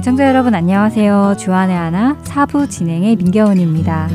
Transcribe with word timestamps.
애청자 0.00 0.26
여러분 0.26 0.54
안녕하세요. 0.54 1.34
주안의 1.36 1.76
하나 1.76 2.16
사부 2.22 2.68
진행의 2.68 3.16
민경은입니다. 3.16 4.08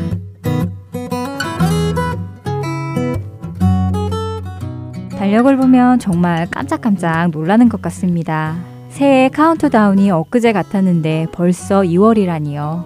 달력을 5.11 5.55
보면 5.55 5.99
정말 5.99 6.47
깜짝깜짝 6.49 7.29
놀라는 7.29 7.69
것 7.69 7.83
같습니다. 7.83 8.55
새해 8.89 9.29
카운트다운이 9.29 10.09
엊그제 10.09 10.53
같았는데 10.53 11.27
벌써 11.31 11.81
2월이라니요. 11.81 12.85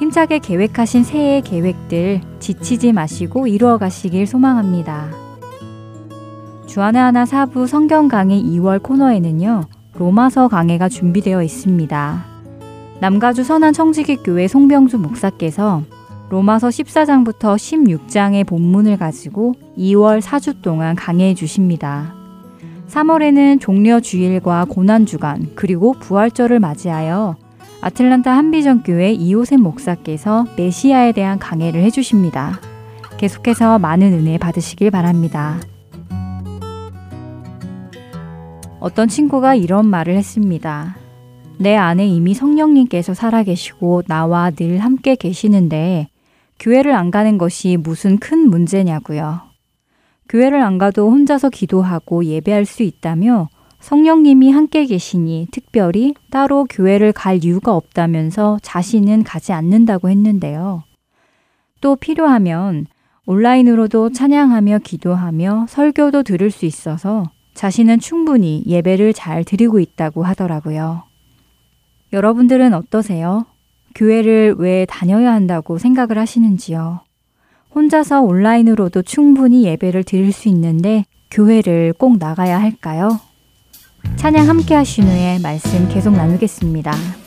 힘차게 0.00 0.40
계획하신 0.40 1.04
새해 1.04 1.40
계획들 1.40 2.20
지치지 2.40 2.94
마시고 2.94 3.46
이루어 3.46 3.78
가시길 3.78 4.26
소망합니다. 4.26 5.06
주안의 6.66 7.00
하나 7.00 7.26
사부 7.26 7.68
성경 7.68 8.08
강의 8.08 8.42
2월 8.42 8.82
코너에는요. 8.82 9.66
로마서 9.96 10.48
강해가 10.48 10.88
준비되어 10.88 11.42
있습니다. 11.42 12.24
남가주 13.00 13.44
선한 13.44 13.72
청지기 13.72 14.16
교회 14.24 14.48
송병주 14.48 14.98
목사께서 14.98 15.82
로마서 16.30 16.68
14장부터 16.68 17.56
16장의 17.56 18.46
본문을 18.46 18.96
가지고 18.96 19.54
2월 19.78 20.20
4주 20.20 20.62
동안 20.62 20.96
강해해 20.96 21.34
주십니다. 21.34 22.12
3월에는 22.88 23.60
종려 23.60 24.00
주일과 24.00 24.64
고난 24.68 25.06
주간 25.06 25.50
그리고 25.54 25.92
부활절을 25.92 26.60
맞이하여 26.60 27.36
아틀란타 27.80 28.32
한비전 28.32 28.82
교회 28.82 29.12
이호셉 29.12 29.60
목사께서 29.60 30.46
메시아에 30.56 31.12
대한 31.12 31.38
강해를 31.38 31.82
해 31.82 31.90
주십니다. 31.90 32.58
계속해서 33.16 33.78
많은 33.78 34.12
은혜 34.12 34.38
받으시길 34.38 34.90
바랍니다. 34.90 35.60
어떤 38.84 39.08
친구가 39.08 39.54
이런 39.54 39.86
말을 39.86 40.14
했습니다. 40.14 40.98
내 41.56 41.74
안에 41.74 42.06
이미 42.06 42.34
성령님께서 42.34 43.14
살아계시고 43.14 44.02
나와 44.08 44.50
늘 44.50 44.76
함께 44.76 45.14
계시는데 45.14 46.08
교회를 46.60 46.94
안 46.94 47.10
가는 47.10 47.38
것이 47.38 47.78
무슨 47.78 48.18
큰 48.18 48.50
문제냐고요. 48.50 49.40
교회를 50.28 50.60
안 50.60 50.76
가도 50.76 51.10
혼자서 51.10 51.48
기도하고 51.48 52.26
예배할 52.26 52.66
수 52.66 52.82
있다며 52.82 53.48
성령님이 53.80 54.52
함께 54.52 54.84
계시니 54.84 55.48
특별히 55.50 56.12
따로 56.30 56.66
교회를 56.68 57.12
갈 57.14 57.42
이유가 57.42 57.74
없다면서 57.74 58.58
자신은 58.60 59.24
가지 59.24 59.54
않는다고 59.54 60.10
했는데요. 60.10 60.82
또 61.80 61.96
필요하면 61.96 62.84
온라인으로도 63.24 64.12
찬양하며 64.12 64.80
기도하며 64.80 65.68
설교도 65.70 66.22
들을 66.22 66.50
수 66.50 66.66
있어서 66.66 67.30
자신은 67.54 68.00
충분히 68.00 68.62
예배를 68.66 69.14
잘 69.14 69.44
드리고 69.44 69.80
있다고 69.80 70.24
하더라고요. 70.24 71.04
여러분들은 72.12 72.74
어떠세요? 72.74 73.46
교회를 73.94 74.56
왜 74.58 74.86
다녀야 74.86 75.32
한다고 75.32 75.78
생각을 75.78 76.18
하시는지요? 76.18 77.00
혼자서 77.74 78.22
온라인으로도 78.22 79.02
충분히 79.02 79.64
예배를 79.64 80.04
드릴 80.04 80.32
수 80.32 80.48
있는데 80.48 81.04
교회를 81.30 81.94
꼭 81.96 82.18
나가야 82.18 82.60
할까요? 82.60 83.20
찬양 84.16 84.48
함께 84.48 84.74
하신 84.74 85.04
후에 85.04 85.38
말씀 85.40 85.88
계속 85.88 86.12
나누겠습니다. 86.12 87.23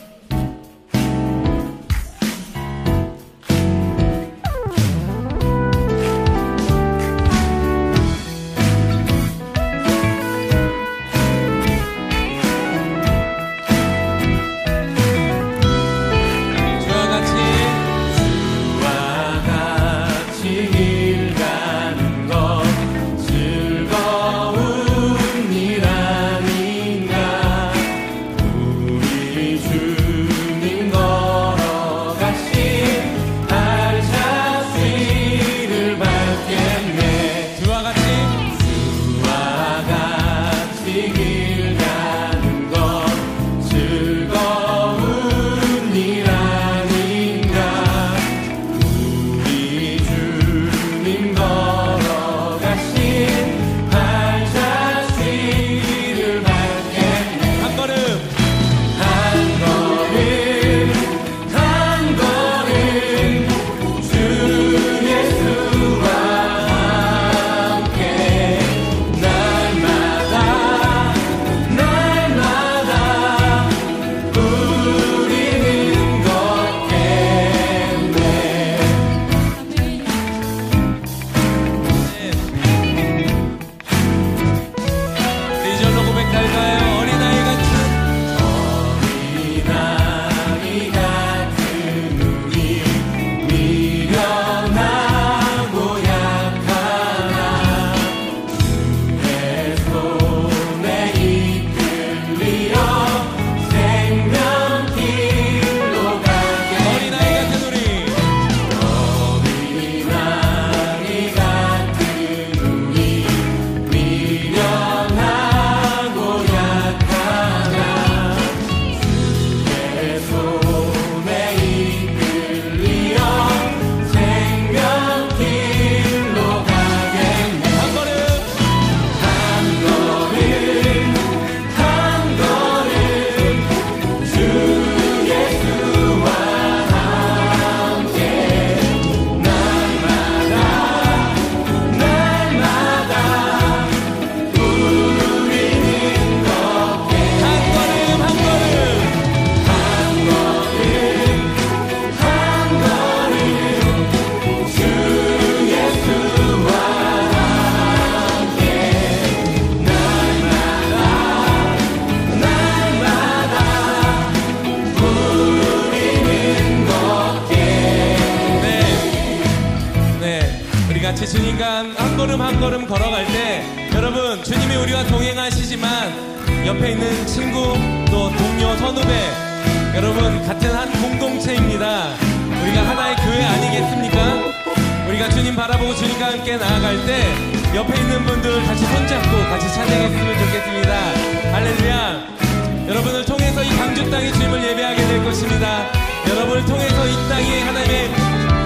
여러분을 192.88 193.24
통해서 193.24 193.62
이 193.62 193.68
광주 193.76 194.10
땅의 194.10 194.32
주님을 194.32 194.64
예배하게 194.64 195.06
것입니다. 195.24 195.86
여러분을 196.28 196.64
통해서 196.64 197.06
이 197.06 197.28
땅에 197.28 197.60
하나님의 197.60 198.08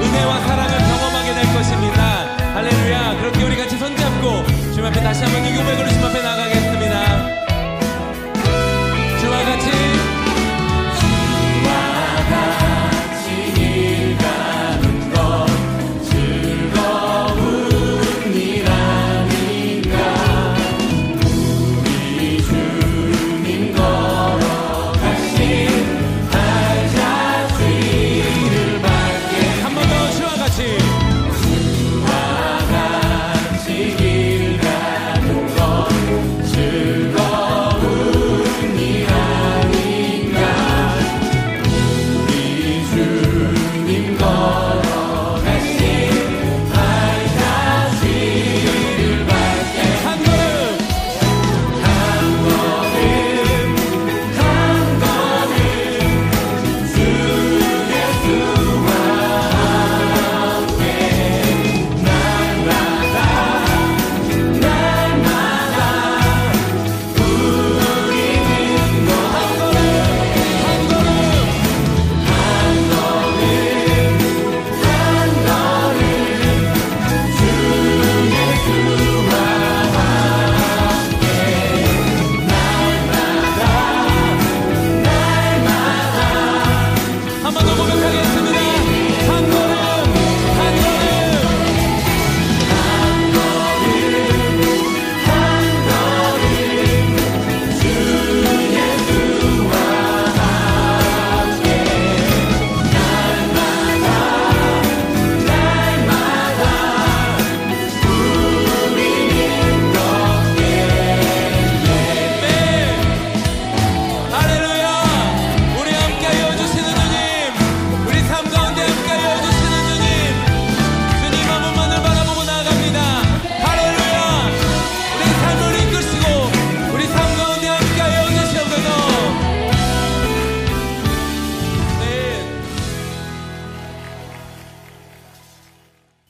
은혜와 0.01 0.41
사랑을 0.41 0.79
경험하게 0.79 1.35
될 1.35 1.55
것입니다. 1.55 2.27
할렐루야. 2.55 3.17
그렇게 3.21 3.43
우리 3.43 3.57
같이 3.57 3.77
손잡고 3.77 4.45
주님 4.73 4.85
앞에 4.87 5.01
다시 5.03 5.25
한번 5.25 5.45
이 5.45 5.57
고백으로 5.57 5.89
주님 5.89 6.05
앞에 6.05 6.23
나 6.23 6.32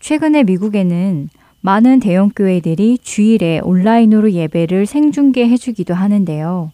최근에 0.02 0.42
미국에는 0.42 1.28
많은 1.60 2.00
대형 2.00 2.28
교회들이 2.34 2.98
주일에 2.98 3.60
온라인으로 3.62 4.32
예배를 4.32 4.84
생중계해 4.84 5.56
주기도 5.56 5.94
하는데요. 5.94 6.72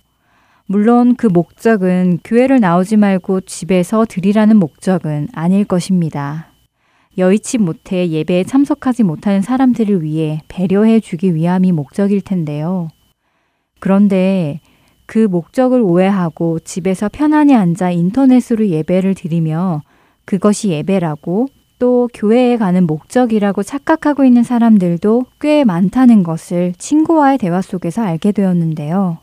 물론 0.64 1.14
그 1.14 1.26
목적은 1.26 2.20
교회를 2.24 2.58
나오지 2.58 2.96
말고 2.96 3.42
집에서 3.42 4.06
드리라는 4.06 4.56
목적은 4.56 5.28
아닐 5.34 5.66
것입니다. 5.66 6.46
여의치 7.18 7.58
못해 7.58 8.08
예배에 8.08 8.44
참석하지 8.44 9.02
못하는 9.02 9.42
사람들을 9.42 10.02
위해 10.02 10.40
배려해 10.48 10.98
주기 10.98 11.34
위함이 11.34 11.72
목적일 11.72 12.22
텐데요. 12.22 12.88
그런데 13.78 14.60
그 15.04 15.18
목적을 15.18 15.82
오해하고 15.82 16.60
집에서 16.60 17.10
편안히 17.10 17.54
앉아 17.54 17.90
인터넷으로 17.90 18.68
예배를 18.68 19.14
드리며 19.14 19.82
그것이 20.24 20.70
예배라고 20.70 21.48
또 21.78 22.08
교회에 22.12 22.56
가는 22.56 22.86
목적이라고 22.86 23.62
착각하고 23.62 24.24
있는 24.24 24.42
사람들도 24.42 25.26
꽤 25.40 25.64
많다는 25.64 26.22
것을 26.22 26.74
친구와의 26.76 27.38
대화 27.38 27.62
속에서 27.62 28.02
알게 28.02 28.32
되었는데요. 28.32 29.18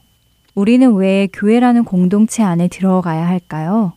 우리는 0.55 0.93
왜 0.95 1.27
교회라는 1.33 1.83
공동체 1.83 2.43
안에 2.43 2.69
들어가야 2.69 3.27
할까요? 3.27 3.93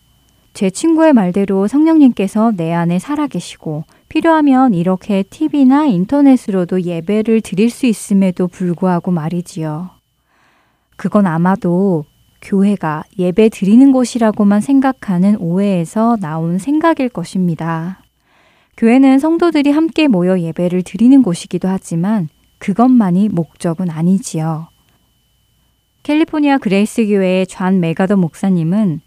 제 0.55 0.71
친구의 0.71 1.13
말대로 1.13 1.69
성령님께서 1.69 2.53
내 2.57 2.73
안에 2.73 2.99
살아계시고 2.99 3.85
필요하면 4.09 4.75
이렇게 4.75 5.23
TV나 5.23 5.85
인터넷으로도 5.87 6.83
예배를 6.83 7.43
드릴 7.43 7.71
수 7.71 7.87
있음에도 7.87 8.49
불구하고 8.49 9.13
말이지요. 9.13 9.91
그건 10.97 11.27
아마도 11.27 12.05
교회가 12.43 13.05
예배 13.19 13.51
드리는 13.51 13.93
곳이라고만 13.93 14.61
생각하는 14.61 15.37
오해에서 15.37 16.17
나온 16.21 16.59
생각일 16.59 17.09
것입니다. 17.09 18.01
교회는 18.79 19.19
성도들이 19.19 19.73
함께 19.73 20.07
모여 20.07 20.39
예배를 20.39 20.83
드리는 20.85 21.21
곳이기도 21.25 21.67
하지만 21.67 22.29
그것만이 22.59 23.29
목적은 23.29 23.91
아니지요. 23.91 24.69
캘리포니아 26.05 26.59
그레이스 26.59 27.05
교회의 27.07 27.49
존 27.49 27.81
맥아더 27.81 28.17
목사님은 28.17 29.01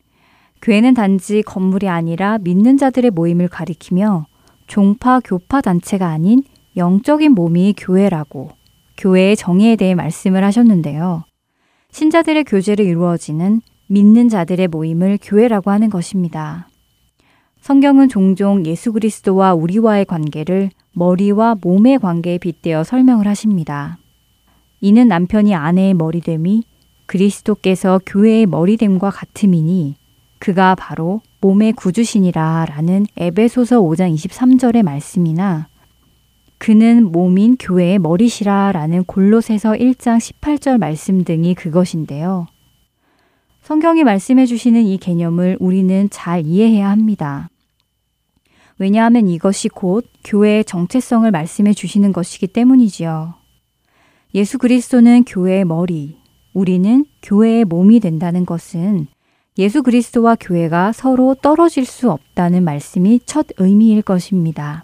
교회는 0.61 0.93
단지 0.93 1.41
건물이 1.41 1.87
아니라 1.87 2.37
믿는 2.39 2.75
자들의 2.75 3.11
모임을 3.11 3.47
가리키며 3.47 4.25
종파 4.67 5.21
교파 5.21 5.61
단체가 5.61 6.09
아닌 6.09 6.43
영적인 6.75 7.31
몸이 7.31 7.73
교회라고 7.77 8.49
교회의 8.97 9.37
정의에 9.37 9.77
대해 9.77 9.95
말씀을 9.95 10.43
하셨는데요. 10.43 11.23
신자들의 11.91 12.43
교제를 12.43 12.83
이루어지는 12.83 13.61
믿는 13.87 14.27
자들의 14.27 14.67
모임을 14.67 15.17
교회라고 15.21 15.71
하는 15.71 15.89
것입니다. 15.89 16.67
성경은 17.61 18.09
종종 18.09 18.65
예수 18.65 18.91
그리스도와 18.91 19.53
우리와의 19.53 20.05
관계를 20.05 20.71
머리와 20.93 21.57
몸의 21.61 21.99
관계에 21.99 22.39
빗대어 22.39 22.83
설명을 22.83 23.27
하십니다. 23.27 23.99
이는 24.81 25.07
남편이 25.07 25.53
아내의 25.53 25.93
머리됨이 25.93 26.63
그리스도께서 27.05 27.99
교회의 28.07 28.47
머리됨과 28.47 29.11
같음이니 29.11 29.95
그가 30.39 30.73
바로 30.73 31.21
몸의 31.39 31.73
구주시니라 31.73 32.65
라는 32.67 33.05
에베소서 33.15 33.79
5장 33.79 34.11
23절의 34.15 34.81
말씀이나 34.81 35.67
그는 36.57 37.11
몸인 37.11 37.57
교회의 37.59 37.99
머리시라 37.99 38.71
라는 38.71 39.03
골로새서 39.03 39.73
1장 39.73 40.17
18절 40.17 40.79
말씀 40.79 41.23
등이 41.23 41.53
그것인데요. 41.53 42.47
성경이 43.71 44.03
말씀해 44.03 44.47
주시는 44.47 44.83
이 44.83 44.97
개념을 44.97 45.55
우리는 45.61 46.09
잘 46.09 46.45
이해해야 46.45 46.89
합니다. 46.89 47.47
왜냐하면 48.77 49.29
이것이 49.29 49.69
곧 49.69 50.05
교회의 50.25 50.65
정체성을 50.65 51.31
말씀해 51.31 51.71
주시는 51.71 52.11
것이기 52.11 52.47
때문이지요. 52.47 53.33
예수 54.35 54.57
그리스도는 54.57 55.23
교회의 55.23 55.63
머리, 55.63 56.17
우리는 56.51 57.05
교회의 57.21 57.63
몸이 57.63 58.01
된다는 58.01 58.45
것은 58.45 59.07
예수 59.57 59.83
그리스도와 59.83 60.35
교회가 60.37 60.91
서로 60.91 61.33
떨어질 61.33 61.85
수 61.85 62.11
없다는 62.11 62.65
말씀이 62.65 63.21
첫 63.25 63.47
의미일 63.55 64.01
것입니다. 64.01 64.83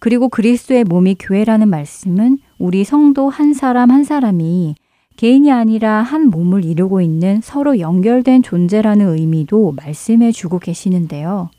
그리고 0.00 0.28
그리스도의 0.28 0.84
몸이 0.84 1.16
교회라는 1.18 1.70
말씀은 1.70 2.40
우리 2.58 2.84
성도 2.84 3.30
한 3.30 3.54
사람 3.54 3.90
한 3.90 4.04
사람이 4.04 4.74
개인이 5.16 5.50
아니라 5.50 6.02
한 6.02 6.28
몸을 6.28 6.64
이루고 6.64 7.00
있는 7.00 7.40
서로 7.42 7.78
연결된 7.80 8.42
존재라는 8.42 9.16
의미도 9.16 9.72
말씀해 9.72 10.32
주고 10.32 10.58
계시는데요. 10.58 11.50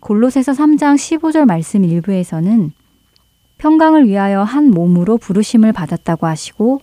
골로새서 0.00 0.52
3장 0.52 0.94
15절 0.94 1.44
말씀 1.44 1.84
일부에서는 1.84 2.72
평강을 3.58 4.06
위하여 4.06 4.42
한 4.42 4.70
몸으로 4.70 5.18
부르심을 5.18 5.72
받았다고 5.72 6.26
하시고 6.26 6.80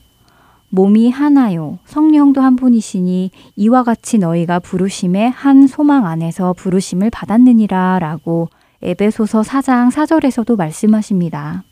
몸이 0.69 1.09
하나요. 1.09 1.79
성령도 1.85 2.41
한 2.41 2.55
분이시니 2.57 3.31
이와 3.55 3.83
같이 3.83 4.17
너희가 4.17 4.59
부르심의 4.59 5.31
한 5.31 5.67
소망 5.67 6.05
안에서 6.05 6.53
부르심을 6.53 7.09
받았느니라 7.09 7.99
라고 7.99 8.49
에베소서 8.81 9.41
4장 9.41 9.89
4절에서도 9.89 10.57
말씀하십니다. 10.57 11.63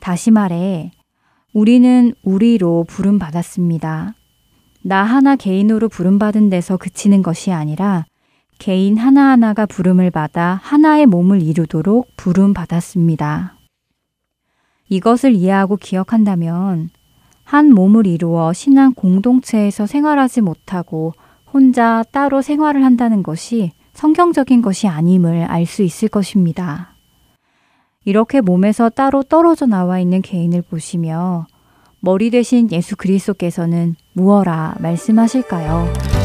다시 0.00 0.30
말해, 0.30 0.90
우리는 1.56 2.12
우리로 2.22 2.84
부름받았습니다. 2.86 4.14
나 4.82 5.04
하나 5.04 5.36
개인으로 5.36 5.88
부름받은 5.88 6.50
데서 6.50 6.76
그치는 6.76 7.22
것이 7.22 7.50
아니라 7.50 8.04
개인 8.58 8.98
하나하나가 8.98 9.64
부름을 9.64 10.10
받아 10.10 10.60
하나의 10.62 11.06
몸을 11.06 11.40
이루도록 11.40 12.10
부름받았습니다. 12.18 13.56
이것을 14.90 15.32
이해하고 15.32 15.76
기억한다면 15.76 16.90
한 17.42 17.72
몸을 17.72 18.06
이루어 18.06 18.52
신앙 18.52 18.92
공동체에서 18.92 19.86
생활하지 19.86 20.42
못하고 20.42 21.14
혼자 21.50 22.04
따로 22.12 22.42
생활을 22.42 22.84
한다는 22.84 23.22
것이 23.22 23.72
성경적인 23.94 24.60
것이 24.60 24.88
아님을 24.88 25.44
알 25.44 25.64
수 25.64 25.82
있을 25.82 26.08
것입니다. 26.08 26.95
이렇게 28.06 28.40
몸에서 28.40 28.88
따로 28.88 29.24
떨어져 29.24 29.66
나와 29.66 29.98
있는 29.98 30.22
개인을 30.22 30.62
보시며 30.62 31.46
머리 31.98 32.30
대신 32.30 32.70
예수 32.70 32.96
그리스도께서는 32.96 33.96
무어라 34.12 34.76
말씀하실까요? 34.78 36.15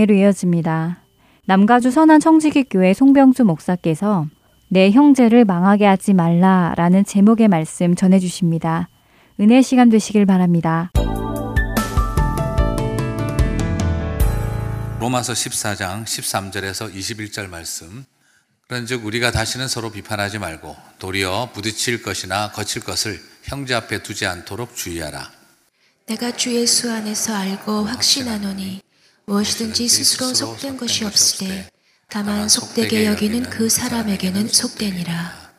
강해로 0.00 0.14
이어집니다. 0.14 1.02
남가주 1.46 1.90
선한 1.90 2.20
청지기 2.20 2.64
교회 2.70 2.94
송병수 2.94 3.44
목사께서 3.44 4.26
내 4.68 4.90
형제를 4.90 5.44
망하게 5.44 5.84
하지 5.84 6.14
말라라는 6.14 7.04
제목의 7.04 7.48
말씀 7.48 7.94
전해 7.94 8.18
주십니다. 8.18 8.88
은혜 9.40 9.60
시간 9.62 9.88
되시길 9.90 10.26
바랍니다. 10.26 10.90
로마서 15.00 15.32
14장 15.32 16.04
13절에서 16.04 16.94
21절 16.94 17.48
말씀. 17.48 18.04
그런즉 18.68 19.04
우리가 19.04 19.32
다시는 19.32 19.66
서로 19.66 19.90
비판하지 19.90 20.38
말고 20.38 20.76
도리어 20.98 21.50
부딪힐 21.52 22.02
것이나 22.02 22.52
거칠 22.52 22.82
것을 22.82 23.20
형제 23.42 23.74
앞에 23.74 24.02
두지 24.02 24.26
않도록 24.26 24.76
주의하라. 24.76 25.30
내가 26.06 26.30
주 26.36 26.54
예수 26.54 26.90
안에서 26.90 27.34
알고 27.34 27.84
확신하노니 27.84 28.80
무엇이든지 29.30 29.88
스스로 29.88 30.34
속된 30.34 30.76
것이 30.76 31.04
없으되 31.04 31.70
다만 32.08 32.48
속되게 32.48 33.06
여기는 33.06 33.48
그 33.48 33.68
사람에게는 33.68 34.48
속되니라. 34.48 35.52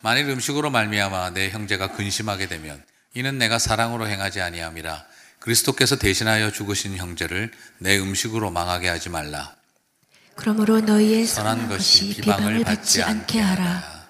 만일 0.00 0.30
음식으로 0.30 0.70
말미암아 0.70 1.30
내 1.30 1.50
형제가 1.50 1.92
근심하게 1.92 2.48
되면 2.48 2.82
이는 3.12 3.36
내가 3.36 3.58
사랑으로 3.58 4.08
행하지 4.08 4.40
아니함이라 4.40 5.04
그리스도께서 5.38 5.96
대신하여 5.96 6.50
죽으신 6.50 6.96
형제를 6.96 7.50
내 7.78 7.98
음식으로 7.98 8.50
망하게 8.50 8.88
하지 8.88 9.10
말라. 9.10 9.54
그러므로 10.36 10.80
너희의 10.80 11.26
선한 11.26 11.68
것이 11.68 12.14
비방을 12.14 12.64
받지 12.64 13.02
않게 13.02 13.38
하라. 13.38 14.00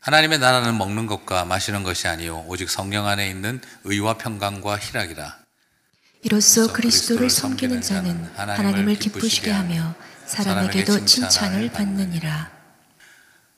하나님의 0.00 0.38
나라는 0.38 0.78
먹는 0.78 1.06
것과 1.06 1.44
마시는 1.44 1.82
것이 1.82 2.08
아니요 2.08 2.46
오직 2.48 2.70
성령 2.70 3.06
안에 3.06 3.28
있는 3.28 3.60
의와 3.84 4.16
평강과 4.16 4.78
희락이라. 4.78 5.39
이로써 6.22 6.72
그리스도를 6.72 7.30
섬기는 7.30 7.80
자는 7.80 8.30
하나님을 8.36 8.96
기쁘시게 8.96 9.50
하며 9.50 9.94
사람에게도 10.26 11.06
칭찬을 11.06 11.72
받느니라. 11.72 12.50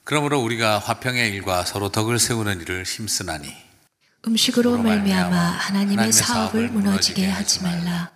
그러므로 0.05 0.41
우리가 0.41 0.79
화평의 0.79 1.31
일과 1.33 1.65
서로 1.65 1.91
덕을 1.91 2.19
세우는 2.19 2.61
일을 2.61 2.85
힘쓰나니 2.85 3.53
음식으로 4.27 4.79
말미암아 4.79 5.37
하나님의 5.37 6.13
사업을 6.13 6.69
무너지게 6.69 7.29
하지 7.29 7.63
말라. 7.63 8.11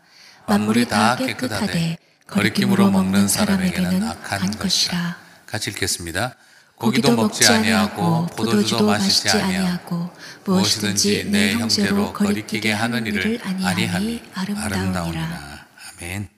만물이 0.46 0.86
다 0.86 1.16
깨끗하되 1.16 1.98
거리낌으로 2.28 2.90
먹는 2.90 3.28
사람에게는 3.28 4.02
악한 4.02 4.52
것이라. 4.58 5.16
같이 5.46 5.70
읽겠습니다. 5.70 6.36
고기도 6.76 7.16
먹지 7.16 7.46
아니하고 7.46 8.26
포도주도 8.36 8.86
마시지 8.86 9.28
아니하고 9.30 10.10
무엇이든지 10.44 11.24
내 11.30 11.52
형제로 11.54 12.12
거리끼게 12.12 12.72
하는 12.72 13.06
일을 13.06 13.40
아니하니 13.42 14.22
아름다우니라. 14.34 15.66
아멘. 16.00 16.28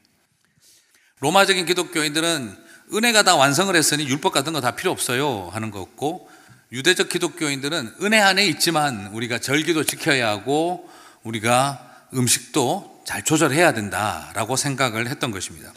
로마적인 1.21 1.67
기독교인들은 1.67 2.57
은혜가 2.95 3.23
다 3.25 3.35
완성을 3.37 3.75
했으니 3.75 4.07
율법 4.09 4.33
같은 4.33 4.53
거 4.53 4.61
다 4.61 4.77
필요 4.77 4.91
없어요 4.93 5.51
하는 5.53 5.71
거 5.71 5.81
없고 5.81 6.29
유대적 6.73 7.09
기독교인들은 7.09 7.97
은혜 8.03 8.21
안에 8.21 8.47
있지만 8.47 9.09
우리가 9.09 9.39
절기도 9.41 9.85
지켜야 9.85 10.29
하고 10.29 10.89
우리가 11.25 11.85
음식도 12.15 13.03
잘 13.05 13.25
조절해야 13.25 13.73
된다라고 13.73 14.57
생각을 14.57 15.09
했던 15.09 15.31
것입니다. 15.31 15.73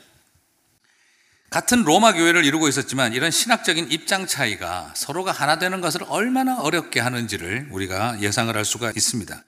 같은 1.51 1.83
로마 1.83 2.13
교회를 2.13 2.45
이루고 2.45 2.69
있었지만 2.69 3.11
이런 3.11 3.29
신학적인 3.29 3.91
입장 3.91 4.25
차이가 4.25 4.93
서로가 4.95 5.33
하나 5.33 5.59
되는 5.59 5.81
것을 5.81 6.01
얼마나 6.07 6.61
어렵게 6.61 7.01
하는지를 7.01 7.67
우리가 7.71 8.21
예상을 8.21 8.55
할 8.55 8.63
수가 8.63 8.93
있습니다. 8.95 9.43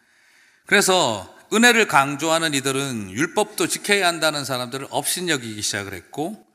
그래서 0.65 1.33
은혜를 1.53 1.87
강조하는 1.87 2.53
이들은 2.55 3.09
율법도 3.11 3.67
지켜야 3.67 4.07
한다는 4.07 4.43
사람들을 4.43 4.87
업신여기기 4.89 5.61
시작을 5.61 5.93
했고 5.93 6.45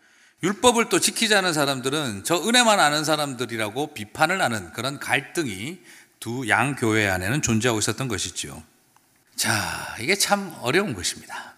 율법을 0.42 0.90
또 0.90 1.00
지키지 1.00 1.34
않은 1.34 1.54
사람들은 1.54 2.24
저 2.24 2.36
은혜만 2.36 2.78
아는 2.78 3.04
사람들이라고 3.04 3.94
비판을 3.94 4.42
하는 4.42 4.70
그런 4.74 4.98
갈등이 4.98 5.78
두 6.20 6.46
양 6.48 6.74
교회 6.74 7.08
안에는 7.08 7.40
존재하고 7.40 7.78
있었던 7.78 8.06
것이죠. 8.06 8.62
자, 9.34 9.96
이게 10.00 10.14
참 10.14 10.54
어려운 10.60 10.92
것입니다. 10.92 11.54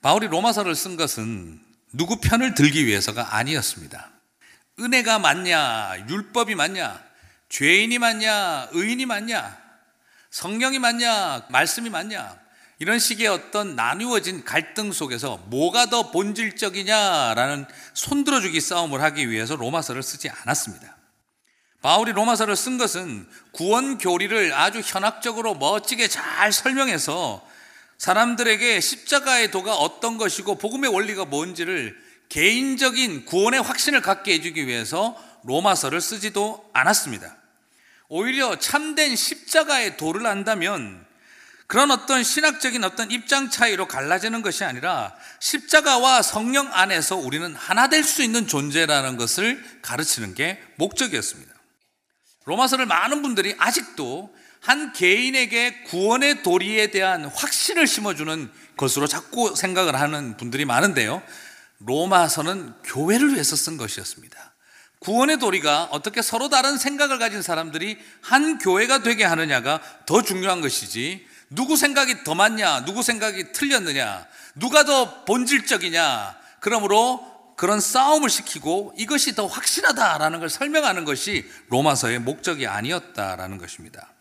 바울이 0.00 0.28
로마서를 0.28 0.74
쓴 0.74 0.96
것은 0.96 1.60
누구 1.92 2.20
편을 2.20 2.54
들기 2.54 2.86
위해서가 2.86 3.36
아니었습니다. 3.36 4.10
은혜가 4.78 5.18
맞냐, 5.18 6.06
율법이 6.08 6.54
맞냐, 6.54 7.02
죄인이 7.48 7.98
맞냐, 7.98 8.68
의인이 8.72 9.06
맞냐, 9.06 9.58
성령이 10.30 10.78
맞냐, 10.78 11.46
말씀이 11.48 11.90
맞냐, 11.90 12.38
이런 12.78 12.98
식의 12.98 13.26
어떤 13.26 13.76
나누어진 13.76 14.42
갈등 14.42 14.90
속에서 14.92 15.36
뭐가 15.48 15.86
더 15.86 16.10
본질적이냐라는 16.10 17.66
손들어주기 17.92 18.58
싸움을 18.60 19.02
하기 19.02 19.28
위해서 19.28 19.54
로마서를 19.54 20.02
쓰지 20.02 20.30
않았습니다. 20.30 20.96
바울이 21.82 22.12
로마서를 22.12 22.56
쓴 22.56 22.78
것은 22.78 23.28
구원 23.52 23.98
교리를 23.98 24.54
아주 24.54 24.80
현학적으로 24.84 25.54
멋지게 25.54 26.08
잘 26.08 26.52
설명해서 26.52 27.46
사람들에게 28.00 28.80
십자가의 28.80 29.50
도가 29.50 29.74
어떤 29.74 30.16
것이고 30.16 30.56
복음의 30.56 30.90
원리가 30.90 31.26
뭔지를 31.26 31.94
개인적인 32.30 33.26
구원의 33.26 33.60
확신을 33.60 34.00
갖게 34.00 34.32
해주기 34.32 34.66
위해서 34.66 35.14
로마서를 35.44 36.00
쓰지도 36.00 36.70
않았습니다. 36.72 37.36
오히려 38.08 38.58
참된 38.58 39.14
십자가의 39.14 39.98
도를 39.98 40.26
안다면 40.26 41.04
그런 41.66 41.90
어떤 41.90 42.24
신학적인 42.24 42.84
어떤 42.84 43.10
입장 43.10 43.50
차이로 43.50 43.86
갈라지는 43.86 44.40
것이 44.40 44.64
아니라 44.64 45.14
십자가와 45.38 46.22
성령 46.22 46.72
안에서 46.72 47.16
우리는 47.16 47.54
하나 47.54 47.88
될 47.88 48.02
수 48.02 48.22
있는 48.22 48.46
존재라는 48.46 49.18
것을 49.18 49.62
가르치는 49.82 50.34
게 50.34 50.58
목적이었습니다. 50.76 51.52
로마서를 52.46 52.86
많은 52.86 53.20
분들이 53.20 53.54
아직도 53.58 54.34
한 54.60 54.92
개인에게 54.92 55.82
구원의 55.84 56.42
도리에 56.42 56.88
대한 56.88 57.24
확신을 57.24 57.86
심어주는 57.86 58.50
것으로 58.76 59.06
자꾸 59.06 59.54
생각을 59.56 59.98
하는 59.98 60.36
분들이 60.36 60.64
많은데요. 60.64 61.22
로마서는 61.78 62.74
교회를 62.84 63.32
위해서 63.34 63.56
쓴 63.56 63.76
것이었습니다. 63.76 64.54
구원의 65.00 65.38
도리가 65.38 65.88
어떻게 65.92 66.20
서로 66.20 66.50
다른 66.50 66.76
생각을 66.76 67.18
가진 67.18 67.40
사람들이 67.40 67.98
한 68.20 68.58
교회가 68.58 69.02
되게 69.02 69.24
하느냐가 69.24 69.80
더 70.04 70.22
중요한 70.22 70.60
것이지 70.60 71.26
누구 71.48 71.76
생각이 71.76 72.22
더 72.22 72.34
맞냐, 72.34 72.84
누구 72.84 73.02
생각이 73.02 73.52
틀렸느냐, 73.52 74.26
누가 74.54 74.84
더 74.84 75.24
본질적이냐, 75.24 76.36
그러므로 76.60 77.26
그런 77.56 77.80
싸움을 77.80 78.30
시키고 78.30 78.94
이것이 78.96 79.34
더 79.34 79.46
확실하다라는 79.46 80.38
걸 80.38 80.48
설명하는 80.48 81.04
것이 81.04 81.50
로마서의 81.68 82.20
목적이 82.20 82.66
아니었다라는 82.66 83.58
것입니다. 83.58 84.14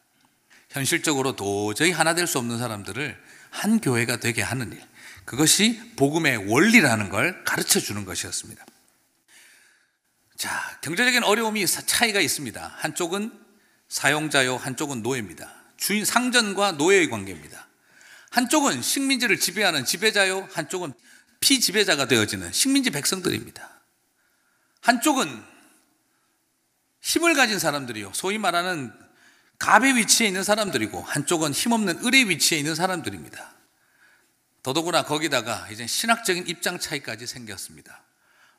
현실적으로 0.70 1.36
도저히 1.36 1.92
하나 1.92 2.14
될 2.14 2.28
수 2.28 2.38
없는 2.38 2.58
사람들을 2.60 3.18
한 3.50 3.82
교회가 3.82 4.18
되게 4.18 4.42
하는 4.42 4.72
일. 4.72 4.82
그것이 5.26 5.80
복음의 5.96 6.50
원리라는 6.50 7.10
걸 7.10 7.44
가르쳐 7.44 7.80
주는 7.80 8.06
것이었습니다. 8.06 8.66
자, 10.38 10.80
경제적인 10.82 11.24
어려움이 11.24 11.66
차이가 11.68 12.20
있습니다. 12.22 12.76
한쪽은 12.78 13.32
사용자요, 13.90 14.58
한쪽은 14.58 15.02
노예입니다. 15.02 15.54
주인 15.78 16.06
상전과 16.06 16.74
노예의 16.74 17.10
관계입니다. 17.10 17.68
한쪽은 18.32 18.82
식민지를 18.82 19.40
지배하는 19.40 19.86
지배자요, 19.86 20.48
한쪽은 20.54 20.94
피지배자가 21.40 22.08
되어지는 22.08 22.52
식민지 22.52 22.92
백성들입니다. 22.92 23.82
한쪽은 24.82 25.44
힘을 27.02 27.34
가진 27.34 27.60
사람들이요, 27.60 28.12
소위 28.14 28.38
말하는 28.38 28.94
갑의 29.60 29.98
위치에 29.98 30.28
있는 30.28 30.43
사람들이고, 30.43 31.02
한쪽은 31.02 31.52
힘없는 31.52 32.06
을의 32.06 32.30
위치에 32.30 32.58
있는 32.58 32.76
사람들입니다. 32.76 33.54
더더구나 34.63 35.04
거기다가 35.04 35.67
이제 35.69 35.86
신학적인 35.86 36.48
입장 36.48 36.80
차이까지 36.80 37.28
생겼습니다. 37.28 38.04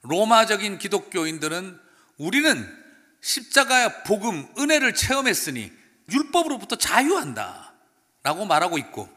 로마적인 0.03 0.79
기독교인들은 0.79 1.79
우리는 2.19 2.79
십자가의 3.23 4.05
복음, 4.05 4.47
은혜를 4.59 4.95
체험했으니 4.95 5.73
율법으로부터 6.11 6.77
자유한다. 6.77 7.73
라고 8.23 8.45
말하고 8.45 8.77
있고, 8.79 9.09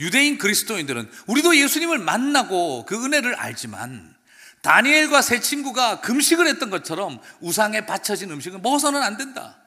유대인 0.00 0.38
그리스도인들은 0.38 1.10
우리도 1.26 1.56
예수님을 1.56 1.98
만나고 1.98 2.86
그 2.86 3.04
은혜를 3.04 3.34
알지만, 3.34 4.14
다니엘과 4.62 5.22
세 5.22 5.40
친구가 5.40 6.00
금식을 6.00 6.46
했던 6.46 6.70
것처럼 6.70 7.20
우상에 7.40 7.84
바쳐진 7.84 8.30
음식을 8.30 8.60
먹어서는 8.60 9.02
안 9.02 9.16
된다. 9.16 9.61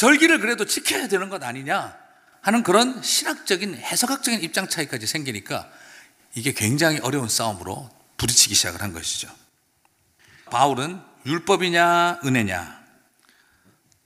절기를 0.00 0.40
그래도 0.40 0.64
지켜야 0.64 1.08
되는 1.08 1.28
것 1.28 1.42
아니냐 1.44 1.94
하는 2.40 2.62
그런 2.62 3.02
신학적인 3.02 3.74
해석학적인 3.74 4.40
입장 4.40 4.66
차이까지 4.66 5.06
생기니까 5.06 5.68
이게 6.34 6.54
굉장히 6.54 6.98
어려운 7.00 7.28
싸움으로 7.28 7.90
부딪히기 8.16 8.54
시작을 8.54 8.80
한 8.80 8.94
것이죠. 8.94 9.28
바울은 10.46 10.98
율법이냐 11.26 12.20
은혜냐 12.24 12.80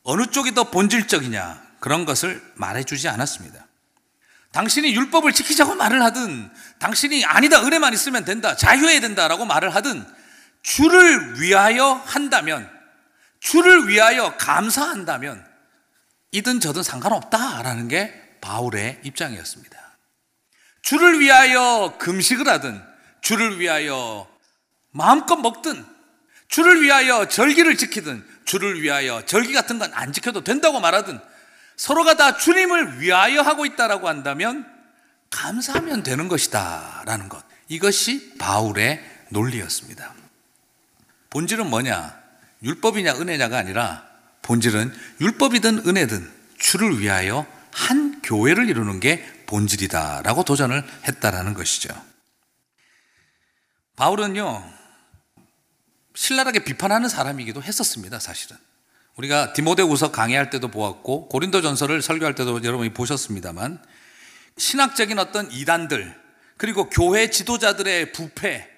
어느 0.02 0.26
쪽이 0.26 0.54
더 0.54 0.68
본질적이냐 0.72 1.62
그런 1.78 2.04
것을 2.04 2.42
말해주지 2.56 3.08
않았습니다. 3.08 3.64
당신이 4.50 4.96
율법을 4.96 5.32
지키자고 5.32 5.76
말을 5.76 6.02
하든 6.02 6.50
당신이 6.80 7.24
아니다 7.24 7.64
은혜만 7.64 7.94
있으면 7.94 8.24
된다 8.24 8.56
자유해야 8.56 9.00
된다라고 9.00 9.44
말을 9.44 9.72
하든 9.76 10.04
주를 10.60 11.40
위하여 11.40 11.92
한다면 11.92 12.68
주를 13.38 13.86
위하여 13.86 14.36
감사한다면 14.38 15.53
이든 16.34 16.58
저든 16.58 16.82
상관없다라는 16.82 17.86
게 17.86 18.12
바울의 18.40 18.98
입장이었습니다. 19.04 19.78
주를 20.82 21.20
위하여 21.20 21.96
금식을 21.98 22.48
하든 22.48 22.82
주를 23.20 23.60
위하여 23.60 24.28
마음껏 24.90 25.36
먹든 25.36 25.86
주를 26.48 26.82
위하여 26.82 27.28
절기를 27.28 27.76
지키든 27.76 28.26
주를 28.44 28.82
위하여 28.82 29.24
절기 29.24 29.52
같은 29.52 29.78
건 29.78 29.94
안 29.94 30.12
지켜도 30.12 30.42
된다고 30.42 30.80
말하든 30.80 31.20
서로가 31.76 32.16
다 32.16 32.36
주님을 32.36 33.00
위하여 33.00 33.40
하고 33.40 33.64
있다라고 33.64 34.08
한다면 34.08 34.66
감사하면 35.30 36.02
되는 36.02 36.26
것이다 36.26 37.04
라는 37.06 37.28
것. 37.28 37.44
이것이 37.68 38.36
바울의 38.38 39.02
논리였습니다. 39.28 40.12
본질은 41.30 41.70
뭐냐? 41.70 42.20
율법이냐 42.64 43.14
은혜냐가 43.14 43.56
아니라 43.58 44.13
본질은 44.44 44.94
율법이든 45.20 45.88
은혜든 45.88 46.32
주를 46.58 47.00
위하여 47.00 47.46
한 47.72 48.22
교회를 48.22 48.68
이루는 48.68 49.00
게 49.00 49.24
본질이다라고 49.46 50.44
도전을 50.44 50.84
했다라는 51.08 51.54
것이죠. 51.54 51.88
바울은요, 53.96 54.72
신랄하게 56.14 56.64
비판하는 56.64 57.08
사람이기도 57.08 57.62
했었습니다, 57.62 58.18
사실은. 58.20 58.56
우리가 59.16 59.52
디모데후서 59.52 60.12
강의할 60.12 60.50
때도 60.50 60.68
보았고 60.68 61.28
고린도 61.28 61.62
전서를 61.62 62.02
설교할 62.02 62.34
때도 62.34 62.62
여러분이 62.64 62.92
보셨습니다만 62.94 63.82
신학적인 64.56 65.18
어떤 65.18 65.50
이단들 65.52 66.20
그리고 66.56 66.90
교회 66.90 67.30
지도자들의 67.30 68.12
부패 68.12 68.68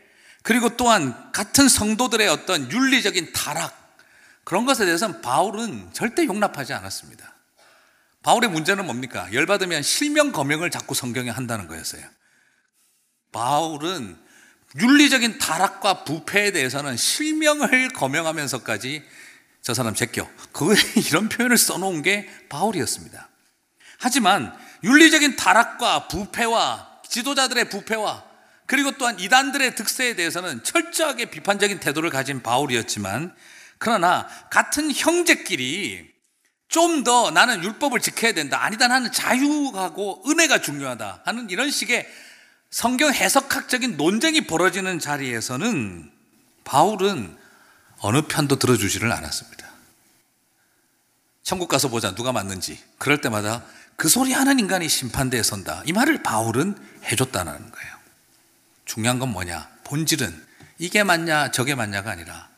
그리고 0.43 0.77
또한 0.77 1.33
같은 1.33 1.69
성도들의 1.69 2.29
어떤 2.29 2.71
윤리적인 2.71 3.33
타락 3.33 3.86
그런 4.47 4.65
것에 4.65 4.85
대해서는 4.85 5.23
바울은 5.23 5.91
절대 5.93 6.25
용납하지 6.25 6.73
않았습니다. 6.73 7.35
바울의 8.23 8.49
문제는 8.49 8.87
뭡니까? 8.87 9.29
열받으면 9.33 9.83
실명 9.83 10.31
거명을 10.31 10.71
자꾸 10.71 10.95
성경에 10.95 11.31
한다는 11.31 11.67
거였어요. 11.67 12.05
바울은 13.33 14.17
윤리적인 14.79 15.39
타락과 15.39 16.05
부패에 16.05 16.53
대해서는 16.53 16.97
실명을 16.97 17.89
거명하면서까지 17.89 19.05
저 19.63 19.75
사람 19.75 19.97
제껴. 19.97 20.31
그 20.53 20.77
이런 21.09 21.29
표현을 21.29 21.59
써놓은 21.59 22.03
게 22.03 22.31
바울이었습니다. 22.49 23.29
하지만 23.99 24.57
윤리적인 24.85 25.35
타락과 25.35 26.07
부패와 26.07 27.01
지도자들의 27.09 27.69
부패와 27.69 28.25
그리고 28.67 28.93
또한 28.93 29.19
이단들의 29.19 29.75
득세에 29.75 30.15
대해서는 30.15 30.63
철저하게 30.63 31.31
비판적인 31.31 31.81
태도를 31.81 32.11
가진 32.11 32.45
바울이었지만 32.45 33.35
그러나 33.79 34.27
같은 34.51 34.93
형제끼리 34.93 36.15
좀 36.69 37.05
더 37.05 37.31
나는 37.31 37.63
율법을 37.63 38.01
지켜야 38.01 38.33
된다. 38.33 38.65
아니다. 38.65 38.89
나는 38.89 39.13
자유하고 39.13 40.25
은혜가 40.27 40.61
중요하다. 40.61 41.23
하는 41.25 41.49
이런 41.51 41.71
식의 41.71 42.07
성경 42.71 43.13
해석학적인 43.13 43.97
논쟁이 43.97 44.47
벌어지는 44.47 44.99
자리에서는 44.99 46.11
바울은 46.65 47.39
어느 48.01 48.23
편도 48.23 48.59
들어주지를 48.59 49.13
않았습니다. 49.13 49.67
천국 51.43 51.69
가서 51.69 51.89
보자 51.89 52.15
누가 52.15 52.33
맞는지 52.33 52.83
그럴 52.99 53.21
때마다 53.21 53.65
그 53.95 54.09
소리 54.09 54.33
하는 54.33 54.59
인간이 54.59 54.89
심판대에 54.89 55.43
선다. 55.43 55.83
이 55.87 55.93
말을 55.93 56.23
바울은 56.23 56.77
해줬다는 57.05 57.53
거예요. 57.53 57.97
중요한 58.85 59.19
건 59.21 59.31
뭐냐? 59.31 59.71
본질은 59.85 60.45
이게 60.79 61.05
맞냐 61.05 61.53
저게 61.53 61.75
맞냐가 61.77 62.11
아니라 62.11 62.49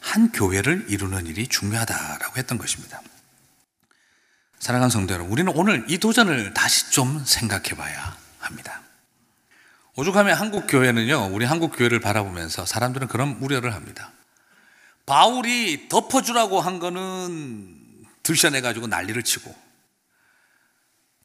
한 0.00 0.32
교회를 0.32 0.86
이루는 0.88 1.26
일이 1.26 1.48
중요하다라고 1.48 2.36
했던 2.36 2.58
것입니다. 2.58 3.00
사랑하는 4.58 4.90
성도 4.90 5.14
여러분, 5.14 5.32
우리는 5.32 5.52
오늘 5.54 5.84
이 5.88 5.98
도전을 5.98 6.54
다시 6.54 6.90
좀 6.90 7.22
생각해 7.24 7.76
봐야 7.76 8.16
합니다. 8.38 8.82
오죽하면 9.96 10.36
한국 10.36 10.66
교회는요, 10.68 11.30
우리 11.32 11.44
한국 11.44 11.76
교회를 11.76 12.00
바라보면서 12.00 12.66
사람들은 12.66 13.08
그런 13.08 13.36
우려를 13.40 13.74
합니다. 13.74 14.12
바울이 15.06 15.88
덮어주라고 15.88 16.60
한 16.60 16.78
거는 16.78 18.04
들춰내가지고 18.22 18.88
난리를 18.88 19.22
치고, 19.22 19.54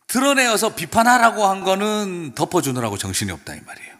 드러내어서 0.07 0.75
비판하라고 0.75 1.45
한 1.47 1.63
거는 1.63 2.33
덮어주느라고 2.36 2.97
정신이 2.97 3.31
없다, 3.31 3.55
이 3.55 3.62
말이에요. 3.62 3.92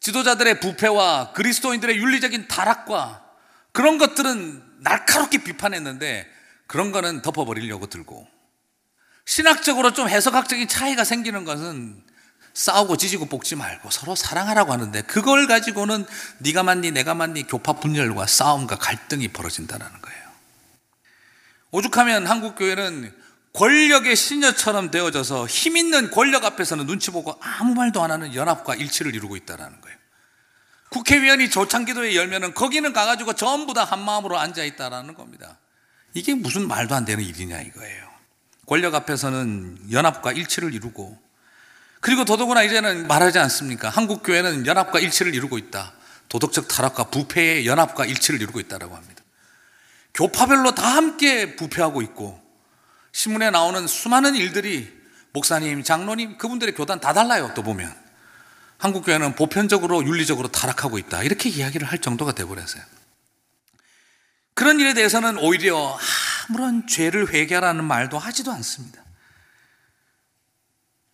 지도자들의 0.00 0.60
부패와 0.60 1.32
그리스도인들의 1.32 1.96
윤리적인 1.96 2.48
타락과 2.48 3.24
그런 3.72 3.98
것들은 3.98 4.62
날카롭게 4.80 5.44
비판했는데, 5.44 6.26
그런 6.66 6.90
거는 6.90 7.22
덮어버리려고 7.22 7.86
들고, 7.86 8.26
신학적으로 9.26 9.92
좀 9.92 10.08
해석학적인 10.08 10.66
차이가 10.68 11.04
생기는 11.04 11.44
것은 11.44 12.02
싸우고 12.54 12.96
지지고 12.96 13.26
볶지 13.26 13.54
말고 13.54 13.90
서로 13.90 14.16
사랑하라고 14.16 14.72
하는데 14.72 15.02
그걸 15.02 15.46
가지고는 15.46 16.04
네가 16.38 16.64
맞니 16.64 16.90
내가 16.90 17.14
맞니 17.14 17.46
교파 17.46 17.74
분열과 17.74 18.26
싸움과 18.26 18.76
갈등이 18.76 19.28
벌어진다는 19.28 19.86
거예요. 19.86 20.20
오죽하면 21.70 22.26
한국 22.26 22.56
교회는 22.56 23.16
권력의 23.52 24.14
신녀처럼 24.14 24.90
되어져서 24.90 25.46
힘 25.46 25.76
있는 25.76 26.10
권력 26.10 26.44
앞에서는 26.44 26.86
눈치 26.86 27.10
보고 27.10 27.36
아무 27.40 27.74
말도 27.74 28.02
안 28.02 28.10
하는 28.10 28.34
연합과 28.34 28.76
일치를 28.76 29.14
이루고 29.14 29.36
있다는 29.36 29.80
거예요. 29.80 29.98
국회의원이 30.90 31.50
조창기도에 31.50 32.16
열면은 32.16 32.54
거기는 32.54 32.92
가가지고 32.92 33.34
전부 33.34 33.74
다 33.74 33.84
한 33.84 34.04
마음으로 34.04 34.38
앉아 34.38 34.62
있다라는 34.64 35.14
겁니다. 35.14 35.58
이게 36.14 36.34
무슨 36.34 36.66
말도 36.68 36.94
안 36.94 37.04
되는 37.04 37.22
일이냐 37.24 37.60
이거예요. 37.60 38.08
권력 38.66 38.94
앞에서는 38.94 39.90
연합과 39.92 40.32
일치를 40.32 40.74
이루고 40.74 41.18
그리고 42.00 42.24
더더구나 42.24 42.62
이제는 42.62 43.06
말하지 43.08 43.38
않습니까? 43.40 43.88
한국 43.90 44.22
교회는 44.22 44.66
연합과 44.66 45.00
일치를 45.00 45.34
이루고 45.34 45.58
있다. 45.58 45.92
도덕적 46.28 46.68
타락과 46.68 47.04
부패의 47.04 47.66
연합과 47.66 48.06
일치를 48.06 48.40
이루고 48.40 48.60
있다라고 48.60 48.94
합니다. 48.96 49.22
교파별로 50.14 50.74
다 50.74 50.96
함께 50.96 51.56
부패하고 51.56 52.02
있고 52.02 52.40
신문에 53.12 53.50
나오는 53.50 53.86
수많은 53.86 54.34
일들이 54.34 55.00
목사님, 55.32 55.82
장로님 55.82 56.38
그분들의 56.38 56.74
교단 56.74 57.00
다 57.00 57.12
달라요. 57.12 57.52
또 57.54 57.62
보면 57.62 57.94
한국 58.78 59.04
교회는 59.04 59.34
보편적으로 59.34 60.04
윤리적으로 60.04 60.48
타락하고 60.48 60.98
있다. 60.98 61.22
이렇게 61.22 61.48
이야기를 61.48 61.86
할 61.86 61.98
정도가 61.98 62.32
돼 62.32 62.44
버렸어요. 62.44 62.82
그런 64.54 64.80
일에 64.80 64.94
대해서는 64.94 65.38
오히려 65.38 65.98
아무런 66.48 66.86
죄를 66.86 67.32
회개하라는 67.32 67.84
말도 67.84 68.18
하지도 68.18 68.50
않습니다. 68.52 69.02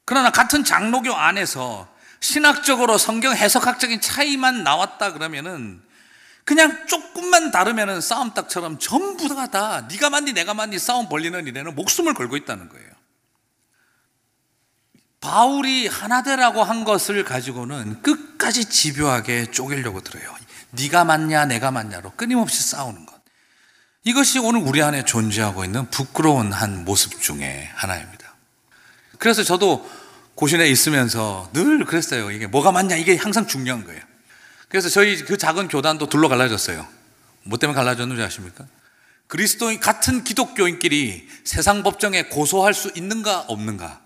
그러나 0.04 0.30
같은 0.30 0.64
장로교 0.64 1.12
안에서 1.14 1.92
신학적으로 2.20 2.96
성경 2.96 3.34
해석학적인 3.34 4.00
차이만 4.00 4.64
나왔다 4.64 5.12
그러면은 5.12 5.82
그냥 6.46 6.86
조금만 6.86 7.50
다르면은 7.50 8.00
싸움닭처럼 8.00 8.78
전부 8.78 9.28
다, 9.28 9.48
다 9.48 9.88
네가 9.90 10.10
맞니 10.10 10.32
내가 10.32 10.54
맞니 10.54 10.78
싸움 10.78 11.08
벌리는 11.08 11.44
일에는 11.44 11.74
목숨을 11.74 12.14
걸고 12.14 12.36
있다는 12.36 12.68
거예요. 12.68 12.86
바울이 15.20 15.88
하나 15.88 16.22
되라고 16.22 16.62
한 16.62 16.84
것을 16.84 17.24
가지고는 17.24 18.00
끝까지 18.00 18.66
집요하게 18.66 19.50
쪼개려고 19.50 20.02
들어요. 20.02 20.32
네가 20.70 21.04
맞냐 21.04 21.46
내가 21.46 21.72
맞냐로 21.72 22.12
끊임없이 22.12 22.62
싸우는 22.62 23.06
것. 23.06 23.16
이것이 24.04 24.38
오늘 24.38 24.60
우리 24.60 24.80
안에 24.82 25.04
존재하고 25.04 25.64
있는 25.64 25.90
부끄러운 25.90 26.52
한 26.52 26.84
모습 26.84 27.20
중에 27.20 27.72
하나입니다. 27.74 28.36
그래서 29.18 29.42
저도 29.42 29.84
고신에 30.36 30.68
있으면서 30.68 31.50
늘 31.52 31.84
그랬어요. 31.84 32.30
이게 32.30 32.46
뭐가 32.46 32.70
맞냐 32.70 32.94
이게 32.94 33.16
항상 33.16 33.48
중요한 33.48 33.84
거예요. 33.84 34.00
그래서 34.68 34.88
저희 34.88 35.16
그 35.24 35.36
작은 35.36 35.68
교단도 35.68 36.08
둘로 36.08 36.28
갈라졌어요. 36.28 36.86
뭐 37.44 37.58
때문에 37.58 37.76
갈라졌는지 37.76 38.22
아십니까? 38.22 38.66
그리스도인 39.28 39.80
같은 39.80 40.24
기독교인끼리 40.24 41.28
세상 41.44 41.82
법정에 41.82 42.24
고소할 42.24 42.74
수 42.74 42.92
있는가 42.94 43.40
없는가 43.48 44.00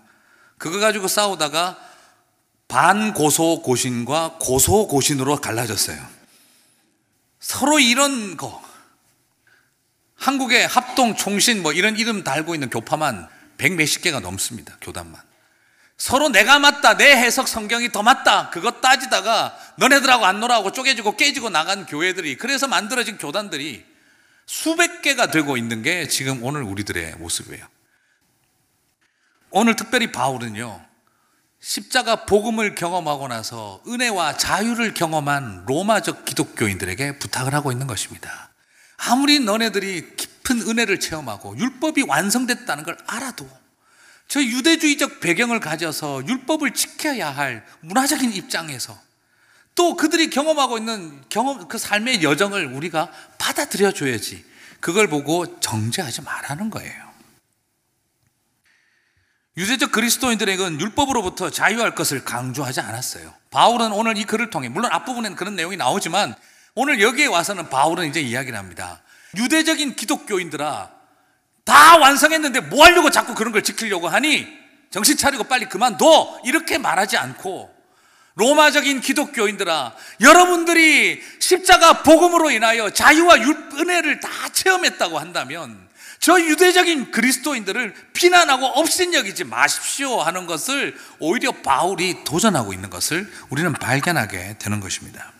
그거 0.57 0.79
가지고 0.79 1.07
싸우다가 1.07 1.77
반고소 2.67 3.61
고신과 3.61 4.37
고소 4.39 4.87
고신으로 4.87 5.37
갈라졌어요. 5.37 5.99
서로 7.39 7.79
이런 7.79 8.37
거 8.37 8.61
한국의 10.15 10.67
합동 10.67 11.15
총신 11.15 11.63
뭐 11.63 11.73
이런 11.73 11.97
이름 11.97 12.23
달고 12.23 12.53
있는 12.53 12.69
교파만 12.69 13.27
백 13.57 13.73
몇십 13.73 14.03
개가 14.03 14.19
넘습니다. 14.19 14.77
교단만. 14.81 15.21
서로 16.01 16.29
내가 16.29 16.57
맞다, 16.57 16.97
내 16.97 17.15
해석 17.15 17.47
성경이 17.47 17.91
더 17.91 18.01
맞다, 18.01 18.49
그거 18.49 18.71
따지다가 18.71 19.55
너네들하고 19.75 20.25
안 20.25 20.39
놀아하고 20.39 20.71
쪼개지고 20.71 21.15
깨지고 21.15 21.51
나간 21.51 21.85
교회들이 21.85 22.37
그래서 22.37 22.67
만들어진 22.67 23.19
교단들이 23.19 23.85
수백 24.47 25.03
개가 25.03 25.27
되고 25.27 25.57
있는 25.57 25.83
게 25.83 26.07
지금 26.07 26.41
오늘 26.41 26.63
우리들의 26.63 27.17
모습이에요. 27.17 27.63
오늘 29.51 29.75
특별히 29.75 30.11
바울은요, 30.11 30.83
십자가 31.59 32.25
복음을 32.25 32.73
경험하고 32.73 33.27
나서 33.27 33.83
은혜와 33.87 34.37
자유를 34.37 34.95
경험한 34.95 35.65
로마적 35.67 36.25
기독교인들에게 36.25 37.19
부탁을 37.19 37.53
하고 37.53 37.71
있는 37.71 37.85
것입니다. 37.85 38.49
아무리 38.97 39.39
너네들이 39.39 40.15
깊은 40.15 40.63
은혜를 40.63 40.99
체험하고 40.99 41.55
율법이 41.59 42.05
완성됐다는 42.07 42.85
걸 42.85 42.97
알아도 43.05 43.47
저 44.31 44.41
유대주의적 44.41 45.19
배경을 45.19 45.59
가져서 45.59 46.25
율법을 46.25 46.71
지켜야 46.71 47.35
할 47.35 47.65
문화적인 47.81 48.31
입장에서 48.31 48.97
또 49.75 49.97
그들이 49.97 50.29
경험하고 50.29 50.77
있는 50.77 51.21
경험 51.27 51.67
그 51.67 51.77
삶의 51.77 52.23
여정을 52.23 52.67
우리가 52.67 53.11
받아들여 53.37 53.91
줘야지. 53.91 54.45
그걸 54.79 55.09
보고 55.09 55.59
정죄하지 55.59 56.21
말라는 56.21 56.69
거예요. 56.69 57.11
유대적 59.57 59.91
그리스도인들에게는 59.91 60.79
율법으로부터 60.79 61.49
자유할 61.49 61.93
것을 61.93 62.23
강조하지 62.23 62.79
않았어요. 62.79 63.33
바울은 63.49 63.91
오늘 63.91 64.15
이 64.17 64.23
글을 64.23 64.49
통해 64.49 64.69
물론 64.69 64.93
앞부분에는 64.93 65.35
그런 65.35 65.57
내용이 65.57 65.75
나오지만 65.75 66.35
오늘 66.73 67.01
여기에 67.01 67.25
와서는 67.25 67.69
바울은 67.69 68.07
이제 68.07 68.21
이야기를 68.21 68.57
합니다. 68.57 69.03
유대적인 69.35 69.97
기독교인들아 69.97 71.00
다 71.65 71.97
완성했는데 71.97 72.61
뭐 72.61 72.85
하려고 72.85 73.09
자꾸 73.09 73.35
그런 73.35 73.51
걸 73.51 73.63
지키려고 73.63 74.07
하니? 74.07 74.47
정신 74.89 75.17
차리고 75.17 75.45
빨리 75.45 75.67
그만둬. 75.67 76.41
이렇게 76.45 76.77
말하지 76.77 77.17
않고. 77.17 77.81
로마적인 78.35 79.01
기독교인들아 79.01 79.93
여러분들이 80.21 81.21
십자가 81.39 82.01
복음으로 82.01 82.49
인하여 82.51 82.89
자유와 82.89 83.35
은혜를 83.35 84.21
다 84.21 84.29
체험했다고 84.53 85.19
한다면 85.19 85.89
저 86.19 86.39
유대적인 86.39 87.11
그리스도인들을 87.11 87.93
비난하고 88.13 88.65
업신여기지 88.67 89.43
마십시오 89.43 90.21
하는 90.21 90.45
것을 90.45 90.95
오히려 91.19 91.51
바울이 91.51 92.23
도전하고 92.23 92.73
있는 92.73 92.89
것을 92.89 93.29
우리는 93.49 93.73
발견하게 93.73 94.57
되는 94.59 94.79
것입니다. 94.79 95.33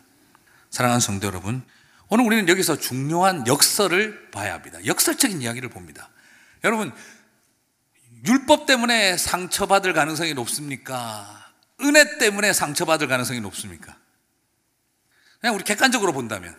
사랑하는 0.71 0.99
성도 0.99 1.27
여러분, 1.27 1.63
오늘 2.11 2.25
우리는 2.25 2.49
여기서 2.49 2.75
중요한 2.77 3.47
역설을 3.47 4.31
봐야 4.31 4.53
합니다. 4.53 4.77
역설적인 4.85 5.41
이야기를 5.41 5.69
봅니다. 5.69 6.09
여러분, 6.65 6.91
율법 8.27 8.65
때문에 8.65 9.15
상처받을 9.15 9.93
가능성이 9.93 10.33
높습니까? 10.33 11.25
은혜 11.79 12.17
때문에 12.17 12.51
상처받을 12.51 13.07
가능성이 13.07 13.39
높습니까? 13.39 13.95
그냥 15.39 15.55
우리 15.55 15.63
객관적으로 15.63 16.11
본다면, 16.11 16.53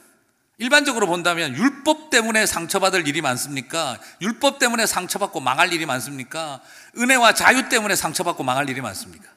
일반적으로 0.57 1.07
본다면 1.07 1.55
율법 1.55 2.09
때문에 2.09 2.47
상처받을 2.47 3.07
일이 3.07 3.21
많습니까? 3.21 4.01
율법 4.23 4.59
때문에 4.59 4.87
상처받고 4.87 5.41
망할 5.41 5.71
일이 5.71 5.85
많습니까? 5.85 6.63
은혜와 6.97 7.35
자유 7.35 7.69
때문에 7.69 7.95
상처받고 7.95 8.43
망할 8.43 8.71
일이 8.71 8.81
많습니까? 8.81 9.29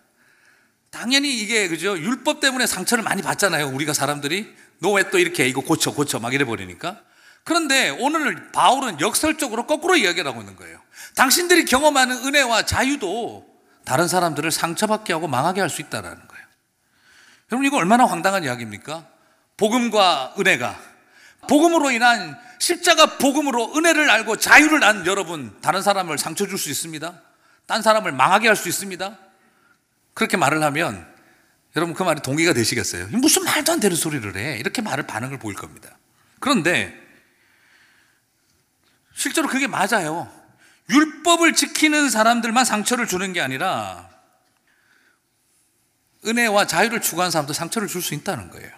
당연히 0.91 1.37
이게 1.41 1.67
그죠? 1.67 1.99
율법 1.99 2.39
때문에 2.39 2.67
상처를 2.67 3.03
많이 3.03 3.21
받잖아요. 3.21 3.67
우리가 3.67 3.91
사람들이 3.91 4.55
너 4.81 4.93
왜 4.97 5.09
또 5.09 5.17
이렇게 5.19 5.43
해? 5.43 5.47
이거 5.47 5.61
고쳐 5.61 5.91
고쳐 5.93 6.19
막 6.19 6.33
이래 6.33 6.45
버리니까. 6.45 7.01
그런데 7.43 7.89
오늘 7.99 8.51
바울은 8.51 8.99
역설적으로 9.01 9.67
거꾸로 9.67 9.95
이야기를 9.95 10.29
하고 10.29 10.41
있는 10.41 10.55
거예요. 10.55 10.79
당신들이 11.15 11.65
경험하는 11.65 12.25
은혜와 12.25 12.63
자유도 12.65 13.45
다른 13.85 14.07
사람들을 14.07 14.49
상처받게 14.51 15.13
하고 15.13 15.27
망하게 15.27 15.61
할 15.61 15.69
수 15.69 15.81
있다라는 15.81 16.27
거예요. 16.27 16.45
여러분 17.51 17.65
이거 17.67 17.77
얼마나 17.77 18.05
황당한 18.05 18.43
이야기입니까? 18.43 19.05
복음과 19.57 20.33
은혜가 20.39 20.75
복음으로 21.47 21.91
인한 21.91 22.35
십자가 22.59 23.17
복음으로 23.17 23.73
은혜를 23.77 24.09
알고 24.09 24.37
자유를 24.37 24.83
안 24.83 25.05
여러분 25.05 25.55
다른 25.61 25.83
사람을 25.83 26.17
상처 26.17 26.47
줄 26.47 26.57
수 26.57 26.69
있습니다. 26.71 27.21
딴 27.67 27.81
사람을 27.83 28.11
망하게 28.11 28.47
할 28.47 28.55
수 28.55 28.67
있습니다. 28.67 29.17
그렇게 30.15 30.37
말을 30.37 30.63
하면 30.63 31.05
여러분 31.75 31.93
그 31.93 32.03
말이 32.03 32.21
동의가 32.21 32.53
되시겠어요? 32.53 33.07
무슨 33.11 33.43
말도 33.43 33.73
안 33.73 33.79
되는 33.79 33.95
소리를 33.95 34.35
해. 34.37 34.57
이렇게 34.57 34.81
말을 34.81 35.07
반응을 35.07 35.39
보일 35.39 35.55
겁니다. 35.55 35.97
그런데 36.39 36.97
실제로 39.13 39.47
그게 39.47 39.67
맞아요. 39.67 40.31
율법을 40.89 41.53
지키는 41.53 42.09
사람들만 42.09 42.63
상처를 42.63 43.07
주는 43.07 43.33
게 43.33 43.41
아니라 43.41 44.09
은혜와 46.25 46.67
자유를 46.67 47.01
추구하는 47.01 47.31
사람도 47.31 47.53
상처를 47.53 47.87
줄 47.87 48.01
수 48.01 48.13
있다는 48.13 48.49
거예요. 48.51 48.69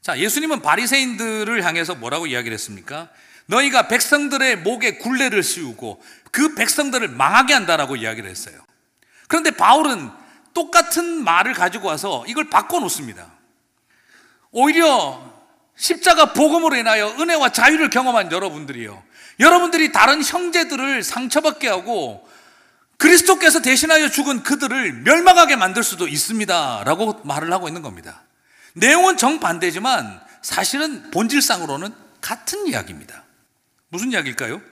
자, 0.00 0.18
예수님은 0.18 0.62
바리새인들을 0.62 1.64
향해서 1.64 1.96
뭐라고 1.96 2.26
이야기를 2.26 2.54
했습니까? 2.54 3.08
너희가 3.46 3.88
백성들의 3.88 4.58
목에 4.58 4.98
굴레를 4.98 5.42
씌우고 5.42 6.02
그 6.30 6.54
백성들을 6.54 7.08
망하게 7.08 7.54
한다라고 7.54 7.96
이야기를 7.96 8.28
했어요. 8.28 8.58
그런데 9.28 9.50
바울은 9.50 10.10
똑같은 10.56 11.22
말을 11.22 11.52
가지고 11.52 11.88
와서 11.88 12.24
이걸 12.26 12.48
바꿔 12.48 12.80
놓습니다. 12.80 13.30
오히려 14.52 15.22
십자가 15.76 16.32
복음으로 16.32 16.76
인하여 16.76 17.08
은혜와 17.10 17.52
자유를 17.52 17.90
경험한 17.90 18.32
여러분들이요. 18.32 19.02
여러분들이 19.38 19.92
다른 19.92 20.24
형제들을 20.24 21.02
상처받게 21.02 21.68
하고 21.68 22.26
그리스도께서 22.96 23.60
대신하여 23.60 24.08
죽은 24.08 24.44
그들을 24.44 24.94
멸망하게 25.02 25.56
만들 25.56 25.82
수도 25.84 26.08
있습니다. 26.08 26.84
라고 26.86 27.20
말을 27.24 27.52
하고 27.52 27.68
있는 27.68 27.82
겁니다. 27.82 28.22
내용은 28.72 29.18
정반대지만 29.18 30.22
사실은 30.40 31.10
본질상으로는 31.10 31.92
같은 32.22 32.66
이야기입니다. 32.66 33.24
무슨 33.90 34.10
이야기일까요? 34.10 34.62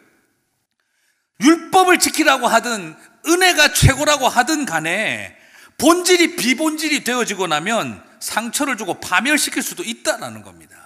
율법을 1.43 1.99
지키라고 1.99 2.47
하든 2.49 2.97
은혜가 3.27 3.75
최고라고 3.75 4.31
하든 4.31 4.65
간에 4.65 5.44
본질이 5.79 6.37
비본질이 6.37 7.05
되어지고 7.05 7.47
나면 7.47 8.03
상처를 8.21 8.77
주고 8.77 9.01
파멸시킬 9.01 9.63
수도 9.63 9.83
있다는 9.83 10.43
겁니다. 10.43 10.85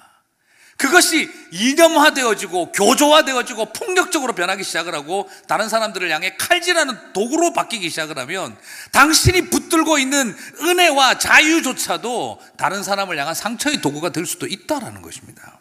그것이 0.79 1.29
이념화되어지고 1.51 2.71
교조화되어지고 2.71 3.73
폭력적으로 3.73 4.33
변하기 4.33 4.63
시작을 4.63 4.95
하고 4.95 5.29
다른 5.49 5.69
사람들을 5.69 6.09
향해 6.11 6.37
칼질하는 6.37 7.13
도구로 7.13 7.53
바뀌기 7.53 7.91
시작을 7.91 8.17
하면 8.17 8.57
당신이 8.93 9.51
붙들고 9.51 9.99
있는 9.99 10.37
은혜와 10.63 11.19
자유조차도 11.19 12.41
다른 12.57 12.85
사람을 12.85 13.19
향한 13.19 13.35
상처의 13.35 13.81
도구가 13.81 14.11
될 14.11 14.25
수도 14.25 14.47
있다라는 14.47 15.03
것입니다. 15.03 15.59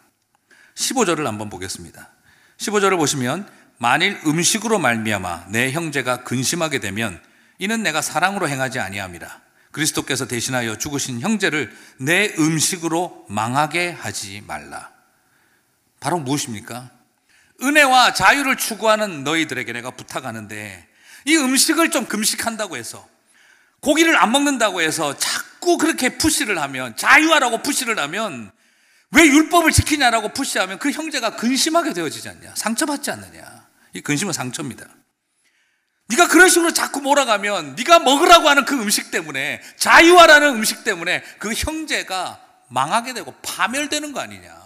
15절을 0.76 1.24
한번 1.24 1.50
보겠습니다. 1.50 2.10
15절을 2.58 2.96
보시면 2.96 3.48
만일 3.78 4.20
음식으로 4.24 4.78
말미암아 4.78 5.46
내 5.48 5.72
형제가 5.72 6.22
근심하게 6.22 6.78
되면 6.78 7.20
이는 7.58 7.82
내가 7.82 8.02
사랑으로 8.02 8.48
행하지 8.48 8.78
아니함이라. 8.78 9.40
그리스도께서 9.72 10.26
대신하여 10.26 10.78
죽으신 10.78 11.20
형제를 11.20 11.76
내 11.98 12.34
음식으로 12.38 13.26
망하게 13.28 13.90
하지 13.90 14.42
말라. 14.46 14.90
바로 16.00 16.18
무엇입니까? 16.18 16.90
은혜와 17.62 18.14
자유를 18.14 18.56
추구하는 18.56 19.24
너희들에게 19.24 19.72
내가 19.72 19.90
부탁하는데 19.90 20.88
이 21.24 21.36
음식을 21.36 21.90
좀 21.90 22.06
금식한다고 22.06 22.76
해서 22.76 23.06
고기를 23.80 24.16
안 24.16 24.32
먹는다고 24.32 24.80
해서 24.80 25.16
자꾸 25.18 25.76
그렇게 25.76 26.16
푸시를 26.18 26.60
하면 26.60 26.96
자유하라고 26.96 27.62
푸시를 27.62 27.98
하면 27.98 28.50
왜 29.10 29.26
율법을 29.26 29.72
지키냐라고 29.72 30.32
푸시하면 30.32 30.78
그 30.78 30.90
형제가 30.90 31.36
근심하게 31.36 31.92
되어지지 31.92 32.28
않냐 32.28 32.54
상처받지 32.54 33.10
않느냐 33.10 33.66
이 33.94 34.00
근심은 34.00 34.32
상처입니다 34.32 34.86
네가 36.08 36.28
그런 36.28 36.48
식으로 36.48 36.72
자꾸 36.72 37.00
몰아가면 37.00 37.74
네가 37.76 37.98
먹으라고 37.98 38.48
하는 38.48 38.64
그 38.64 38.74
음식 38.80 39.10
때문에 39.10 39.60
자유하라는 39.76 40.54
음식 40.56 40.84
때문에 40.84 41.22
그 41.38 41.52
형제가 41.52 42.40
망하게 42.68 43.12
되고 43.12 43.34
파멸되는 43.42 44.12
거 44.12 44.20
아니냐 44.20 44.56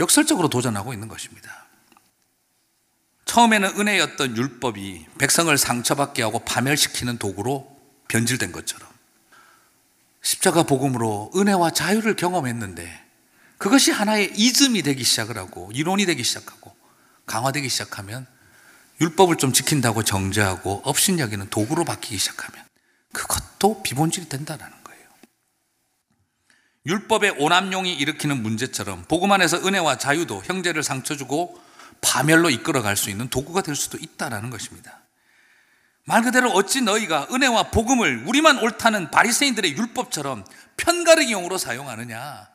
역설적으로 0.00 0.48
도전하고 0.48 0.92
있는 0.92 1.06
것입니다. 1.06 1.66
처음에는 3.26 3.78
은혜였던 3.78 4.36
율법이 4.36 5.06
백성을 5.18 5.56
상처받게 5.56 6.22
하고 6.22 6.40
파멸시키는 6.40 7.18
도구로 7.18 7.80
변질된 8.08 8.52
것처럼 8.52 8.88
십자가 10.20 10.64
복음으로 10.64 11.30
은혜와 11.34 11.70
자유를 11.70 12.16
경험했는데 12.16 13.02
그것이 13.58 13.92
하나의 13.92 14.32
이즘이 14.34 14.82
되기 14.82 15.04
시작을 15.04 15.38
하고 15.38 15.70
이론이 15.72 16.04
되기 16.06 16.24
시작하고 16.24 16.74
강화되기 17.26 17.68
시작하면 17.68 18.26
율법을 19.02 19.36
좀 19.36 19.52
지킨다고 19.52 20.04
정죄하고 20.04 20.82
업신여기는 20.84 21.50
도구로 21.50 21.84
바뀌기 21.84 22.18
시작하면 22.18 22.64
그것도 23.12 23.82
비본질이 23.82 24.28
된다는 24.28 24.64
거예요. 24.84 25.02
율법의 26.86 27.34
오남용이 27.38 27.92
일으키는 27.94 28.40
문제처럼 28.42 29.04
복음 29.08 29.32
안에서 29.32 29.58
은혜와 29.66 29.98
자유도 29.98 30.42
형제를 30.44 30.84
상처 30.84 31.16
주고 31.16 31.60
파멸로 32.00 32.50
이끌어갈 32.50 32.96
수 32.96 33.10
있는 33.10 33.28
도구가 33.28 33.62
될 33.62 33.74
수도 33.74 33.98
있다라는 34.00 34.50
것입니다. 34.50 35.00
말 36.04 36.22
그대로 36.22 36.50
어찌 36.50 36.80
너희가 36.80 37.26
은혜와 37.32 37.70
복음을 37.70 38.24
우리만 38.26 38.58
옳다는 38.58 39.10
바리새인들의 39.10 39.76
율법처럼 39.76 40.44
편가르기용으로 40.76 41.58
사용하느냐? 41.58 42.48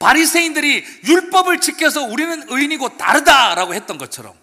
바리새인들이 0.00 0.84
율법을 1.04 1.60
지켜서 1.60 2.02
우리는 2.02 2.44
의인이고 2.48 2.96
다르다라고 2.96 3.74
했던 3.74 3.98
것처럼 3.98 4.41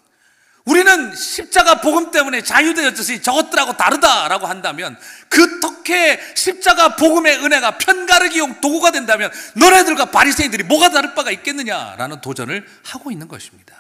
우리는 0.69 1.15
십자가 1.15 1.81
복음 1.81 2.11
때문에 2.11 2.43
자유되었듯이 2.43 3.23
저것들하고 3.23 3.75
다르다라고 3.75 4.45
한다면 4.45 4.95
그 5.27 5.59
덕에 5.59 6.19
십자가 6.35 6.95
복음의 6.95 7.43
은혜가 7.43 7.79
편가르기용 7.79 8.61
도구가 8.61 8.91
된다면 8.91 9.31
너네들과 9.55 10.11
바리새인들이 10.11 10.63
뭐가 10.65 10.89
다를 10.89 11.15
바가 11.15 11.31
있겠느냐라는 11.31 12.21
도전을 12.21 12.67
하고 12.83 13.09
있는 13.09 13.27
것입니다. 13.27 13.75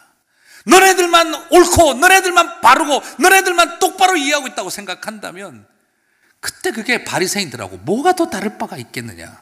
너네들만 0.65 1.51
옳고 1.51 1.93
너네들만 1.93 2.61
바르고 2.61 3.03
너네들만 3.19 3.77
똑바로 3.77 4.17
이해하고 4.17 4.47
있다고 4.47 4.71
생각한다면 4.71 5.67
그때 6.39 6.71
그게 6.71 7.03
바리새인들하고 7.03 7.77
뭐가 7.77 8.13
더 8.13 8.31
다를 8.31 8.57
바가 8.57 8.77
있겠느냐? 8.77 9.39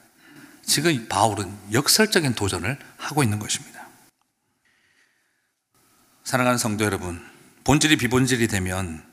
지금 0.65 1.07
바울은 1.07 1.49
역설적인 1.71 2.36
도전을 2.36 2.77
하고 2.97 3.23
있는 3.23 3.39
것입니다. 3.39 3.88
사랑하는 6.25 6.57
성도 6.57 6.83
여러분, 6.83 7.25
본질이 7.67 7.97
비본질이 7.97 8.47
되면 8.47 9.03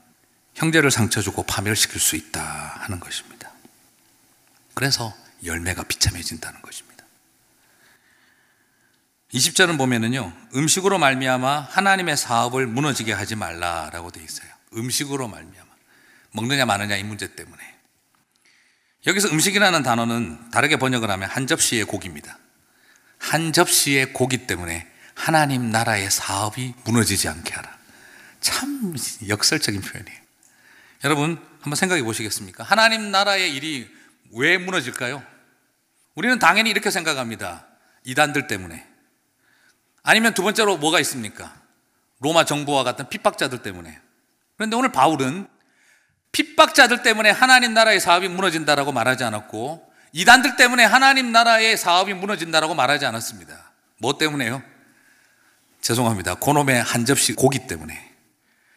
형제를 0.55 0.93
상처 0.93 1.21
주고 1.21 1.43
파멸시킬 1.43 2.01
수 2.01 2.15
있다 2.15 2.41
하는 2.83 3.01
것입니다. 3.01 3.51
그래서 4.75 5.13
열매가 5.45 5.83
비참해진다는 5.83 6.63
것입니다. 6.63 7.05
20절은 9.33 9.77
보면은요. 9.77 10.33
음식으로 10.55 11.01
말미암아 11.01 11.63
하나님의 11.63 12.17
사업을 12.17 12.69
무너지게 12.69 13.13
하지 13.13 13.35
말라라고 13.35 14.13
되어 14.13 14.23
있어요. 14.23 14.49
음식으로 14.77 15.27
말미암아 15.27 15.71
먹느냐 16.31 16.65
마느냐 16.65 16.95
이 16.95 17.03
문제 17.03 17.35
때문에 17.35 17.61
여기서 19.09 19.31
음식이라는 19.31 19.83
단어는 19.83 20.51
다르게 20.53 20.77
번역을 20.77 21.11
하면 21.11 21.29
한 21.29 21.49
접시의 21.49 21.87
고기입니다. 21.87 22.39
한 23.19 23.53
접시의 23.53 24.13
고기 24.13 24.47
때문에 24.47 24.87
하나님 25.17 25.71
나라의 25.71 26.09
사업이 26.09 26.75
무너지지 26.85 27.29
않게 27.29 27.53
하라. 27.53 27.74
참 28.45 28.95
역설적인 29.27 29.81
표현이에요. 29.81 30.21
여러분, 31.03 31.43
한번 31.61 31.77
생각해 31.77 32.03
보시겠습니까? 32.03 32.63
하나님 32.63 33.11
나라의 33.11 33.55
일이 33.55 33.91
왜 34.33 34.59
무너질까요? 34.59 35.25
우리는 36.15 36.39
당연히 36.39 36.69
이렇게 36.69 36.91
생각합니다. 36.91 37.67
이단들 38.05 38.47
때문에. 38.47 38.87
아니면 40.03 40.35
두 40.35 40.43
번째로 40.43 40.77
뭐가 40.77 41.01
있습니까? 41.01 41.57
로마 42.21 42.45
정부와 42.45 42.85
같은 42.85 43.09
핍박자들 43.09 43.63
때문에. 43.63 43.99
그런데 44.57 44.77
오늘 44.77 44.93
바울은 44.93 45.49
핍박자들 46.33 47.03
때문에 47.03 47.31
하나님 47.31 47.73
나라의 47.73 47.99
사업이 47.99 48.29
무너진다라고 48.29 48.93
말하지 48.93 49.25
않았고 49.25 49.91
이단들 50.13 50.57
때문에 50.57 50.85
하나님 50.85 51.33
나라의 51.33 51.79
사업이 51.79 52.13
무너진다라고 52.13 52.75
말하지 52.75 53.07
않았습니다. 53.07 53.73
뭐 53.99 54.19
때문에요? 54.19 54.63
죄송합니다. 55.81 56.35
고놈의 56.35 56.83
한 56.83 57.07
접시 57.07 57.33
고기 57.33 57.67
때문에. 57.67 58.14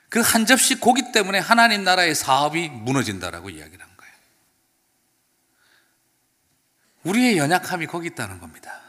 그 0.10 0.22
한 0.22 0.46
접시 0.46 0.76
고기 0.76 1.12
때문에 1.12 1.40
하나님 1.40 1.84
나라의 1.84 2.16
사업이 2.16 2.70
무너진다라고 2.70 3.50
이야기를 3.50 3.80
한 3.84 3.90
거예요. 3.98 4.14
우리의 7.04 7.38
연약함이 7.38 7.88
거기 7.88 8.08
있다는 8.08 8.40
겁니다. 8.40 8.82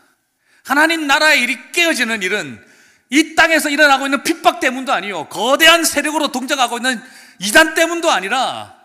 하나님 0.65 1.07
나라의 1.07 1.41
일이 1.41 1.59
깨어지는 1.73 2.23
일은 2.23 2.65
이 3.11 3.35
땅에서 3.35 3.71
일어나고 3.71 4.07
있는 4.07 4.23
핍박 4.23 4.61
때문도 4.61 4.93
아니요. 4.93 5.29
거대한 5.29 5.85
세력으로 5.85 6.31
동작하고 6.31 6.77
있는 6.77 7.03
이단 7.41 7.75
때문도 7.75 8.11
아니라 8.11 8.77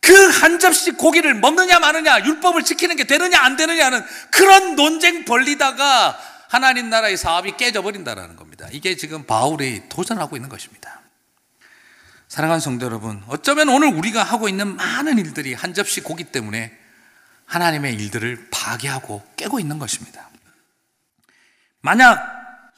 그한 0.00 0.58
접시 0.58 0.92
고기를 0.92 1.34
먹느냐 1.34 1.78
마느냐 1.78 2.24
율법을 2.24 2.62
지키는 2.62 2.96
게 2.96 3.04
되느냐 3.04 3.40
안 3.40 3.56
되느냐는 3.56 4.04
그런 4.30 4.76
논쟁 4.76 5.24
벌리다가 5.24 6.18
하나님 6.48 6.88
나라의 6.88 7.16
사업이 7.16 7.56
깨져버린다라는 7.56 8.36
겁니다. 8.36 8.68
이게 8.70 8.96
지금 8.96 9.26
바울이 9.26 9.88
도전하고 9.88 10.36
있는 10.36 10.48
것입니다. 10.48 10.85
사랑하는 12.28 12.60
성도 12.60 12.86
여러분, 12.86 13.22
어쩌면 13.28 13.68
오늘 13.68 13.88
우리가 13.88 14.22
하고 14.22 14.48
있는 14.48 14.76
많은 14.76 15.18
일들이 15.18 15.54
한 15.54 15.74
접시 15.74 16.00
고기 16.00 16.24
때문에 16.24 16.76
하나님의 17.46 17.94
일들을 17.94 18.48
파괴하고 18.50 19.24
깨고 19.36 19.60
있는 19.60 19.78
것입니다. 19.78 20.28
만약 21.80 22.72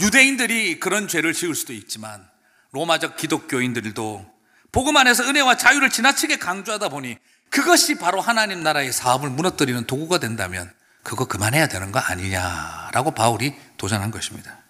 유대인들이 0.00 0.78
그런 0.78 1.08
죄를 1.08 1.32
지을 1.32 1.54
수도 1.54 1.72
있지만 1.72 2.24
로마적 2.70 3.16
기독교인들도 3.16 4.32
복음 4.70 4.96
안에서 4.96 5.24
은혜와 5.24 5.56
자유를 5.56 5.90
지나치게 5.90 6.36
강조하다 6.38 6.88
보니 6.88 7.18
그것이 7.50 7.96
바로 7.96 8.20
하나님 8.20 8.62
나라의 8.62 8.92
사업을 8.92 9.28
무너뜨리는 9.28 9.84
도구가 9.86 10.18
된다면 10.18 10.72
그거 11.02 11.26
그만해야 11.26 11.66
되는 11.66 11.92
거 11.92 11.98
아니냐라고 11.98 13.10
바울이 13.10 13.54
도전한 13.76 14.10
것입니다. 14.10 14.61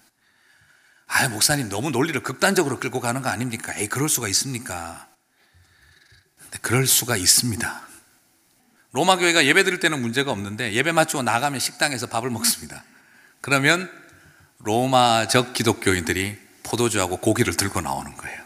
아, 1.15 1.29
목사님 1.29 1.69
너무 1.69 1.91
논리를 1.91 2.19
극단적으로 2.23 2.81
끌고 2.81 2.99
가는 3.01 3.21
거 3.21 3.29
아닙니까? 3.29 3.75
에이, 3.77 3.87
그럴 3.87 4.09
수가 4.09 4.29
있습니까? 4.29 5.09
근데 6.39 6.59
그럴 6.63 6.87
수가 6.87 7.19
있습니다. 7.19 7.83
로마 8.93 9.17
교회가 9.17 9.45
예배 9.45 9.65
드릴 9.65 9.79
때는 9.79 10.01
문제가 10.01 10.33
없는데 10.33 10.73
예배 10.73 10.93
마치고 10.93 11.23
나가면 11.23 11.61
식당에서 11.61 12.07
밥을 12.07 12.31
먹습니다. 12.31 12.83
그러면 13.43 13.91
로마적 14.61 15.53
기독교인들이 15.53 16.39
포도주하고 16.63 17.19
고기를 17.19 17.55
들고 17.59 17.83
나오는 17.83 18.17
거예요. 18.17 18.43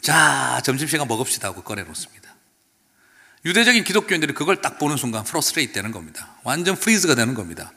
자, 0.00 0.60
점심시간 0.64 1.08
먹읍시다 1.08 1.48
하고 1.48 1.62
꺼내놓습니다. 1.62 2.32
유대적인 3.44 3.82
기독교인들이 3.82 4.34
그걸 4.34 4.60
딱 4.60 4.78
보는 4.78 4.96
순간 4.96 5.24
frustrate 5.24 5.72
되는 5.72 5.90
겁니다. 5.90 6.36
완전 6.44 6.76
freeze가 6.76 7.16
되는 7.16 7.34
겁니다. 7.34 7.72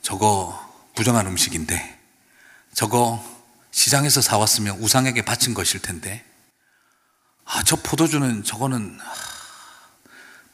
저거 0.00 0.88
부정한 0.94 1.26
음식인데, 1.26 2.00
저거 2.72 3.33
시장에서 3.74 4.20
사왔으면 4.20 4.78
우상에게 4.78 5.22
바친 5.22 5.52
것일 5.52 5.82
텐데, 5.82 6.24
아, 7.44 7.64
저 7.64 7.74
포도주는 7.74 8.44
저거는, 8.44 8.98
아, 9.02 9.14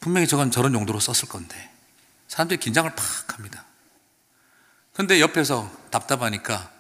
분명히 0.01 0.27
저건 0.27 0.51
저런 0.51 0.73
용도로 0.73 0.99
썼을 1.01 1.29
건데, 1.29 1.71
사람들이 2.29 2.59
긴장을 2.59 2.91
팍 2.95 3.35
합니다. 3.35 3.67
근데 4.95 5.21
옆에서 5.21 5.71
답답하니까 5.91 6.71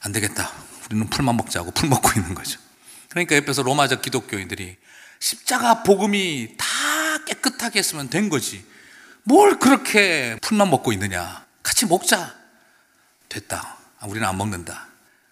안 0.00 0.12
되겠다. 0.12 0.52
우리는 0.84 1.08
풀만 1.08 1.36
먹자고 1.38 1.70
풀 1.70 1.88
먹고 1.88 2.10
있는 2.16 2.34
거죠. 2.34 2.60
그러니까 3.08 3.36
옆에서 3.36 3.62
로마적 3.62 4.02
기독교인들이 4.02 4.76
십자가 5.20 5.82
복음이 5.82 6.56
다 6.58 6.66
깨끗하게 7.24 7.78
했으면 7.78 8.10
된 8.10 8.28
거지. 8.28 8.64
뭘 9.24 9.58
그렇게 9.58 10.36
풀만 10.42 10.68
먹고 10.68 10.92
있느냐. 10.92 11.46
같이 11.62 11.86
먹자. 11.86 12.34
됐다. 13.30 13.78
아, 14.00 14.06
우리는 14.06 14.28
안 14.28 14.36
먹는다. 14.36 14.87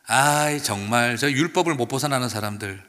아이, 0.06 0.62
정말 0.62 1.16
저 1.16 1.30
율법을 1.30 1.74
못 1.74 1.86
벗어나는 1.88 2.28
사람들. 2.28 2.82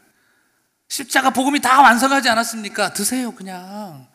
십자가 0.89 1.31
복음이 1.31 1.61
다 1.61 1.81
완성하지 1.81 2.29
않았습니까? 2.29 2.93
드세요, 2.93 3.33
그냥. 3.33 4.07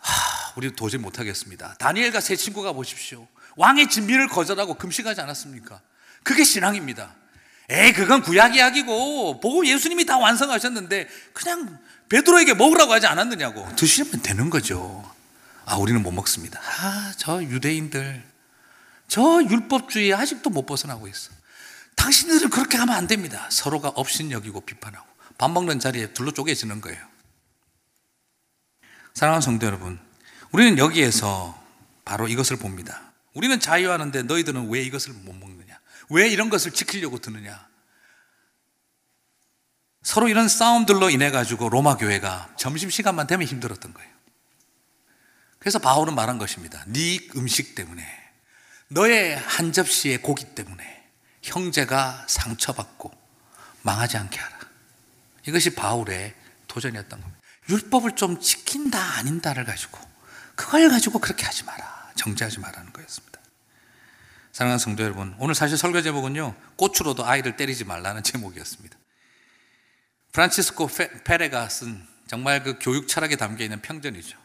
하, 0.00 0.52
우리 0.56 0.74
도저히 0.74 1.00
못하겠습니다. 1.00 1.74
다니엘과 1.78 2.20
세 2.20 2.36
친구가 2.36 2.72
보십시오. 2.72 3.26
왕의 3.56 3.88
진미를 3.88 4.28
거절하고 4.28 4.74
금식하지 4.74 5.20
않았습니까? 5.20 5.80
그게 6.22 6.44
신앙입니다. 6.44 7.14
에이, 7.70 7.92
그건 7.92 8.22
구약 8.22 8.54
이야기고, 8.54 9.40
보고 9.40 9.66
예수님이 9.66 10.04
다 10.04 10.18
완성하셨는데, 10.18 11.08
그냥 11.32 11.78
베드로에게 12.08 12.54
먹으라고 12.54 12.92
하지 12.92 13.06
않았느냐고. 13.06 13.74
드시면 13.76 14.22
되는 14.22 14.50
거죠. 14.50 15.08
아, 15.64 15.76
우리는 15.76 16.02
못 16.02 16.12
먹습니다. 16.12 16.60
아, 16.60 17.12
저 17.16 17.42
유대인들, 17.42 18.22
저 19.08 19.42
율법주의 19.42 20.12
아직도 20.14 20.50
못 20.50 20.66
벗어나고 20.66 21.08
있어. 21.08 21.32
당신들은 21.96 22.50
그렇게 22.50 22.76
하면 22.76 22.94
안 22.94 23.06
됩니다. 23.06 23.48
서로가 23.50 23.88
업신여기고 23.90 24.62
비판하고, 24.62 25.06
밥 25.38 25.50
먹는 25.50 25.80
자리에 25.80 26.12
둘러 26.12 26.30
쪼개지는 26.30 26.80
거예요. 26.80 27.06
사랑하는 29.14 29.40
성도 29.40 29.66
여러분, 29.66 29.98
우리는 30.52 30.78
여기에서 30.78 31.58
바로 32.04 32.28
이것을 32.28 32.58
봅니다. 32.58 33.12
우리는 33.34 33.58
자유하는데 33.58 34.22
너희들은 34.22 34.70
왜 34.70 34.82
이것을 34.82 35.12
못 35.12 35.34
먹느냐? 35.34 35.78
왜 36.10 36.28
이런 36.28 36.50
것을 36.50 36.72
지키려고 36.72 37.18
드느냐? 37.18 37.66
서로 40.02 40.28
이런 40.28 40.48
싸움들로 40.48 41.10
인해 41.10 41.30
가지고 41.30 41.68
로마 41.68 41.96
교회가 41.96 42.54
점심 42.56 42.90
시간만 42.90 43.26
되면 43.26 43.46
힘들었던 43.46 43.92
거예요. 43.92 44.10
그래서 45.58 45.80
바울은 45.80 46.14
말한 46.14 46.38
것입니다. 46.38 46.84
네 46.86 47.18
음식 47.34 47.74
때문에 47.74 48.15
너의 48.88 49.36
한 49.36 49.72
접시의 49.72 50.18
고기 50.18 50.54
때문에 50.54 51.10
형제가 51.42 52.26
상처받고 52.28 53.12
망하지 53.82 54.16
않게 54.16 54.38
하라. 54.38 54.56
이것이 55.46 55.74
바울의 55.74 56.34
도전이었던 56.68 57.20
겁니다. 57.20 57.40
율법을 57.68 58.16
좀 58.16 58.40
지킨다 58.40 59.00
아닌다를 59.18 59.64
가지고 59.64 59.98
그걸 60.54 60.88
가지고 60.88 61.18
그렇게 61.18 61.44
하지 61.44 61.64
마라. 61.64 62.12
정죄하지 62.16 62.60
마라는 62.60 62.92
거였습니다. 62.92 63.40
사랑하는 64.52 64.78
성도 64.78 65.02
여러분, 65.02 65.34
오늘 65.38 65.54
사실 65.54 65.76
설교 65.76 66.02
제목은요. 66.02 66.54
꽃으로도 66.76 67.26
아이를 67.26 67.56
때리지 67.56 67.84
말라는 67.84 68.22
제목이었습니다. 68.22 68.96
프란치스코 70.32 70.88
페레가 71.24 71.68
쓴 71.68 72.06
정말 72.26 72.62
그 72.62 72.78
교육 72.80 73.06
철학에 73.06 73.36
담겨 73.36 73.64
있는 73.64 73.82
평전이죠. 73.82 74.38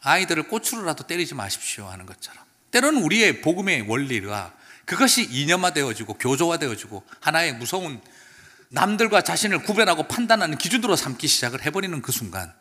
아이들을 0.00 0.48
꽃으로라도 0.48 1.06
때리지 1.06 1.34
마십시오 1.34 1.86
하는 1.86 2.06
것처럼. 2.06 2.45
때로는 2.70 3.02
우리의 3.02 3.40
복음의 3.40 3.82
원리가 3.88 4.54
그것이 4.84 5.24
이념화되어지고 5.24 6.14
교조화되어지고 6.14 7.02
하나의 7.20 7.54
무서운 7.54 8.00
남들과 8.68 9.22
자신을 9.22 9.62
구별하고 9.62 10.04
판단하는 10.08 10.58
기준으로 10.58 10.96
삼기 10.96 11.26
시작을 11.28 11.64
해버리는 11.64 12.00
그 12.02 12.12
순간 12.12 12.52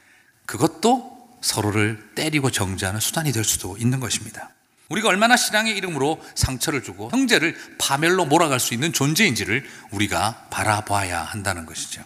그것도 0.46 1.40
서로를 1.42 2.12
때리고 2.16 2.50
정죄하는 2.50 3.00
수단이 3.00 3.32
될 3.32 3.44
수도 3.44 3.78
있는 3.78 4.00
것입니다. 4.00 4.52
우리가 4.90 5.10
얼마나 5.10 5.36
신앙의 5.36 5.76
이름으로 5.78 6.24
상처를 6.36 6.84
주고 6.84 7.10
형제를 7.10 7.58
파멸로 7.80 8.26
몰아갈 8.26 8.60
수 8.60 8.74
있는 8.74 8.94
존재인지를 8.94 9.68
우리가 9.92 10.48
바라봐야 10.52 11.24
한다는 11.24 11.66
것이죠. 11.66 12.04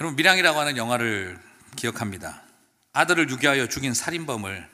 여러분 0.00 0.16
밀양이라고 0.16 0.58
하는 0.58 0.76
영화를 0.76 1.38
기억합니다. 1.76 2.42
아들을 2.92 3.30
유기하여 3.30 3.68
죽인 3.68 3.94
살인범을 3.94 4.73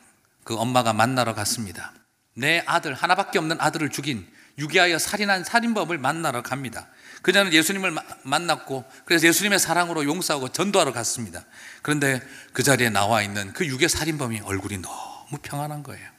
그 0.51 0.57
엄마가 0.57 0.92
만나러 0.92 1.32
갔습니다. 1.32 1.92
내 2.34 2.64
아들 2.66 2.92
하나밖에 2.92 3.38
없는 3.38 3.61
아들을 3.61 3.90
죽인 3.90 4.26
유기하여 4.59 4.98
살인한 4.98 5.44
살인범을 5.44 5.96
만나러 5.98 6.42
갑니다. 6.42 6.88
그녀는 7.22 7.53
예수님을 7.53 7.92
마, 7.92 8.03
만났고 8.24 8.84
그래서 9.05 9.28
예수님의 9.28 9.61
사랑으로 9.61 10.05
용서하고 10.05 10.48
전도하러 10.48 10.92
갔습니다. 10.92 11.44
그런데 11.82 12.20
그 12.53 12.64
자리에 12.64 12.90
나와 12.90 13.22
있는 13.22 13.53
그 13.53 13.64
유괴 13.64 13.86
살인범이 13.86 14.40
얼굴이 14.40 14.78
너무 14.78 15.38
평안한 15.40 15.84
거예요. 15.84 16.11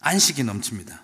안식이 0.00 0.42
넘칩니다. 0.42 1.00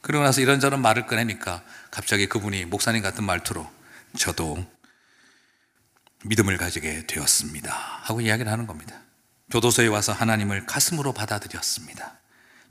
그러고 0.00 0.24
나서 0.24 0.40
이런저런 0.40 0.82
말을 0.82 1.06
꺼내니까 1.06 1.62
갑자기 1.92 2.26
그분이 2.26 2.64
목사님 2.64 3.00
같은 3.00 3.22
말투로 3.22 3.70
저도 4.18 4.58
믿음을 6.24 6.56
가지게 6.56 7.06
되었습니다. 7.06 7.72
하고 8.02 8.22
이야기를 8.22 8.50
하는 8.50 8.66
겁니다. 8.66 9.05
교도소에 9.50 9.86
와서 9.86 10.12
하나님을 10.12 10.66
가슴으로 10.66 11.12
받아들였습니다. 11.12 12.18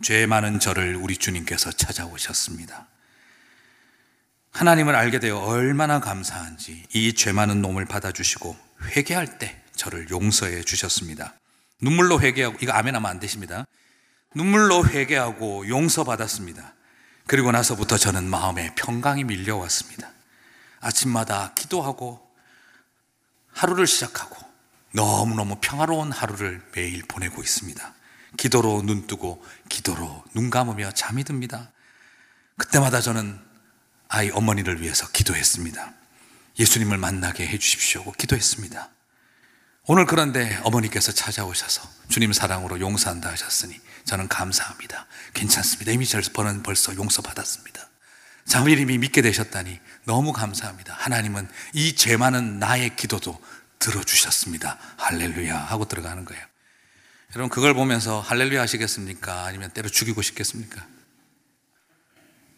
죄 0.02 0.26
많은 0.26 0.60
저를 0.60 0.96
우리 0.96 1.16
주님께서 1.16 1.72
찾아오셨습니다. 1.72 2.88
하나님을 4.52 4.96
알게 4.96 5.20
되어 5.20 5.38
얼마나 5.40 6.00
감사한지 6.00 6.86
이 6.94 7.14
죄 7.14 7.32
많은 7.32 7.62
놈을 7.62 7.86
받아주시고 7.86 8.58
회개할 8.96 9.40
때 9.40 9.62
저를 9.76 10.10
용서해 10.10 10.64
주셨습니다. 10.64 11.34
눈물로 11.82 12.20
회개하고 12.22 12.58
이거 12.62 12.72
아멘 12.74 12.96
하면 12.96 13.10
안 13.10 13.20
되십니다. 13.20 13.66
눈물로 14.34 14.86
회개하고 14.88 15.68
용서받았습니다. 15.68 16.74
그리고 17.28 17.52
나서부터 17.52 17.98
저는 17.98 18.30
마음에 18.30 18.74
평강이 18.76 19.24
밀려왔습니다. 19.24 20.12
아침마다 20.82 21.54
기도하고 21.56 22.22
하루를 23.52 23.88
시작하고 23.88 24.45
너무너무 24.96 25.58
평화로운 25.60 26.12
하루를 26.14 26.62
매일 26.74 27.04
보내고 27.04 27.44
있습니다. 27.44 27.94
기도로 28.38 28.82
눈 28.82 29.08
뜨고 29.08 29.46
기도로 29.68 30.24
눈 30.34 30.50
감으며 30.50 30.92
잠이 30.92 31.26
듭니다. 31.26 31.72
그때마다 32.58 33.02
저는 33.02 33.38
아이 34.08 34.30
어머니를 34.32 34.82
위해서 34.82 35.08
기도했습니다. 35.12 35.94
예수님을 36.58 36.98
만나게 36.98 37.46
해 37.46 37.58
주십시오. 37.58 38.10
기도했습니다. 38.14 38.90
오늘 39.88 40.06
그런데 40.06 40.58
어머니께서 40.64 41.12
찾아오셔서 41.12 41.88
주님 42.08 42.32
사랑으로 42.32 42.80
용서한다 42.80 43.30
하셨으니 43.30 43.80
저는 44.06 44.30
감사합니다. 44.30 45.08
괜찮습니다. 45.34 45.92
이미 45.92 46.06
저는 46.06 46.64
벌써 46.64 46.96
용서받았습니다. 46.96 47.90
자매님이 48.46 49.00
믿게 49.00 49.22
되셨다니 49.22 49.80
너무 50.06 50.32
감사합니다. 50.32 50.96
하나님은 50.98 51.50
이 51.74 51.96
죄 51.96 52.16
많은 52.16 52.60
나의 52.60 52.96
기도도 52.96 53.40
들어주셨습니다. 53.80 54.78
할렐루야 54.98 55.58
하고 55.58 55.86
들어가는 55.86 56.26
거예요. 56.26 56.44
여러분 57.36 57.50
그걸 57.50 57.74
보면서 57.74 58.22
할렐루야 58.22 58.62
하시겠습니까? 58.62 59.46
아니면 59.46 59.70
때려 59.72 59.90
죽이고 59.90 60.22
싶겠습니까? 60.22 60.86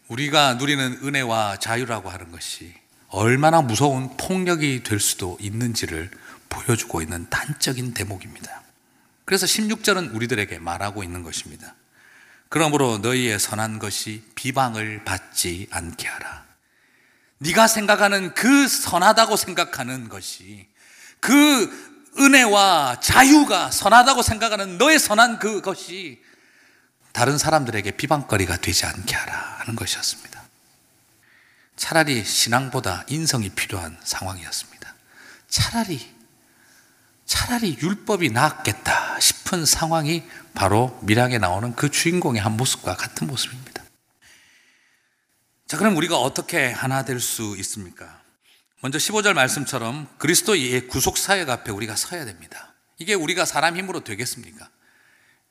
우리가 0.08 0.54
누리는 0.54 1.00
은혜와 1.02 1.58
자유라고 1.58 2.10
하는 2.10 2.30
것이 2.30 2.74
얼마나 3.08 3.62
무서운 3.62 4.16
폭력이 4.16 4.82
될 4.82 5.00
수도 5.00 5.36
있는지를 5.40 6.10
보여주고 6.48 7.02
있는 7.02 7.28
단적인 7.28 7.94
대목입니다. 7.94 8.62
그래서 9.24 9.46
16절은 9.46 10.14
우리들에게 10.14 10.58
말하고 10.58 11.02
있는 11.02 11.22
것입니다. 11.22 11.74
그러므로 12.48 12.98
너희의 12.98 13.38
선한 13.38 13.78
것이 13.78 14.24
비방을 14.34 15.04
받지 15.04 15.66
않게 15.70 16.08
하라. 16.08 16.46
네가 17.38 17.66
생각하는 17.66 18.34
그 18.34 18.66
선하다고 18.66 19.36
생각하는 19.36 20.08
것이 20.08 20.66
그 21.20 22.12
은혜와 22.18 23.00
자유가 23.00 23.70
선하다고 23.70 24.22
생각하는 24.22 24.78
너의 24.78 24.98
선한 24.98 25.38
그것이 25.38 26.22
다른 27.12 27.38
사람들에게 27.38 27.92
비방거리가 27.92 28.56
되지 28.58 28.86
않게 28.86 29.14
하라 29.14 29.56
하는 29.60 29.76
것이었습니다. 29.76 30.42
차라리 31.76 32.24
신앙보다 32.24 33.04
인성이 33.08 33.50
필요한 33.50 33.96
상황이었습니다. 34.02 34.94
차라리 35.48 36.14
차라리 37.24 37.76
율법이 37.80 38.30
낫겠다 38.30 39.20
싶은 39.20 39.64
상황이 39.66 40.24
바로 40.54 40.98
밀양에 41.02 41.38
나오는 41.38 41.74
그 41.76 41.90
주인공의 41.90 42.40
한 42.40 42.56
모습과 42.56 42.96
같은 42.96 43.26
모습입니다. 43.26 43.84
자, 45.66 45.76
그럼 45.76 45.96
우리가 45.96 46.16
어떻게 46.18 46.72
하나 46.72 47.04
될 47.04 47.20
수 47.20 47.54
있습니까? 47.58 48.20
먼저 48.80 48.96
15절 48.98 49.32
말씀처럼 49.32 50.06
그리스도의 50.18 50.86
구속 50.86 51.18
사역 51.18 51.50
앞에 51.50 51.72
우리가 51.72 51.96
서야 51.96 52.24
됩니다. 52.24 52.74
이게 52.98 53.14
우리가 53.14 53.44
사람 53.44 53.76
힘으로 53.76 54.04
되겠습니까? 54.04 54.68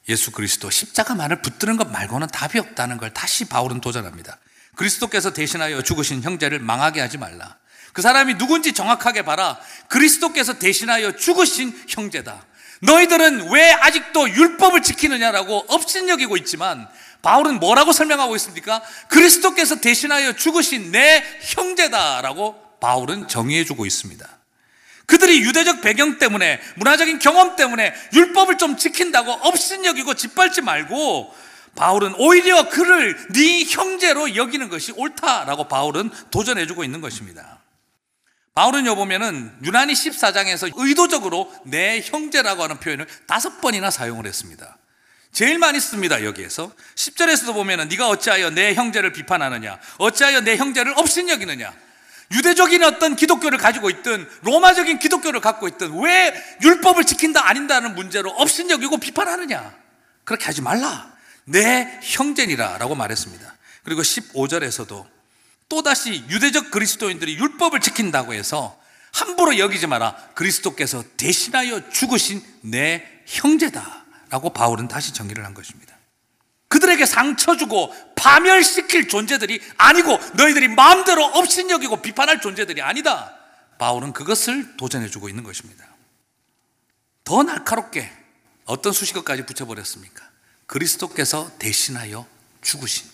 예수 0.08 0.32
그리스도 0.32 0.70
십자가만을 0.70 1.42
붙드는 1.42 1.76
것 1.76 1.92
말고는 1.92 2.28
답이 2.28 2.58
없다는 2.58 2.98
걸 2.98 3.14
다시 3.14 3.46
바울은 3.46 3.82
도전합니다. 3.82 4.40
그리스도께서 4.76 5.34
대신하여 5.34 5.82
죽으신 5.82 6.24
형제를 6.24 6.60
망하게 6.60 7.02
하지 7.02 7.18
말라. 7.18 7.58
그 7.92 8.02
사람이 8.02 8.38
누군지 8.38 8.72
정확하게 8.72 9.24
봐라. 9.24 9.60
그리스도께서 9.90 10.60
대신하여 10.60 11.18
죽으신 11.18 11.78
형제다. 11.90 12.46
너희들은 12.82 13.52
왜 13.52 13.74
아직도 13.74 14.30
율법을 14.30 14.84
지키느냐라고 14.84 15.66
업신여기고 15.68 16.38
있지만 16.38 16.88
바울은 17.24 17.60
뭐라고 17.60 17.92
설명하고 17.92 18.36
있습니까? 18.38 18.82
그리스도께서 19.10 19.82
대신하여 19.82 20.34
죽으신 20.34 20.92
내 20.92 21.26
형제다라고 21.42 22.67
바울은 22.80 23.28
정의해주고 23.28 23.86
있습니다. 23.86 24.28
그들이 25.06 25.42
유대적 25.42 25.82
배경 25.82 26.20
때문에 26.20 26.60
문화적인 26.76 27.20
경험 27.20 27.56
때문에 27.56 27.94
율법을 28.14 28.58
좀 28.58 28.78
지킨다고 28.78 29.32
업신여기고 29.32 30.14
짓밟지 30.16 30.62
말고 30.62 31.34
바울은 31.76 32.16
오히려 32.18 32.70
그를 32.70 33.16
네 33.34 33.64
형제로 33.64 34.36
여기는 34.36 34.68
것이 34.68 34.92
옳다라고 34.92 35.68
바울은 35.68 36.10
도전해주고 36.32 36.84
있는 36.84 37.02
것입니다. 37.02 37.62
바울은요 38.56 38.96
보면은 38.96 39.56
유난히 39.64 39.94
14장에서 39.94 40.72
의도적으로 40.76 41.54
내 41.64 42.02
형제라고 42.02 42.64
하는 42.64 42.80
표현을 42.80 43.06
다섯 43.28 43.62
번이나 43.62 43.92
사용을 43.92 44.26
했습니다. 44.26 44.78
제일 45.32 45.60
많이 45.60 45.80
씁니다 45.80 46.24
여기에서 46.24 46.72
10절에서도 46.96 47.54
보면은 47.54 47.88
네가 47.90 48.10
어찌하여 48.10 48.50
내 48.50 48.74
형제를 48.74 49.14
비판하느냐 49.14 49.80
어찌하여 50.00 50.42
내 50.42 50.58
형제를 50.58 50.98
업신여기느냐 50.98 51.72
유대적인 52.32 52.84
어떤 52.84 53.16
기독교를 53.16 53.58
가지고 53.58 53.90
있든 53.90 54.28
로마적인 54.42 55.00
기독교를 55.00 55.40
갖고 55.40 55.68
있든 55.68 56.02
왜 56.04 56.34
율법을 56.62 57.06
지킨다 57.06 57.48
아닌다는 57.48 57.96
문제로 57.96 58.30
업신여기고 58.32 58.98
비판하느냐? 58.98 59.74
그렇게 60.24 60.46
하지 60.46 60.62
말라. 60.62 61.12
내 61.46 62.00
형제니라 62.04 62.78
라고 62.78 62.96
말했습니다. 62.96 63.56
그리고 63.84 64.02
15절에서도 64.02 65.06
또다시 65.70 66.26
유대적 66.30 66.72
그리스도인들이 66.72 67.38
율법을 67.38 67.80
지킨다고 67.80 68.34
해서 68.34 68.78
함부로 69.14 69.58
여기지 69.58 69.88
마라. 69.88 70.16
그리스도께서 70.36 71.04
대신하여 71.16 71.90
죽으신 71.90 72.44
내 72.62 73.06
형제다 73.26 74.06
라고 74.30 74.52
바울은 74.52 74.88
다시 74.88 75.14
정의를 75.14 75.46
한 75.46 75.54
것입니다 75.54 75.87
그들에게 76.68 77.06
상처 77.06 77.56
주고 77.56 77.94
파멸시킬 78.16 79.08
존재들이 79.08 79.62
아니고 79.78 80.18
너희들이 80.36 80.68
마음대로 80.70 81.24
업신여기고 81.26 82.02
비판할 82.02 82.42
존재들이 82.42 82.82
아니다. 82.82 83.34
바울은 83.80 84.14
그것을 84.14 84.76
도전해 84.76 85.08
주고 85.08 85.30
있는 85.30 85.44
것입니다. 85.44 85.86
더 87.24 87.44
날카롭게 87.44 88.12
어떤 88.66 88.92
수식어까지 88.92 89.46
붙여버렸습니까? 89.46 90.28
그리스도께서 90.66 91.52
대신하여 91.58 92.28
죽으신. 92.62 93.10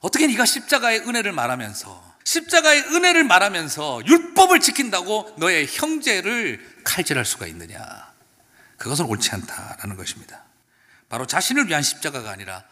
어떻게 0.00 0.26
네가 0.26 0.44
십자가의 0.44 1.00
은혜를 1.00 1.32
말하면서 1.32 2.14
십자가의 2.24 2.80
은혜를 2.94 3.24
말하면서 3.24 4.06
율법을 4.06 4.60
지킨다고 4.60 5.34
너의 5.38 5.66
형제를 5.66 6.82
칼질할 6.84 7.24
수가 7.24 7.46
있느냐? 7.48 7.78
그것은 8.78 9.04
옳지 9.04 9.30
않다라는 9.30 9.96
것입니다. 9.96 10.42
바로 11.14 11.28
자신을 11.28 11.68
위한 11.68 11.80
십자가가 11.80 12.32
아니라 12.32 12.64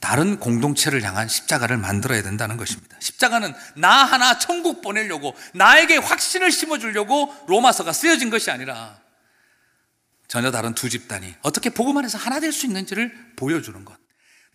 다른 0.00 0.40
공동체를 0.40 1.04
향한 1.04 1.28
십자가를 1.28 1.76
만들어야 1.76 2.20
된다는 2.24 2.56
것입니다. 2.56 2.96
십자가는 2.98 3.54
나 3.76 4.04
하나 4.04 4.40
천국 4.40 4.82
보내려고 4.82 5.36
나에게 5.54 5.98
확신을 5.98 6.50
심어주려고 6.50 7.32
로마서가 7.46 7.92
쓰여진 7.92 8.28
것이 8.28 8.50
아니라 8.50 8.98
전혀 10.26 10.50
다른 10.50 10.74
두 10.74 10.90
집단이 10.90 11.32
어떻게 11.42 11.70
복음 11.70 11.96
안에서 11.96 12.18
하나 12.18 12.40
될 12.40 12.50
수 12.50 12.66
있는지를 12.66 13.34
보여주는 13.36 13.84
것. 13.84 13.96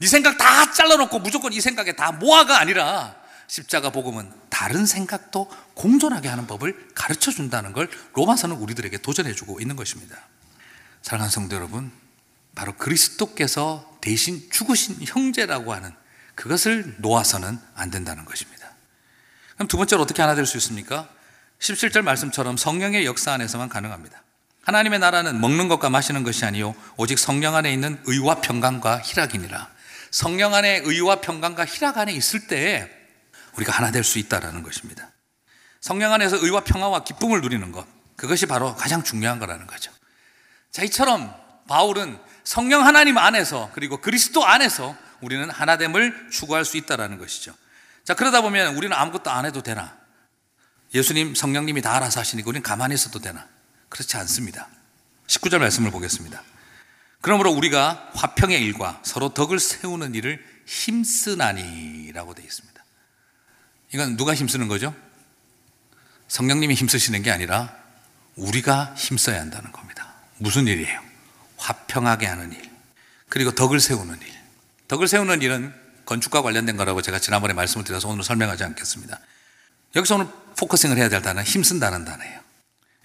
네 0.02 0.08
생각 0.08 0.38
다 0.38 0.70
잘라놓고 0.74 1.20
무조건 1.20 1.54
이 1.54 1.62
생각에 1.62 1.94
다 1.94 2.12
모아가 2.12 2.60
아니라 2.60 3.16
십자가 3.48 3.92
복음은 3.92 4.30
다른 4.50 4.86
생각도 4.86 5.50
공존하게 5.74 6.28
하는 6.28 6.48
법을 6.48 6.90
가르쳐 6.96 7.32
준다는 7.32 7.72
걸 7.72 7.90
로마서는 8.14 8.58
우리들에게 8.58 8.98
도전해 8.98 9.34
주고 9.34 9.62
있는 9.62 9.78
것입니다. 9.78 10.18
사랑하는 11.02 11.32
성도 11.32 11.56
여러분, 11.56 11.94
바로 12.60 12.74
그리스도께서 12.74 13.98
대신 14.02 14.50
죽으신 14.52 14.98
형제라고 15.00 15.74
하는 15.74 15.94
그것을 16.36 16.96
놓아서는 16.98 17.58
안 17.74 17.90
된다는 17.90 18.26
것입니다. 18.26 18.68
그럼 19.56 19.70
두 19.70 19.78
번째로 19.78 20.02
어떻게 20.02 20.22
하나 20.22 20.36
될 20.36 20.46
수 20.46 20.58
있습니까? 20.58 21.08
17절 21.60 22.02
말씀처럼 22.02 22.58
성령의 22.58 23.06
역사 23.06 23.32
안에서만 23.32 23.70
가능합니다. 23.70 24.22
하나님의 24.64 25.00
나라는 25.00 25.40
먹는 25.40 25.70
것과 25.70 25.90
마시는 25.90 26.24
것이 26.24 26.44
아니요 26.44 26.76
오직 26.98 27.18
성령 27.18 27.56
안에 27.56 27.72
있는 27.72 27.98
의와 28.04 28.42
평강과 28.42 29.04
희락이니라. 29.04 29.70
성령 30.12 30.54
안에 30.54 30.82
의와 30.84 31.22
평강과 31.22 31.66
희락 31.66 31.98
안에 31.98 32.12
있을 32.12 32.48
때에 32.48 32.90
우리가 33.56 33.72
하나 33.72 33.90
될 33.92 34.04
수 34.04 34.20
있다라는 34.20 34.64
것입니다. 34.64 35.12
성령 35.80 36.12
안에서 36.12 36.36
의와 36.36 36.66
평화와 36.66 37.06
기쁨을 37.06 37.40
누리는 37.40 37.72
것 37.72 37.88
그것이 38.18 38.48
바로 38.48 38.76
가장 38.76 39.02
중요한 39.02 39.40
거라는 39.40 39.66
거죠. 39.66 39.94
자, 40.72 40.84
이처럼 40.84 41.34
바울은 41.70 42.20
성령 42.50 42.84
하나님 42.84 43.20
안에서 43.20 43.70
그리고 43.76 44.02
그리스도 44.02 44.44
안에서 44.44 44.98
우리는 45.22 45.48
하나됨을 45.52 46.32
추구할 46.32 46.66
수 46.66 46.78
있다라는 46.78 47.20
것이죠. 47.20 47.54
자, 48.04 48.16
그러다 48.16 48.42
보면 48.42 48.76
우리는 48.76 48.92
아무것도 48.98 49.30
안 49.30 49.46
해도 49.46 49.62
되나? 49.62 49.96
예수님, 50.96 51.36
성령님이 51.36 51.84
다 51.84 51.96
알아서 51.96 52.20
하시니까 52.20 52.50
우리는 52.50 52.64
가만히 52.64 52.96
있어도 52.96 53.20
되나? 53.20 53.48
그렇지 53.88 54.18
않습니다. 54.18 54.68
19절 55.28 55.60
말씀을 55.60 55.92
보겠습니다. 55.92 56.42
그러므로 57.22 57.52
우리가 57.52 58.10
화평의 58.16 58.60
일과 58.64 59.00
서로 59.04 59.32
덕을 59.32 59.60
세우는 59.60 60.16
일을 60.16 60.44
힘쓰나니라고 60.66 62.34
되어 62.34 62.46
있습니다. 62.46 62.84
이건 63.94 64.18
누가 64.18 64.34
힘쓰는 64.34 64.68
거죠? 64.68 64.96
성령님이 66.28 66.74
힘쓰시는 66.74 67.22
게 67.22 67.30
아니라 67.30 67.72
우리가 68.38 68.96
힘써야 68.98 69.40
한다는 69.40 69.72
겁니다. 69.72 70.16
무슨 70.40 70.66
일이에요? 70.66 71.09
화평하게 71.60 72.26
하는 72.26 72.52
일. 72.52 72.70
그리고 73.28 73.52
덕을 73.52 73.80
세우는 73.80 74.20
일. 74.22 74.34
덕을 74.88 75.08
세우는 75.08 75.42
일은 75.42 75.74
건축과 76.06 76.42
관련된 76.42 76.78
거라고 76.78 77.02
제가 77.02 77.20
지난번에 77.20 77.54
말씀을 77.54 77.86
드려서 77.86 78.08
오늘 78.08 78.24
설명하지 78.24 78.64
않겠습니다. 78.64 79.20
여기서 79.96 80.16
오늘 80.16 80.28
focusing을 80.58 80.98
해야 80.98 81.10
될 81.10 81.22
단어는 81.22 81.44
힘쓴다는 81.44 82.06
단어예요. 82.06 82.40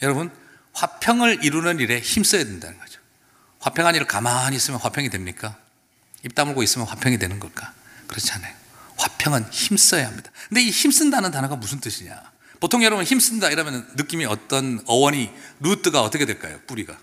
여러분, 0.03 0.31
화평을 0.73 1.45
이루는 1.45 1.79
일에 1.81 2.01
힘써야 2.01 2.45
된다는 2.45 2.79
거죠. 2.79 3.01
화평한 3.61 3.95
일을 3.95 4.07
가만히 4.07 4.57
있으면 4.57 4.81
화평이 4.81 5.11
됩니까? 5.11 5.57
입 6.25 6.35
다물고 6.35 6.63
있으면 6.63 6.87
화평이 6.87 7.19
되는 7.19 7.39
걸까? 7.39 7.73
그렇지 8.07 8.33
않아요. 8.33 8.55
화평은 8.97 9.51
힘써야 9.51 10.07
합니다. 10.07 10.31
근데 10.49 10.63
이 10.63 10.71
힘쓴다는 10.71 11.31
단어가 11.31 11.57
무슨 11.57 11.81
뜻이냐? 11.81 12.33
보통 12.61 12.83
여러분 12.83 13.05
힘쓴다 13.05 13.51
이러면 13.51 13.87
느낌이 13.97 14.25
어떤 14.25 14.83
어원이 14.87 15.31
루트가 15.61 16.03
어떻게 16.03 16.25
될까요? 16.25 16.59
뿌리가 16.67 16.97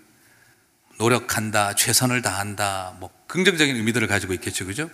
노력한다, 0.98 1.76
최선을 1.76 2.22
다한다, 2.22 2.96
뭐 3.00 3.10
긍정적인 3.28 3.76
의미들을 3.76 4.08
가지고 4.08 4.34
있겠죠, 4.34 4.66
그죠? 4.66 4.90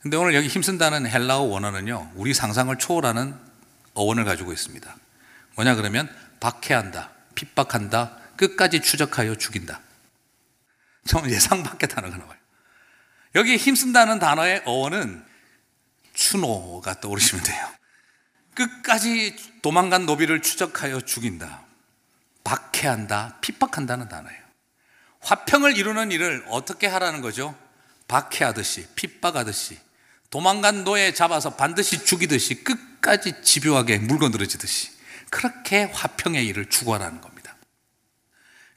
근데 0.00 0.16
오늘 0.16 0.34
여기 0.34 0.48
힘쓴다는 0.48 1.06
헬라어 1.06 1.40
원어는요, 1.42 2.12
우리 2.14 2.32
상상을 2.34 2.76
초월하는 2.78 3.34
어원을 3.94 4.24
가지고 4.24 4.52
있습니다. 4.52 4.96
뭐냐 5.56 5.74
그러면 5.74 6.08
박해한다, 6.40 7.10
핍박한다, 7.34 8.16
끝까지 8.36 8.80
추적하여 8.80 9.34
죽인다. 9.34 9.80
좀 11.06 11.28
예상 11.30 11.62
밖의 11.62 11.88
단어가 11.88 12.16
나와요. 12.16 12.38
여기 13.34 13.56
힘쓴다는 13.56 14.18
단어의 14.18 14.62
어원은 14.64 15.24
추노가 16.14 17.00
떠오르시면 17.00 17.44
돼요. 17.44 17.68
끝까지 18.54 19.36
도망간 19.62 20.06
노비를 20.06 20.42
추적하여 20.42 21.00
죽인다. 21.02 21.62
박해한다, 22.42 23.38
핍박한다는 23.40 24.08
단어예요. 24.08 24.49
화평을 25.20 25.76
이루는 25.76 26.10
일을 26.12 26.44
어떻게 26.48 26.86
하라는 26.86 27.20
거죠? 27.20 27.54
박해하듯이, 28.08 28.86
핍박하듯이, 28.94 29.78
도망간 30.30 30.84
노예 30.84 31.12
잡아서 31.12 31.56
반드시 31.56 32.04
죽이듯이 32.04 32.64
끝까지 32.64 33.42
집요하게 33.42 33.98
물건들어지듯이 33.98 34.90
그렇게 35.30 35.84
화평의 35.84 36.46
일을 36.46 36.68
추구하라는 36.68 37.20
겁니다. 37.20 37.56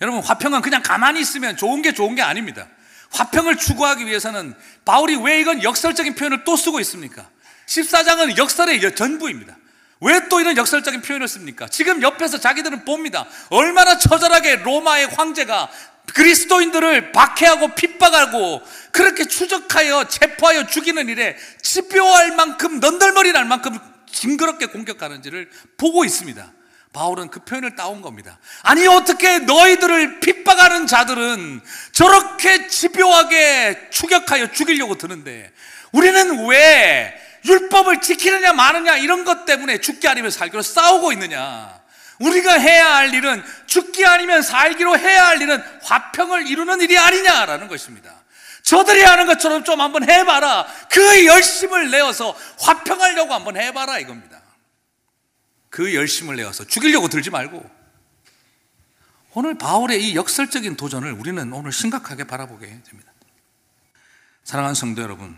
여러분, 0.02 0.22
화평은 0.22 0.62
그냥 0.62 0.84
가만히 0.84 1.22
있으면 1.22 1.56
좋은 1.56 1.82
게 1.82 1.94
좋은 1.94 2.16
게 2.16 2.22
아닙니다. 2.22 2.68
화평을 3.12 3.58
추구하기 3.58 4.06
위해서는 4.06 4.56
바울이 4.86 5.16
왜 5.18 5.39
이건 5.39 5.64
역설적인 5.64 6.16
표현을 6.16 6.44
또 6.44 6.58
쓰고 6.58 6.80
있습니까? 6.82 7.30
14장은 7.68 8.38
역설의 8.38 8.96
전부입니다. 8.96 9.56
왜 10.02 10.20
또 10.30 10.41
이런 10.41 10.58
역설적인 10.58 11.02
표현을 11.02 11.28
씁니까? 11.28 11.68
지금 11.70 12.02
옆에서 12.02 12.39
자기들은 12.39 12.84
봅니다. 12.84 13.26
얼마나 13.50 13.98
처절하게 13.98 14.58
로마의 14.58 15.08
황제가 15.08 15.70
그리스도인들을 16.14 17.12
박해하고 17.12 17.76
핍박하고 17.76 18.62
그렇게 18.91 19.26
추적하여 19.26 20.08
체포하여 20.08 20.68
죽이는 20.68 21.10
일에 21.10 21.38
집요할 21.62 22.36
만큼 22.36 22.80
넌덜머리 22.80 23.32
날 23.32 23.45
만큼 23.45 23.78
징그럽게 24.12 24.68
공격하는지를 24.68 25.49
보고 25.78 26.06
있습니다. 26.06 26.51
바울은 26.93 27.30
그 27.30 27.39
표현을 27.39 27.76
따온 27.76 28.01
겁니다. 28.01 28.38
아니 28.62 28.86
어떻게 28.86 29.39
너희들을 29.39 30.20
핍박하는 30.20 30.86
자들은 30.86 31.62
저렇게 31.91 32.68
집요하게 32.68 33.89
추격하여 33.89 34.51
죽이려고 34.51 34.95
드는데 34.95 35.51
우리는 35.91 36.47
왜 36.47 37.20
율법을 37.45 38.01
지키느냐 38.01 38.54
마느냐 38.54 38.97
이런 38.97 39.26
것 39.26 39.45
때문에 39.45 39.80
죽기 39.80 40.08
아니면 40.08 40.30
살기로 40.30 40.62
싸우고 40.62 41.12
있느냐? 41.14 41.83
우리가 42.20 42.53
해야 42.53 42.95
할 42.95 43.14
일은 43.14 43.43
죽기 43.66 44.05
아니면 44.05 44.41
살기로 44.41 44.97
해야 44.97 45.28
할 45.28 45.41
일은 45.41 45.61
화평을 45.82 46.47
이루는 46.47 46.82
일이 46.82 46.97
아니냐라는 46.97 47.68
것입니다. 47.68 48.24
저들이 48.64 49.03
하는 49.03 49.26
것처럼 49.26 49.64
좀 49.64 49.82
한번 49.82 50.09
해봐라. 50.09 50.66
그 50.89 51.26
열심을 51.26 51.91
내어서 51.91 52.36
화평하려고 52.59 53.34
한번 53.34 53.57
해봐라 53.57 53.99
이겁니다. 53.99 54.41
그 55.70 55.93
열심을 55.93 56.36
내어서 56.36 56.64
죽이려고 56.66 57.07
들지 57.09 57.30
말고 57.30 57.70
오늘 59.34 59.57
바울의 59.57 60.03
이 60.03 60.16
역설적인 60.16 60.78
도전을 60.78 61.11
우리는 61.11 61.51
오늘 61.51 61.72
심각하게 61.72 62.26
바라보게 62.26 62.68
됩니다. 62.68 63.11
사랑하는 64.43 64.76
성도 64.76 65.01
여러분, 65.01 65.38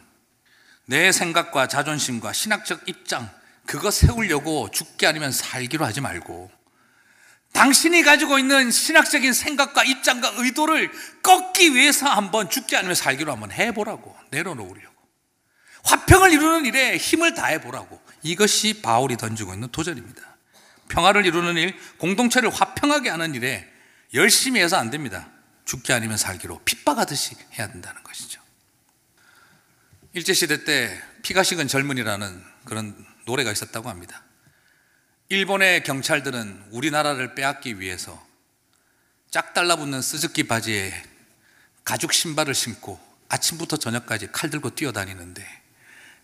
내 0.85 1.11
생각과 1.11 1.67
자존심과 1.67 2.33
신학적 2.33 2.87
입장 2.87 3.29
그거 3.65 3.89
세우려고 3.91 4.69
죽기 4.71 5.07
아니면 5.07 5.31
살기로 5.31 5.85
하지 5.85 6.01
말고 6.01 6.51
당신이 7.55 8.03
가지고 8.03 8.37
있는 8.37 8.69
신학적인 8.69 9.31
생각과 9.31 9.85
입장과 9.85 10.33
의도를 10.37 10.91
꺾기 11.23 11.73
위해서 11.73 12.05
한번 12.07 12.49
죽지 12.49 12.75
않으면 12.75 12.95
살기로 12.95 13.31
한번 13.31 13.49
해보라고 13.51 14.15
내려놓으려고. 14.29 14.93
화평을 15.85 16.33
이루는 16.33 16.65
일에 16.65 16.97
힘을 16.97 17.33
다해보라고. 17.33 18.01
이것이 18.23 18.81
바울이 18.81 19.15
던지고 19.15 19.53
있는 19.53 19.69
도전입니다. 19.71 20.21
평화를 20.89 21.25
이루는 21.25 21.55
일, 21.55 21.75
공동체를 21.97 22.49
화평하게 22.49 23.09
하는 23.09 23.33
일에 23.35 23.65
열심히 24.13 24.59
해서 24.59 24.75
안 24.75 24.89
됩니다. 24.89 25.29
죽기 25.63 25.93
아니면 25.93 26.17
살기로 26.17 26.61
핍박하듯이 26.65 27.35
해야 27.57 27.71
된다는 27.71 28.03
것이죠. 28.03 28.41
일제시대 30.11 30.65
때 30.65 31.01
피가 31.23 31.43
식은 31.43 31.69
젊은이라는 31.69 32.43
그런 32.65 32.95
노래가 33.25 33.51
있었다고 33.51 33.89
합니다 33.89 34.24
일본의 35.29 35.83
경찰들은 35.83 36.65
우리나라를 36.69 37.33
빼앗기 37.33 37.79
위해서 37.79 38.23
짝 39.31 39.55
달라붙는 39.55 40.03
스즈키 40.03 40.43
바지에 40.43 40.93
가죽 41.83 42.13
신발을 42.13 42.53
신고 42.53 42.99
아침부터 43.27 43.77
저녁까지 43.77 44.31
칼 44.31 44.51
들고 44.51 44.75
뛰어다니는데 44.75 45.43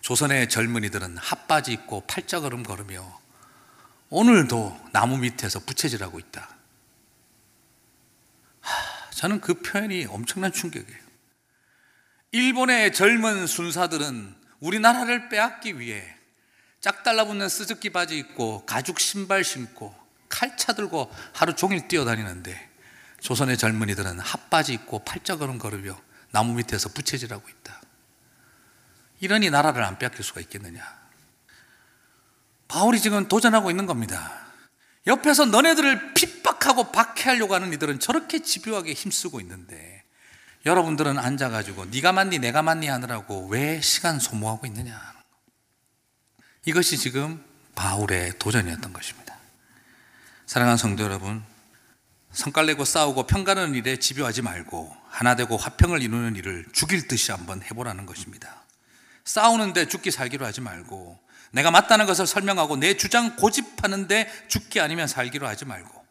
조선의 0.02 0.50
젊은이들은 0.50 1.18
핫바지 1.18 1.72
입고 1.74 2.02
팔자걸음 2.06 2.62
걸으며 2.62 3.20
오늘도 4.12 4.90
나무 4.92 5.18
밑에서 5.18 5.62
부채질하고 5.62 6.20
있다. 6.20 6.56
하, 8.60 9.12
저는 9.12 9.42
그 9.42 9.56
표현이 9.62 10.06
엄청난 10.10 10.52
충격이에요. 10.52 11.02
일본의 12.34 12.94
젊은 12.94 13.48
순사들은 13.48 14.36
우리나라를 14.60 15.30
빼앗기 15.30 15.80
위해 15.80 16.21
짝 16.82 17.04
달라붙는 17.04 17.48
스즈키 17.48 17.92
바지 17.92 18.18
입고 18.18 18.66
가죽 18.66 19.00
신발 19.00 19.44
신고 19.44 19.96
칼차 20.30 20.74
들고 20.74 21.12
하루 21.32 21.56
종일 21.56 21.88
뛰어다니는데 21.88 22.70
조선의 23.20 23.58
젊은이들은 23.60 24.20
핫바지 24.20 24.74
입고 24.74 25.06
팔자 25.06 25.38
걸음 25.38 25.60
걸으며 25.60 25.96
나무 26.32 26.54
밑에서 26.56 26.90
부채질하고 26.90 27.48
있다. 27.48 27.80
이러니 29.20 29.52
나라를 29.52 29.84
안 29.84 30.00
빼앗길 30.00 30.24
수가 30.24 30.42
있겠느냐. 30.42 30.84
바울이 32.68 33.00
지금 33.00 33.28
도전하고 33.28 33.70
있는 33.70 33.86
겁니다. 33.86 34.48
옆에서 35.06 35.46
너네들을 35.46 36.16
핍박하고 36.16 36.92
박해하려고 36.92 37.54
하는 37.54 37.72
이들은 37.74 38.00
저렇게 38.00 38.40
집요하게 38.40 38.94
힘쓰고 38.94 39.40
있는데 39.42 40.04
여러분들은 40.66 41.20
앉아가지고 41.20 41.86
네가 41.86 42.12
맞니 42.12 42.40
내가 42.40 42.64
맞니 42.64 42.88
하느라고 42.88 43.48
왜 43.50 43.82
시간 43.82 44.20
소모하고 44.20 44.66
있느냐. 44.66 45.21
이것이 46.66 46.98
지금 46.98 47.44
바울의 47.74 48.34
도전이었던 48.38 48.94
것입니다. 48.94 49.36
사랑하는 50.46 50.78
성도 50.78 51.04
여러분, 51.04 51.44
성깔 52.32 52.68
내고 52.68 52.86
싸우고 52.86 53.26
평가하는 53.26 53.74
일에 53.74 53.98
집요하지 53.98 54.44
말고 54.44 54.96
하나 55.10 55.36
되고 55.36 55.58
화평을 55.58 56.04
이루는 56.04 56.36
일을 56.36 56.66
죽일 56.72 57.08
듯이 57.08 57.32
한번 57.32 57.64
해보라는 57.64 58.06
것입니다. 58.06 58.64
싸우는데 59.26 59.88
죽기 59.88 60.12
살기로 60.12 60.46
하지 60.46 60.62
말고 60.62 61.20
내가 61.52 61.72
맞다는 61.72 62.06
것을 62.06 62.28
설명하고 62.28 62.78
내 62.78 62.96
주장 62.96 63.36
고집하는데 63.36 64.48
죽기 64.48 64.80
아니면 64.80 65.08
살기로 65.08 65.48
하지 65.48 65.66
말고 65.66 66.02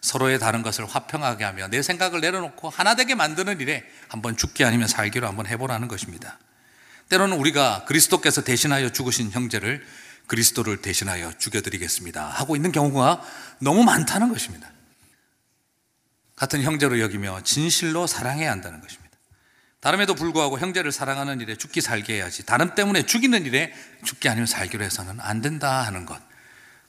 서로의 0.00 0.38
다른 0.38 0.62
것을 0.62 0.86
화평하게 0.86 1.44
하며 1.44 1.68
내 1.68 1.82
생각을 1.82 2.20
내려놓고 2.20 2.68
하나 2.68 2.96
되게 2.96 3.14
만드는 3.14 3.60
일에 3.60 3.84
한번 4.08 4.36
죽기 4.36 4.64
아니면 4.64 4.88
살기로 4.88 5.26
한번 5.26 5.46
해보라는 5.46 5.88
것입니다. 5.88 6.38
때로는 7.10 7.36
우리가 7.36 7.84
그리스도께서 7.86 8.42
대신하여 8.42 8.90
죽으신 8.90 9.32
형제를 9.32 9.84
그리스도를 10.28 10.80
대신하여 10.80 11.32
죽여드리겠습니다. 11.38 12.24
하고 12.24 12.54
있는 12.54 12.70
경우가 12.70 13.20
너무 13.58 13.82
많다는 13.82 14.32
것입니다. 14.32 14.70
같은 16.36 16.62
형제로 16.62 17.00
여기며 17.00 17.42
진실로 17.42 18.06
사랑해야 18.06 18.50
한다는 18.50 18.80
것입니다. 18.80 19.10
다름에도 19.80 20.14
불구하고 20.14 20.58
형제를 20.58 20.92
사랑하는 20.92 21.40
일에 21.40 21.56
죽기 21.56 21.80
살게 21.80 22.14
해야지. 22.14 22.46
다름 22.46 22.74
때문에 22.74 23.02
죽이는 23.02 23.44
일에 23.44 23.74
죽기 24.04 24.28
아니면 24.28 24.46
살기로 24.46 24.84
해서는 24.84 25.20
안 25.20 25.40
된다 25.40 25.82
하는 25.82 26.06
것. 26.06 26.20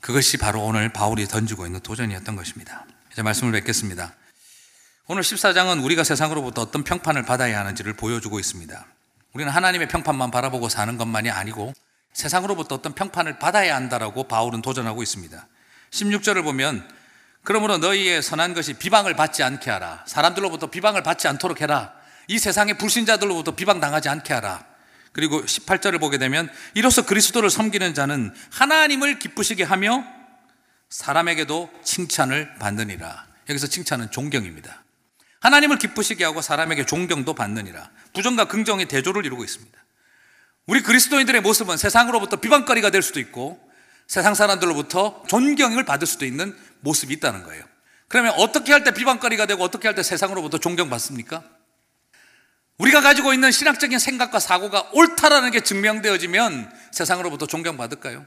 그것이 0.01 0.37
바로 0.37 0.63
오늘 0.63 0.93
바울이 0.93 1.27
던지고 1.27 1.65
있는 1.65 1.79
도전이었던 1.79 2.35
것입니다. 2.35 2.85
이제 3.11 3.23
말씀을 3.23 3.53
뵙겠습니다. 3.53 4.13
오늘 5.07 5.23
14장은 5.23 5.83
우리가 5.83 6.03
세상으로부터 6.03 6.61
어떤 6.61 6.83
평판을 6.83 7.23
받아야 7.23 7.59
하는지를 7.59 7.93
보여주고 7.93 8.39
있습니다. 8.39 8.85
우리는 9.33 9.51
하나님의 9.51 9.87
평판만 9.87 10.31
바라보고 10.31 10.69
사는 10.69 10.97
것만이 10.97 11.29
아니고 11.29 11.73
세상으로부터 12.13 12.75
어떤 12.75 12.93
평판을 12.93 13.39
받아야 13.39 13.75
한다라고 13.75 14.27
바울은 14.27 14.61
도전하고 14.61 15.01
있습니다. 15.01 15.47
16절을 15.91 16.43
보면 16.43 16.87
그러므로 17.43 17.77
너희의 17.77 18.21
선한 18.21 18.53
것이 18.53 18.73
비방을 18.73 19.15
받지 19.15 19.41
않게 19.41 19.71
하라. 19.71 20.03
사람들로부터 20.05 20.67
비방을 20.67 21.01
받지 21.03 21.27
않도록 21.27 21.61
해라. 21.61 21.93
이 22.27 22.37
세상의 22.37 22.77
불신자들로부터 22.77 23.55
비방당하지 23.55 24.09
않게 24.09 24.33
하라. 24.33 24.65
그리고 25.13 25.43
18절을 25.43 25.99
보게 25.99 26.17
되면 26.17 26.49
이로써 26.73 27.05
그리스도를 27.05 27.49
섬기는 27.49 27.93
자는 27.93 28.33
하나님을 28.51 29.19
기쁘시게 29.19 29.63
하며 29.63 30.03
사람에게도 30.89 31.71
칭찬을 31.83 32.55
받느니라. 32.59 33.25
여기서 33.49 33.67
칭찬은 33.67 34.11
존경입니다. 34.11 34.83
하나님을 35.39 35.77
기쁘시게 35.79 36.23
하고 36.23 36.41
사람에게 36.41 36.85
존경도 36.85 37.33
받느니라. 37.33 37.89
부정과 38.13 38.45
긍정의 38.45 38.87
대조를 38.87 39.25
이루고 39.25 39.43
있습니다. 39.43 39.77
우리 40.67 40.81
그리스도인들의 40.81 41.41
모습은 41.41 41.77
세상으로부터 41.77 42.37
비방거리가 42.37 42.89
될 42.91 43.01
수도 43.01 43.19
있고 43.19 43.59
세상 44.07 44.35
사람들로부터 44.35 45.23
존경을 45.27 45.85
받을 45.85 46.05
수도 46.07 46.25
있는 46.25 46.55
모습이 46.81 47.13
있다는 47.15 47.43
거예요. 47.43 47.63
그러면 48.07 48.33
어떻게 48.37 48.73
할 48.73 48.83
때 48.83 48.91
비방거리가 48.93 49.45
되고 49.45 49.63
어떻게 49.63 49.87
할 49.87 49.95
때 49.95 50.03
세상으로부터 50.03 50.57
존경받습니까? 50.57 51.43
우리가 52.77 53.01
가지고 53.01 53.33
있는 53.33 53.51
신학적인 53.51 53.99
생각과 53.99 54.39
사고가 54.39 54.89
옳다라는 54.93 55.51
게 55.51 55.61
증명되어지면 55.61 56.73
세상으로부터 56.91 57.45
존경받을까요? 57.45 58.25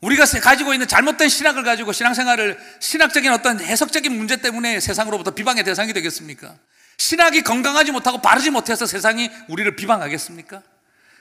우리가 0.00 0.24
가지고 0.24 0.72
있는 0.72 0.88
잘못된 0.88 1.28
신학을 1.28 1.62
가지고 1.62 1.92
신앙생활을 1.92 2.58
신학적인 2.80 3.30
어떤 3.32 3.60
해석적인 3.60 4.16
문제 4.16 4.36
때문에 4.36 4.80
세상으로부터 4.80 5.32
비방의 5.32 5.64
대상이 5.64 5.92
되겠습니까? 5.92 6.54
신학이 7.00 7.40
건강하지 7.40 7.92
못하고 7.92 8.20
바르지 8.20 8.50
못해서 8.50 8.84
세상이 8.84 9.30
우리를 9.48 9.74
비방하겠습니까? 9.74 10.60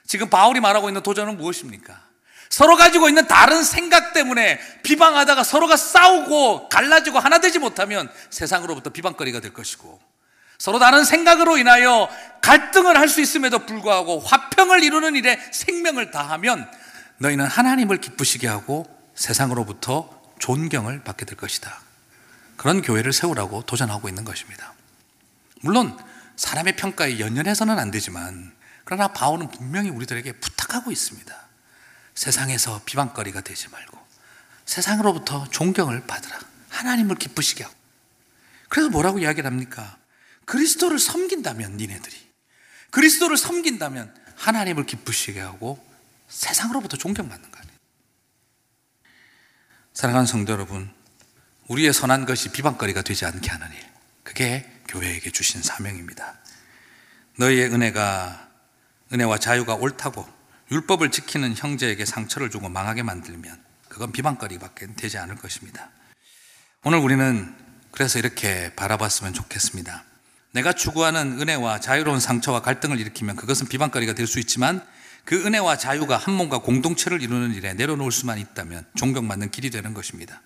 지금 0.06 0.30
바울이 0.30 0.60
말하고 0.60 0.90
있는 0.90 1.02
도전은 1.02 1.38
무엇입니까? 1.38 1.98
서로 2.50 2.76
가지고 2.76 3.08
있는 3.08 3.28
다른 3.28 3.64
생각 3.64 4.12
때문에 4.12 4.60
비방하다가 4.84 5.44
서로가 5.44 5.78
싸우고 5.78 6.68
갈라지고 6.68 7.20
하나 7.20 7.40
되지 7.40 7.60
못하면 7.60 8.12
세상으로부터 8.30 8.90
비방거리가 8.90 9.40
될 9.40 9.54
것이고 9.54 10.02
서로 10.58 10.80
다른 10.80 11.06
생각으로 11.06 11.58
인하여 11.58 12.10
갈등을 12.42 12.98
할 12.98 13.08
수 13.08 13.22
있음에도 13.22 13.60
불구하고 13.60 14.20
화평을 14.20 14.84
이루는 14.84 15.16
일에 15.16 15.40
생명을 15.54 16.12
다하면 16.12 16.70
너희는 17.20 17.46
하나님을 17.46 18.02
기쁘시게 18.02 18.50
하고 18.50 18.86
세상으로부터 19.16 20.10
존경을 20.40 21.04
받게 21.06 21.24
될 21.24 21.38
것이다. 21.38 21.80
그런 22.58 22.82
교회를 22.82 23.14
세우라고 23.14 23.62
도전하고 23.62 24.10
있는 24.10 24.26
것입니다. 24.26 24.74
물론 25.62 25.98
사람의 26.36 26.76
평가에 26.76 27.20
연연해서는 27.20 27.78
안 27.78 27.92
되지만 27.92 28.56
그러나 28.86 29.10
바울은 29.10 29.52
분명히 29.52 29.90
우리들에게 29.90 30.32
부탁하고 30.34 30.92
있습니다. 30.92 31.50
세상에서 32.16 32.82
비방거리가 32.86 33.42
되지 33.42 33.70
말고 33.70 33.98
세상으로부터 34.66 35.48
존경을 35.50 36.06
받으라. 36.06 36.40
하나님을 36.70 37.16
기쁘시게 37.16 37.64
하고. 37.64 37.76
그래서 38.70 38.90
뭐라고 38.90 39.20
이야기를 39.20 39.50
합니까? 39.50 39.98
그리스도를 40.46 41.00
섬긴다면 41.00 41.78
니네들이 41.78 42.30
그리스도를 42.92 43.38
섬긴다면 43.38 44.16
하나님을 44.36 44.86
기쁘시게 44.86 45.40
하고 45.40 45.84
세상으로부터 46.28 46.98
존경받는 46.98 47.52
거 47.52 47.58
아니에요. 47.58 47.78
사랑하는 49.94 50.26
성도 50.26 50.54
여러분, 50.54 50.92
우리의 51.68 51.94
선한 51.94 52.26
것이 52.26 52.50
비방거리가 52.52 53.02
되지 53.02 53.26
않게 53.26 53.50
하는 53.50 53.72
일. 53.72 53.90
그게 54.24 54.79
교회에게 54.90 55.30
주신 55.32 55.62
사명입니다. 55.62 56.36
너희의 57.38 57.72
은혜가 57.72 58.50
은혜와 59.14 59.38
자유가 59.38 59.76
옳다고 59.76 60.28
율법을 60.72 61.12
지키는 61.12 61.56
형제에게 61.56 62.06
상처를 62.06 62.50
주고 62.50 62.70
망하게 62.70 63.04
만들면 63.04 63.60
그건 63.88 64.12
비방거리밖에 64.12 64.88
되지 64.96 65.18
않을 65.18 65.36
것입니다. 65.36 65.90
오늘 66.84 67.00
우리는 67.00 67.56
그래서 67.92 68.20
이렇게 68.20 68.74
바라봤으면 68.76 69.34
좋겠습니다. 69.34 70.04
내가 70.52 70.74
추구하는 70.74 71.40
은혜와 71.40 71.80
자유로운 71.80 72.20
상처와 72.20 72.62
갈등을 72.62 73.00
일으키면 73.00 73.36
그것은 73.36 73.68
비방거리가 73.68 74.14
될 74.14 74.28
수 74.28 74.40
있지만 74.40 74.86
그 75.26 75.46
은혜와 75.46 75.78
자유가 75.78 76.18
한 76.18 76.34
몸과 76.34 76.60
공동체를 76.60 77.22
이루는 77.22 77.54
일에 77.54 77.74
내려놓을 77.74 78.12
수만 78.12 78.40
있다면 78.40 78.86
존경받는 78.96 79.52
길이 79.52 79.70
되는 79.70 79.94
것입니다. 79.94 80.42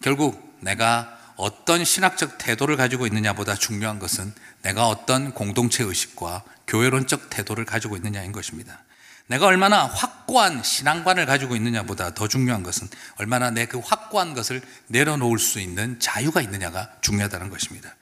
결국 0.00 0.58
내가 0.60 1.21
어떤 1.42 1.84
신학적 1.84 2.38
태도를 2.38 2.76
가지고 2.76 3.04
있느냐보다 3.08 3.56
중요한 3.56 3.98
것은 3.98 4.32
내가 4.62 4.86
어떤 4.86 5.34
공동체 5.34 5.82
의식과 5.82 6.44
교회론적 6.68 7.30
태도를 7.30 7.64
가지고 7.64 7.96
있느냐인 7.96 8.30
것입니다. 8.30 8.78
내가 9.26 9.46
얼마나 9.46 9.86
확고한 9.86 10.62
신앙관을 10.62 11.26
가지고 11.26 11.56
있느냐보다 11.56 12.14
더 12.14 12.28
중요한 12.28 12.62
것은 12.62 12.88
얼마나 13.16 13.50
내 13.50 13.66
그 13.66 13.80
확고한 13.80 14.34
것을 14.34 14.62
내려놓을 14.86 15.40
수 15.40 15.58
있는 15.58 15.98
자유가 15.98 16.42
있느냐가 16.42 16.92
중요하다는 17.00 17.50
것입니다. 17.50 17.92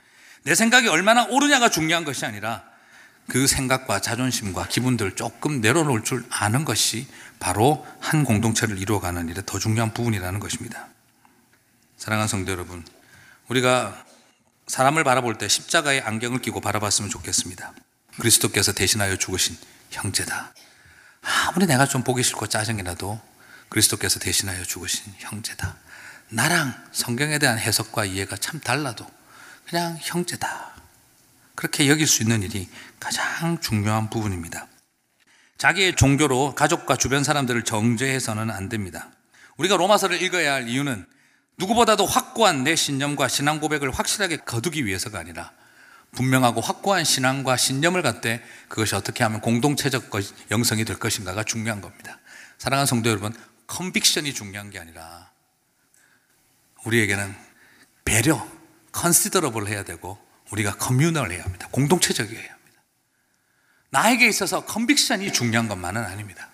내 0.43 0.55
생각이 0.55 0.89
얼마나 0.89 1.25
옳으냐가 1.25 1.71
중요한 1.71 2.05
것이 2.05 2.27
아니라 2.27 2.63
그 3.27 3.47
생각과 3.47 4.03
자존심과 4.03 4.69
기분들을 4.69 5.17
조금 5.17 5.63
내려놓을 5.63 6.05
줄 6.05 6.27
아는 6.29 6.67
것이 6.67 7.07
바로 7.39 7.87
한 8.01 8.25
공동체를 8.25 8.77
이루어가는 8.77 9.31
일에 9.31 9.41
더 9.47 9.59
중요한 9.59 9.95
부분이라는 9.95 10.41
것입니다. 10.41 10.89
사랑하는 11.97 12.29
성도 12.29 12.53
여러분, 12.53 12.85
우리가 13.51 14.05
사람을 14.69 15.03
바라볼 15.03 15.37
때 15.37 15.49
십자가의 15.49 16.03
안경을 16.03 16.41
끼고 16.41 16.61
바라봤으면 16.61 17.11
좋겠습니다. 17.11 17.75
그리스도께서 18.19 18.73
대신하여 18.73 19.17
죽으신 19.17 19.57
형제다. 19.91 20.55
아무리 21.49 21.67
내가 21.67 21.87
좀 21.87 22.05
보기 22.05 22.23
싫고 22.23 22.47
짜증이 22.47 22.85
나도 22.85 23.21
그리스도께서 23.69 24.21
대신하여 24.21 24.63
죽으신 24.65 25.15
형제다. 25.19 25.77
나랑 26.29 26.73
성경에 26.93 27.39
대한 27.41 27.59
해석과 27.59 28.05
이해가 28.05 28.37
참 28.37 28.61
달라도 28.61 29.05
그냥 29.69 29.99
형제다. 30.01 30.77
그렇게 31.57 31.89
여길 31.89 32.07
수 32.07 32.23
있는 32.23 32.43
일이 32.43 32.69
가장 33.01 33.61
중요한 33.61 34.11
부분입니다. 34.11 34.69
자기의 35.59 35.97
종교로 35.97 36.55
가족과 36.55 36.97
주변 36.97 37.25
사람들을 37.25 37.65
정죄해서는 37.65 38.49
안 38.51 38.69
됩니다. 38.69 39.11
우리가 39.57 39.77
로마서를 39.77 40.23
읽어야 40.23 40.55
할 40.55 40.69
이유는 40.69 41.05
누구보다도 41.61 42.07
확고한 42.07 42.65
내 42.65 42.75
신념과 42.75 43.29
신앙 43.29 43.61
고백을 43.61 43.91
확실하게 43.91 44.39
거두기 44.39 44.87
위해서가 44.87 45.19
아니라 45.19 45.53
분명하고 46.13 46.61
확고한 46.61 47.05
신앙과 47.05 47.57
신념을 47.57 48.03
갖되 48.03 48.43
그것이 48.69 48.95
어떻게 48.95 49.23
하면 49.25 49.41
공동체적 49.41 50.11
것- 50.11 50.25
영성이 50.51 50.85
될 50.85 50.99
것인가가 50.99 51.45
중요한 51.45 51.81
겁니다. 51.81 52.19
사랑하는 52.59 52.87
성도 52.87 53.11
여러분, 53.11 53.33
컨빅션이 53.67 54.35
중요한 54.35 54.71
게 54.71 54.79
아니라 54.79 55.31
우리에게는 56.85 57.37
배려, 58.05 58.45
considerable 58.93 59.69
해야 59.69 59.85
되고 59.85 60.19
우리가 60.51 60.77
communal 60.77 61.31
해야 61.31 61.45
합니다. 61.45 61.69
공동체적이어야 61.71 62.43
합니다. 62.43 62.83
나에게 63.91 64.27
있어서 64.29 64.65
conviction이 64.65 65.33
중요한 65.33 65.69
것만은 65.69 66.03
아닙니다. 66.03 66.49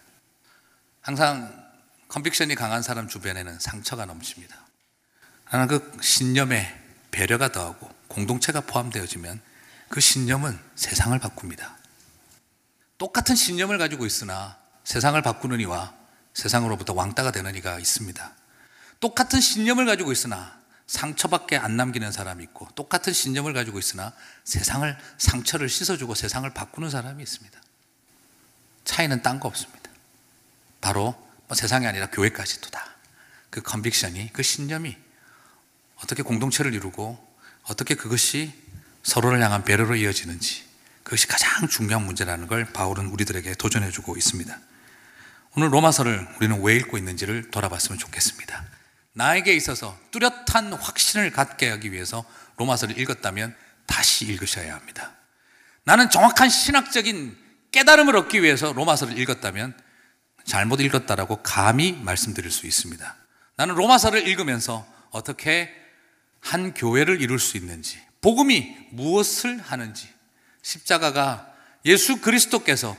항상 1.01 1.65
conviction이 2.09 2.57
강한 2.57 2.83
사람 2.83 3.09
주변에는 3.09 3.59
상처가 3.61 4.05
넘칩니다. 4.05 4.66
하나 5.47 5.67
그 5.67 5.97
신념에 6.03 6.79
배려가 7.11 7.51
더하고 7.51 7.89
공동체가 8.09 8.61
포함되어지면 8.61 9.41
그 9.89 10.01
신념은 10.01 10.59
세상을 10.75 11.17
바꿉니다. 11.19 11.77
똑같은 12.99 13.35
신념을 13.37 13.79
가지고 13.79 14.07
있으나 14.07 14.59
세상을 14.85 15.21
바꾸는 15.23 15.61
이와 15.61 15.95
세상으로부터 16.35 16.93
왕따가 16.93 17.31
되는 17.31 17.55
이가 17.55 17.79
있습니다. 17.79 18.33
똑같은 19.01 19.41
신념을 19.41 19.87
가지고 19.87 20.13
있으나 20.13 20.59
상처밖에 20.87 21.57
안 21.57 21.77
남기는 21.77 22.11
사람이 22.13 22.43
있고 22.45 22.69
똑같은 22.75 23.13
신념을 23.13 23.53
가지고 23.53 23.79
있으나 23.79 24.13
세상을 24.45 24.97
상처를 25.19 25.69
씻어주고 25.69 26.15
세상을 26.15 26.49
바꾸는 26.51 26.91
사람이 26.91 27.23
있습니다. 27.23 27.61
차이는 28.85 29.23
딴 29.23 29.41
거 29.41 29.49
없습니다. 29.49 29.91
바로 30.81 31.15
뭐 31.49 31.55
세상이 31.55 31.87
아니라 31.87 32.11
교회까지도 32.11 32.71
다. 32.71 32.85
그 33.51 33.63
컨빅션이 33.63 34.33
그 34.33 34.43
신념이 34.43 34.97
어떻게 36.07 36.23
공동체를 36.23 36.73
이루고 36.73 37.19
어떻게 37.65 37.97
그것이 37.97 38.55
서로를 39.03 39.43
향한 39.43 39.65
배려로 39.65 39.97
이어지는지 39.97 40.65
그것이 41.03 41.27
가장 41.27 41.67
중요한 41.67 42.07
문제라는 42.07 42.47
걸 42.47 42.65
바울은 42.65 43.07
우리들에게 43.07 43.55
도전해 43.55 43.91
주고 43.91 44.17
있습니다. 44.17 44.57
오늘 45.57 45.73
로마서를 45.73 46.29
우리는 46.37 46.63
왜 46.63 46.77
읽고 46.77 46.97
있는지를 46.97 47.51
돌아봤으면 47.51 47.99
좋겠습니다. 47.99 48.65
나에게 49.15 49.53
있어서 49.55 49.99
뚜렷한 50.13 50.75
확신을 50.75 51.33
갖게 51.33 51.71
하기 51.71 51.91
위해서 51.91 52.25
로마서를 52.57 53.01
읽었다면 53.01 53.57
다시 53.87 54.27
읽으셔야 54.27 54.77
합니다. 54.77 55.13
나는 55.83 56.09
정확한 56.09 56.49
신학적인 56.49 57.37
깨달음을 57.73 58.15
얻기 58.17 58.45
위해서 58.45 58.73
로마서를 58.73 59.19
읽었다면 59.19 59.77
잘못 60.45 60.81
읽었다라고 60.81 61.43
감히 61.43 61.93
말씀드릴 61.93 62.53
수 62.53 62.69
있습니다. 62.69 63.17
나는 63.57 63.75
로마서를 63.75 64.29
읽으면서 64.29 64.87
어떻게 65.11 65.86
한 66.47 66.75
교회를 66.75 67.21
이룰 67.21 67.41
수 67.41 67.57
있는지, 67.57 67.99
복음이 68.21 68.77
무엇을 68.91 69.59
하는지, 69.59 70.09
십자가가 70.63 71.53
예수 71.85 72.21
그리스도께서 72.21 72.97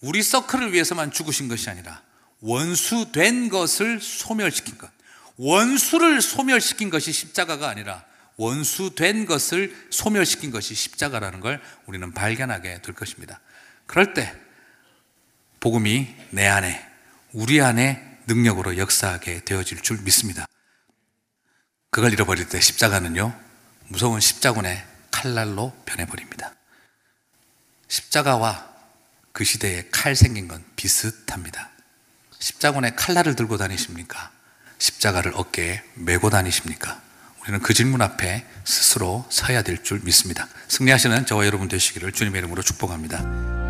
우리 0.00 0.22
서클을 0.22 0.72
위해서만 0.72 1.10
죽으신 1.10 1.48
것이 1.48 1.68
아니라 1.70 2.02
원수된 2.40 3.48
것을 3.48 4.00
소멸시킨 4.00 4.78
것. 4.78 4.90
원수를 5.36 6.22
소멸시킨 6.22 6.90
것이 6.90 7.10
십자가가 7.10 7.68
아니라 7.68 8.04
원수된 8.36 9.26
것을 9.26 9.74
소멸시킨 9.90 10.52
것이 10.52 10.74
십자가라는 10.74 11.40
걸 11.40 11.60
우리는 11.86 12.12
발견하게 12.12 12.82
될 12.82 12.94
것입니다. 12.94 13.40
그럴 13.86 14.14
때 14.14 14.32
복음이 15.58 16.14
내 16.30 16.46
안에, 16.46 16.84
우리 17.32 17.60
안에 17.60 18.18
능력으로 18.28 18.78
역사하게 18.78 19.40
되어질 19.44 19.80
줄 19.80 19.98
믿습니다. 20.02 20.46
그걸 21.94 22.12
잃어버릴 22.12 22.48
때 22.48 22.60
십자가는요, 22.60 23.32
무서운 23.86 24.18
십자군의 24.18 24.84
칼날로 25.12 25.72
변해버립니다. 25.86 26.52
십자가와 27.86 28.68
그 29.30 29.44
시대에 29.44 29.86
칼 29.92 30.16
생긴 30.16 30.48
건 30.48 30.64
비슷합니다. 30.74 31.70
십자군의 32.40 32.96
칼날을 32.96 33.36
들고 33.36 33.58
다니십니까? 33.58 34.32
십자가를 34.78 35.34
어깨에 35.36 35.84
메고 35.94 36.30
다니십니까? 36.30 37.00
우리는 37.42 37.60
그 37.60 37.72
질문 37.72 38.02
앞에 38.02 38.44
스스로 38.64 39.24
서야 39.30 39.62
될 39.62 39.84
줄 39.84 40.00
믿습니다. 40.00 40.48
승리하시는 40.66 41.26
저와 41.26 41.46
여러분 41.46 41.68
되시기를 41.68 42.10
주님의 42.10 42.40
이름으로 42.40 42.62
축복합니다. 42.62 43.63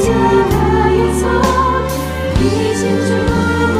십자가에서 0.00 1.24
이신 2.40 2.82
주 3.06 3.79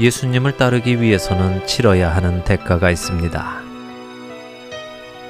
예수님을 0.00 0.56
따르기 0.56 1.02
위해서는 1.02 1.66
치러야 1.66 2.16
하는 2.16 2.42
대가가 2.42 2.90
있습니다. 2.90 3.60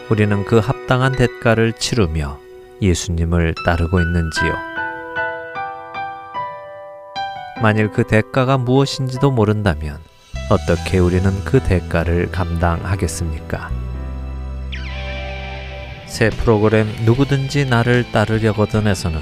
우리는 0.09 0.45
그 0.45 0.59
합당한 0.59 1.11
대가를 1.11 1.73
치르며 1.73 2.39
예수님을 2.81 3.57
따르고 3.67 4.01
있는지요? 4.01 4.55
만일 7.61 7.91
그 7.91 8.07
대가가 8.07 8.59
무엇인지도 8.59 9.33
모른다면 9.33 9.99
어떻게 10.51 10.99
우리는 10.99 11.33
그 11.45 11.59
대가를 11.61 12.31
감당하겠습니까? 12.31 13.71
새 16.07 16.31
프로그램 16.31 16.87
누구든지 17.05 17.65
나를 17.65 18.13
따르려거든에서는 18.13 19.21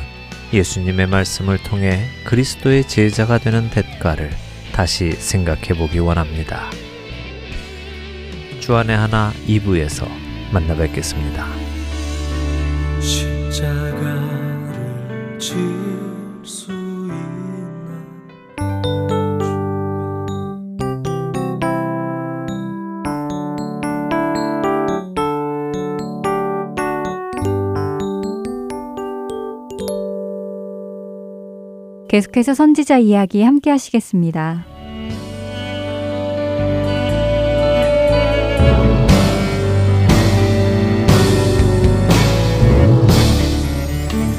예수님의 0.52 1.06
말씀을 1.06 1.56
통해 1.62 2.04
그리스도의 2.26 2.86
제자가 2.86 3.38
되는 3.38 3.70
대가를 3.70 4.30
다시 4.78 5.10
생각해 5.10 5.74
보기 5.76 5.98
원합니다. 5.98 6.70
주안의 8.60 8.96
하나 8.96 9.32
2부에서 9.44 10.06
만나 10.52 10.76
뵙겠습니다. 10.76 11.48
십자가를 13.00 14.06
질 15.36 15.97
계속해서 32.18 32.52
선지자 32.54 32.98
이야기 32.98 33.42
함께 33.42 33.70
하시겠습니다. 33.70 34.77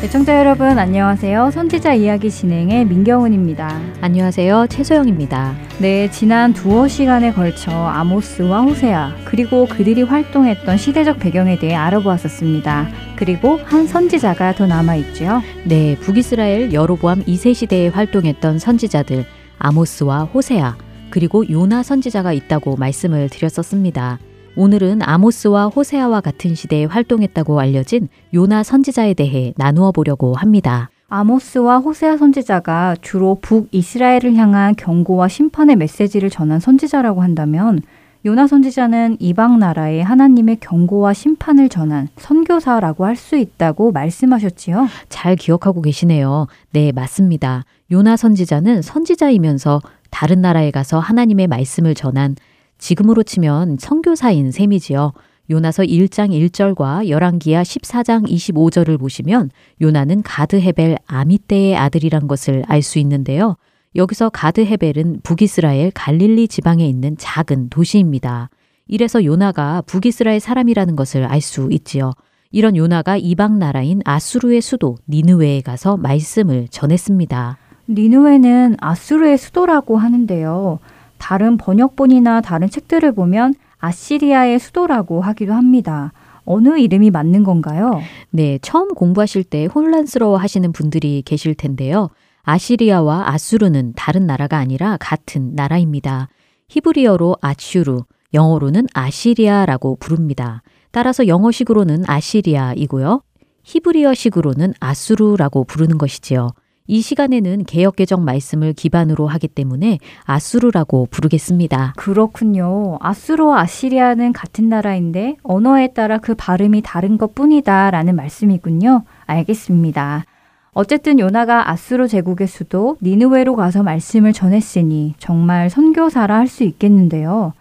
애청자 0.02 0.40
여러분 0.40 0.80
안녕하세요. 0.80 1.52
선지자 1.52 1.96
이야기 1.96 2.32
진행의 2.32 2.86
민경훈입니다. 2.86 3.82
안녕하세요. 4.00 4.68
최소영입니다. 4.70 5.58
네, 5.80 6.10
지난 6.10 6.54
두어 6.54 6.88
시간에 6.88 7.34
걸쳐 7.34 7.70
아모스와 7.70 8.62
호세아 8.62 9.18
그리고 9.26 9.66
그들이 9.66 10.04
활동했던 10.04 10.78
시대적 10.78 11.20
배경에 11.20 11.60
대해 11.60 11.76
알아보았었습니다. 11.76 12.88
그리고 13.18 13.60
한 13.66 13.88
선지자가 13.88 14.56
더 14.56 14.68
남아 14.68 14.96
있죠. 14.96 15.42
네, 15.66 15.98
북이스라엘 16.00 16.72
여로보암 16.72 17.26
2세 17.26 17.54
시대에 17.54 17.90
활동했던 17.90 18.58
선지자들 18.58 19.26
아모스와 19.58 20.24
호세아 20.24 20.78
그리고 21.10 21.44
요나 21.50 21.84
선지자가 21.84 22.32
있다고 22.32 22.78
말씀을 22.78 23.28
드렸었습니다. 23.28 24.20
오늘은 24.56 25.02
아모스와 25.04 25.68
호세아와 25.68 26.22
같은 26.22 26.56
시대에 26.56 26.86
활동했다고 26.86 27.60
알려진 27.60 28.10
요나 28.34 28.64
선지자에 28.64 29.14
대해 29.14 29.54
나누어 29.58 29.92
보려고 29.92 30.34
합니다. 30.34 30.90
아모스와 31.08 31.80
호세아 31.80 32.18
선지자가 32.18 32.98
주로 33.02 33.38
북이스라엘을 33.42 34.36
향한 34.36 34.76
경고와 34.76 35.28
심판의 35.28 35.76
메시지를 35.76 36.30
전한 36.30 36.60
선지자라고 36.60 37.22
한다면 37.22 37.82
요나 38.26 38.48
선지자는 38.48 39.18
이방 39.20 39.60
나라에 39.60 40.02
하나님의 40.02 40.58
경고와 40.60 41.14
심판을 41.14 41.70
전한 41.70 42.10
선교사라고 42.18 43.06
할 43.06 43.16
수 43.16 43.38
있다고 43.38 43.92
말씀하셨지요. 43.94 44.88
잘 45.08 45.36
기억하고 45.38 45.82
계시네요. 45.82 46.48
네, 46.72 46.92
맞습니다. 46.92 47.64
요나 47.92 48.18
선지자는 48.18 48.82
선지자이면서 48.82 49.82
다른 50.10 50.42
나라에 50.42 50.70
가서 50.72 51.00
하나님의 51.00 51.48
말씀을 51.48 51.96
전한 51.96 52.36
지금으로 52.80 53.24
치면 53.24 53.78
선교사인 53.80 54.52
셈이지요. 54.52 55.14
요나서 55.52 55.84
1장 55.84 56.30
1절과 56.30 57.08
열왕기하 57.08 57.64
14장 57.64 58.28
25절을 58.28 59.00
보시면 59.00 59.50
요나는 59.82 60.22
가드 60.22 60.60
헤벨 60.60 60.98
아미떼의 61.08 61.76
아들이란 61.76 62.28
것을 62.28 62.64
알 62.68 62.82
수 62.82 63.00
있는데요. 63.00 63.56
여기서 63.96 64.30
가드 64.30 64.62
헤벨은 64.62 65.22
북이스라엘 65.24 65.92
갈릴리 65.92 66.48
지방에 66.48 66.88
있는 66.88 67.16
작은 67.18 67.70
도시입니다. 67.70 68.50
이래서 68.88 69.24
요나가 69.24 69.82
북이스라엘 69.82 70.40
사람이라는 70.40 70.96
것을 70.96 71.26
알 71.26 71.42
수 71.42 71.70
있지요. 71.72 72.12
이런 72.52 72.76
요나가 72.76 73.18
이방 73.18 73.60
나라인 73.60 74.02
아수르의 74.06 74.62
수도 74.62 74.98
니느웨에 75.08 75.62
가서 75.62 75.98
말씀을 75.98 76.68
전했습니다. 76.70 77.58
니누웨는 77.90 78.78
아수르의 78.80 79.38
수도라고 79.38 79.98
하는데요. 79.98 80.80
다른 81.20 81.58
번역본이나 81.58 82.42
다른 82.42 82.70
책들을 82.70 83.12
보면 83.12 83.54
아시리아의 83.78 84.60
수도라고 84.60 85.22
하기도 85.22 85.54
합니다. 85.54 86.12
어느 86.44 86.80
이름이 86.80 87.12
맞는 87.12 87.44
건가요? 87.44 88.02
네, 88.32 88.58
처음 88.62 88.94
공부하실 88.96 89.44
때 89.44 89.66
혼란스러워 89.66 90.38
하시는 90.38 90.72
분들이 90.72 91.22
계실 91.24 91.54
텐데요. 91.54 92.10
아시리아와 92.42 93.30
아수르는 93.30 93.94
다른 93.96 94.26
나라가 94.26 94.58
아니라 94.58 94.98
같은 95.00 95.54
나라입니다. 95.54 96.30
히브리어로 96.70 97.38
아슈르, 97.42 98.02
영어로는 98.34 98.88
아시리아라고 98.94 99.98
부릅니다. 100.00 100.64
따라서 100.92 101.28
영어식으로는 101.28 102.06
아시리아이고요. 102.08 103.22
히브리어식으로는 103.64 104.74
아수르라고 104.80 105.64
부르는 105.66 105.98
것이지요. 106.00 106.50
이 106.90 107.02
시간에는 107.02 107.66
개혁개정 107.66 108.26
말씀을 108.26 108.74
기반으로 108.74 109.28
하기 109.28 109.48
때문에 109.48 110.00
아수르라고 110.24 111.08
부르겠습니다. 111.12 111.94
그렇군요. 111.96 112.98
아수르와 113.00 113.62
아시리아는 113.62 114.34
같은 114.34 114.70
나라인데 114.70 115.38
언어에 115.44 115.90
따라 115.94 116.18
그 116.18 116.34
발음이 116.34 116.82
다른 116.84 117.20
것 117.20 117.36
뿐이다 117.36 117.92
라는 117.92 118.16
말씀이군요. 118.16 119.04
알겠습니다. 119.28 120.26
어쨌든 120.72 121.20
요나가 121.20 121.70
아수르 121.70 122.08
제국의 122.08 122.48
수도 122.48 122.98
니느웨로 123.04 123.56
가서 123.56 123.84
말씀을 123.84 124.34
전했으니 124.34 125.14
정말 125.20 125.70
선교사라 125.70 126.36
할 126.36 126.48
수 126.48 126.64
있겠는데요. 126.64 127.54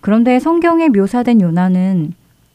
그런데 0.00 0.40
성경에 0.40 0.88
묘사된 0.88 1.40
요나는 1.40 2.14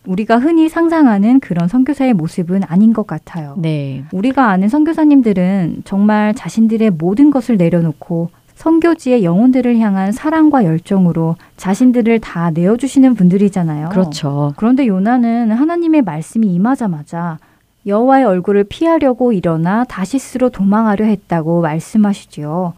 우리가 0.09 0.39
흔히 0.39 0.69
상상하는 0.69 1.39
그런 1.39 1.67
선교사의 1.67 2.13
모습은 2.13 2.63
아닌 2.67 2.93
것 2.93 3.05
같아요. 3.05 3.53
네. 3.57 4.03
우리가 4.11 4.49
아는 4.49 4.67
선교사님들은 4.67 5.83
정말 5.85 6.33
자신들의 6.33 6.89
모든 6.91 7.29
것을 7.29 7.57
내려놓고 7.57 8.31
선교지의 8.55 9.23
영혼들을 9.23 9.77
향한 9.77 10.11
사랑과 10.11 10.65
열정으로 10.65 11.35
자신들을 11.57 12.19
다 12.19 12.49
내어주시는 12.49 13.13
분들이잖아요. 13.13 13.89
그렇죠. 13.89 14.53
그런데 14.57 14.87
요나는 14.87 15.51
하나님의 15.51 16.01
말씀이 16.01 16.47
임하자마자 16.47 17.37
여호와의 17.85 18.25
얼굴을 18.25 18.65
피하려고 18.65 19.31
일어나 19.31 19.83
다시스로 19.85 20.49
도망하려 20.49 21.05
했다고 21.05 21.61
말씀하시지요. 21.61 22.73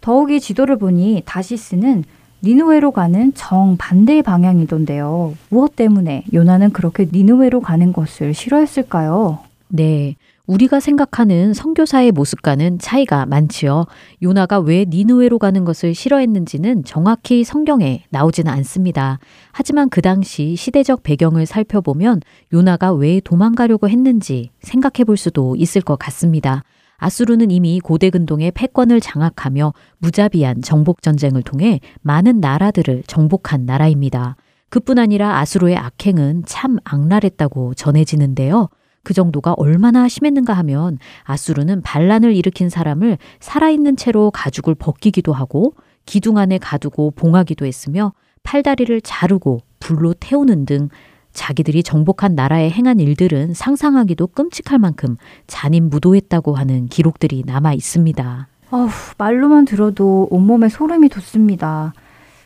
더욱이 0.00 0.40
지도를 0.40 0.76
보니 0.76 1.22
다시스는 1.24 2.04
니누웨로 2.44 2.90
가는 2.90 3.32
정반대의 3.34 4.22
방향이던데요. 4.22 5.34
무엇 5.48 5.76
때문에 5.76 6.24
요나는 6.34 6.70
그렇게 6.72 7.06
니누웨로 7.10 7.60
가는 7.60 7.92
것을 7.92 8.34
싫어했을까요? 8.34 9.38
네. 9.68 10.16
우리가 10.46 10.80
생각하는 10.80 11.54
선교사의 11.54 12.10
모습과는 12.10 12.80
차이가 12.80 13.26
많지요. 13.26 13.86
요나가 14.22 14.58
왜 14.58 14.84
니누웨로 14.88 15.38
가는 15.38 15.64
것을 15.64 15.94
싫어했는지는 15.94 16.82
정확히 16.84 17.44
성경에 17.44 18.04
나오지는 18.10 18.50
않습니다. 18.52 19.20
하지만 19.52 19.88
그 19.88 20.02
당시 20.02 20.56
시대적 20.56 21.04
배경을 21.04 21.46
살펴보면 21.46 22.20
요나가 22.52 22.92
왜 22.92 23.20
도망가려고 23.20 23.88
했는지 23.88 24.50
생각해 24.62 25.04
볼 25.06 25.16
수도 25.16 25.54
있을 25.54 25.80
것 25.80 25.96
같습니다. 25.96 26.64
아수르는 27.02 27.50
이미 27.50 27.80
고대 27.80 28.10
근동의 28.10 28.52
패권을 28.52 29.00
장악하며 29.00 29.74
무자비한 29.98 30.62
정복 30.62 31.02
전쟁을 31.02 31.42
통해 31.42 31.80
많은 32.02 32.38
나라들을 32.38 33.02
정복한 33.08 33.66
나라입니다. 33.66 34.36
그뿐 34.68 35.00
아니라 35.00 35.40
아수르의 35.40 35.76
악행은 35.76 36.44
참 36.46 36.78
악랄했다고 36.84 37.74
전해지는데요. 37.74 38.68
그 39.02 39.14
정도가 39.14 39.54
얼마나 39.54 40.08
심했는가 40.08 40.52
하면 40.52 40.98
아수르는 41.24 41.82
반란을 41.82 42.36
일으킨 42.36 42.68
사람을 42.68 43.18
살아있는 43.40 43.96
채로 43.96 44.30
가죽을 44.30 44.76
벗기기도 44.76 45.32
하고 45.32 45.74
기둥 46.06 46.38
안에 46.38 46.58
가두고 46.58 47.10
봉하기도 47.16 47.66
했으며 47.66 48.12
팔다리를 48.44 49.00
자르고 49.00 49.58
불로 49.80 50.14
태우는 50.14 50.66
등 50.66 50.88
자기들이 51.32 51.82
정복한 51.82 52.34
나라에 52.34 52.70
행한 52.70 53.00
일들은 53.00 53.54
상상하기도 53.54 54.28
끔찍할 54.28 54.78
만큼 54.78 55.16
잔인무도했다고 55.46 56.54
하는 56.54 56.88
기록들이 56.88 57.44
남아 57.46 57.74
있습니다. 57.74 58.48
어후, 58.70 59.14
말로만 59.18 59.64
들어도 59.64 60.28
온몸에 60.30 60.68
소름이 60.68 61.08
돋습니다. 61.08 61.92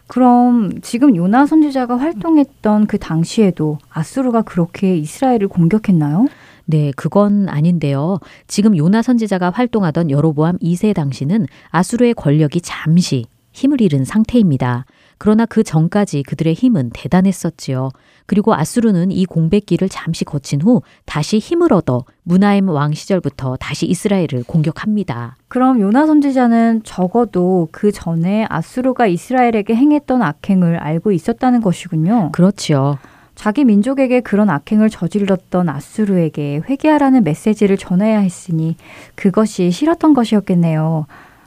그럼 0.08 0.80
지금 0.82 1.16
요나 1.16 1.46
선지자가 1.46 1.98
활동했던 1.98 2.86
그 2.86 2.98
당시에도 2.98 3.78
아수르가 3.90 4.42
그렇게 4.42 4.96
이스라엘을 4.96 5.48
공격했나요? 5.48 6.26
네, 6.64 6.92
그건 6.96 7.48
아닌데요. 7.48 8.18
지금 8.46 8.76
요나 8.76 9.02
선지자가 9.02 9.50
활동하던 9.50 10.10
여로보암 10.10 10.58
2세 10.58 10.94
당시는 10.94 11.46
아수르의 11.70 12.14
권력이 12.14 12.60
잠시 12.60 13.26
힘을 13.52 13.80
잃은 13.80 14.04
상태입니다. 14.04 14.84
그러나 15.18 15.46
그 15.46 15.62
전까지 15.62 16.22
그들의 16.24 16.54
힘은 16.54 16.90
대단했었지요. 16.92 17.90
그리고 18.26 18.54
아수르는 18.54 19.12
이 19.12 19.24
공백기를 19.24 19.88
잠시 19.88 20.24
거친 20.24 20.60
후 20.60 20.82
다시 21.04 21.38
힘을 21.38 21.72
얻어 21.72 22.04
무나임 22.24 22.68
왕 22.68 22.92
시절부터 22.92 23.56
다시 23.58 23.86
이스라엘을 23.86 24.44
공격합니다. 24.46 25.36
그럼 25.48 25.80
요나 25.80 26.06
선지자는 26.06 26.82
적어도 26.84 27.68
그 27.70 27.92
전에 27.92 28.46
아수르가 28.48 29.06
이스라엘에게 29.06 29.74
행했던 29.74 30.22
악행을 30.22 30.76
알고 30.78 31.12
있었다는 31.12 31.60
것이군요. 31.60 32.30
그렇지요. 32.32 32.98
자기 33.36 33.64
민족에게 33.64 34.20
그런 34.20 34.48
악행을 34.50 34.90
저질렀던 34.90 35.68
아수르에게 35.68 36.62
회개하라는 36.68 37.22
메시지를 37.22 37.76
전해야 37.76 38.18
했으니 38.18 38.76
그것이 39.14 39.70
싫었던 39.70 40.14
것이었겠네요. 40.14 41.06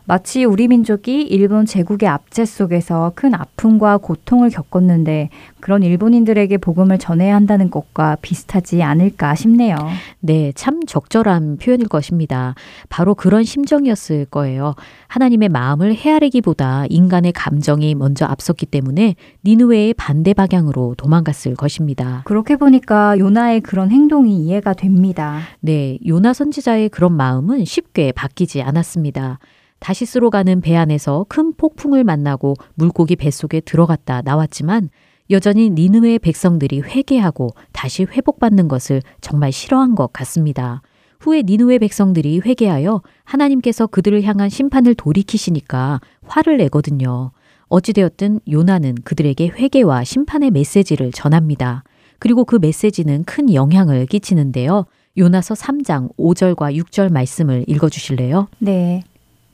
마치 0.09 0.43
우리 0.43 0.67
민족이 0.67 1.21
일본 1.21 1.67
제국의 1.67 2.09
압제 2.09 2.43
속에서 2.43 3.11
큰 3.13 3.35
아픔과 3.35 3.97
고통을 3.97 4.49
겪었는데 4.49 5.29
그런 5.59 5.83
일본인들에게 5.83 6.57
복음을 6.57 6.97
전해야 6.97 7.35
한다는 7.35 7.69
것과 7.69 8.17
비슷하지 8.19 8.81
않을까 8.81 9.35
싶네요. 9.35 9.75
네, 10.19 10.51
참 10.55 10.83
적절한 10.83 11.57
표현일 11.57 11.89
것입니다. 11.89 12.55
바로 12.89 13.13
그런 13.13 13.43
심정이었을 13.43 14.25
거예요. 14.25 14.73
하나님의 15.09 15.49
마음을 15.49 15.93
헤아리기보다 15.93 16.87
인간의 16.89 17.31
감정이 17.33 17.93
먼저 17.93 18.25
앞섰기 18.25 18.65
때문에 18.65 19.13
니누웨의 19.45 19.93
반대 19.93 20.33
방향으로 20.33 20.95
도망갔을 20.97 21.53
것입니다. 21.53 22.23
그렇게 22.25 22.55
보니까 22.55 23.15
요나의 23.19 23.61
그런 23.61 23.91
행동이 23.91 24.43
이해가 24.43 24.73
됩니다. 24.73 25.41
네, 25.59 25.99
요나 26.07 26.33
선지자의 26.33 26.89
그런 26.89 27.13
마음은 27.13 27.63
쉽게 27.63 28.11
바뀌지 28.11 28.63
않았습니다. 28.63 29.37
다시스로 29.79 30.29
가는 30.29 30.61
배 30.61 30.75
안에서 30.75 31.25
큰 31.29 31.53
폭풍을 31.53 32.03
만나고 32.03 32.55
물고기 32.75 33.15
뱃속에 33.15 33.61
들어갔다 33.61 34.21
나왔지만 34.21 34.89
여전히 35.31 35.69
니느웨의 35.69 36.19
백성들이 36.19 36.81
회개하고 36.81 37.49
다시 37.71 38.03
회복받는 38.03 38.67
것을 38.67 39.01
정말 39.21 39.51
싫어한 39.51 39.95
것 39.95 40.11
같습니다. 40.11 40.81
후에 41.19 41.43
니느웨 41.43 41.79
백성들이 41.79 42.41
회개하여 42.45 43.01
하나님께서 43.25 43.87
그들을 43.87 44.23
향한 44.23 44.49
심판을 44.49 44.95
돌이키시니까 44.95 45.99
화를 46.25 46.57
내거든요. 46.57 47.31
어찌되었든 47.67 48.39
요나는 48.49 48.95
그들에게 49.03 49.49
회개와 49.49 50.03
심판의 50.03 50.51
메시지를 50.51 51.11
전합니다. 51.11 51.83
그리고 52.17 52.43
그 52.43 52.57
메시지는 52.59 53.23
큰 53.25 53.53
영향을 53.53 54.05
끼치는데요. 54.07 54.85
요나서 55.17 55.53
3장 55.53 56.15
5절과 56.17 56.75
6절 56.75 57.11
말씀을 57.11 57.65
읽어 57.67 57.89
주실래요? 57.89 58.47
네. 58.59 59.03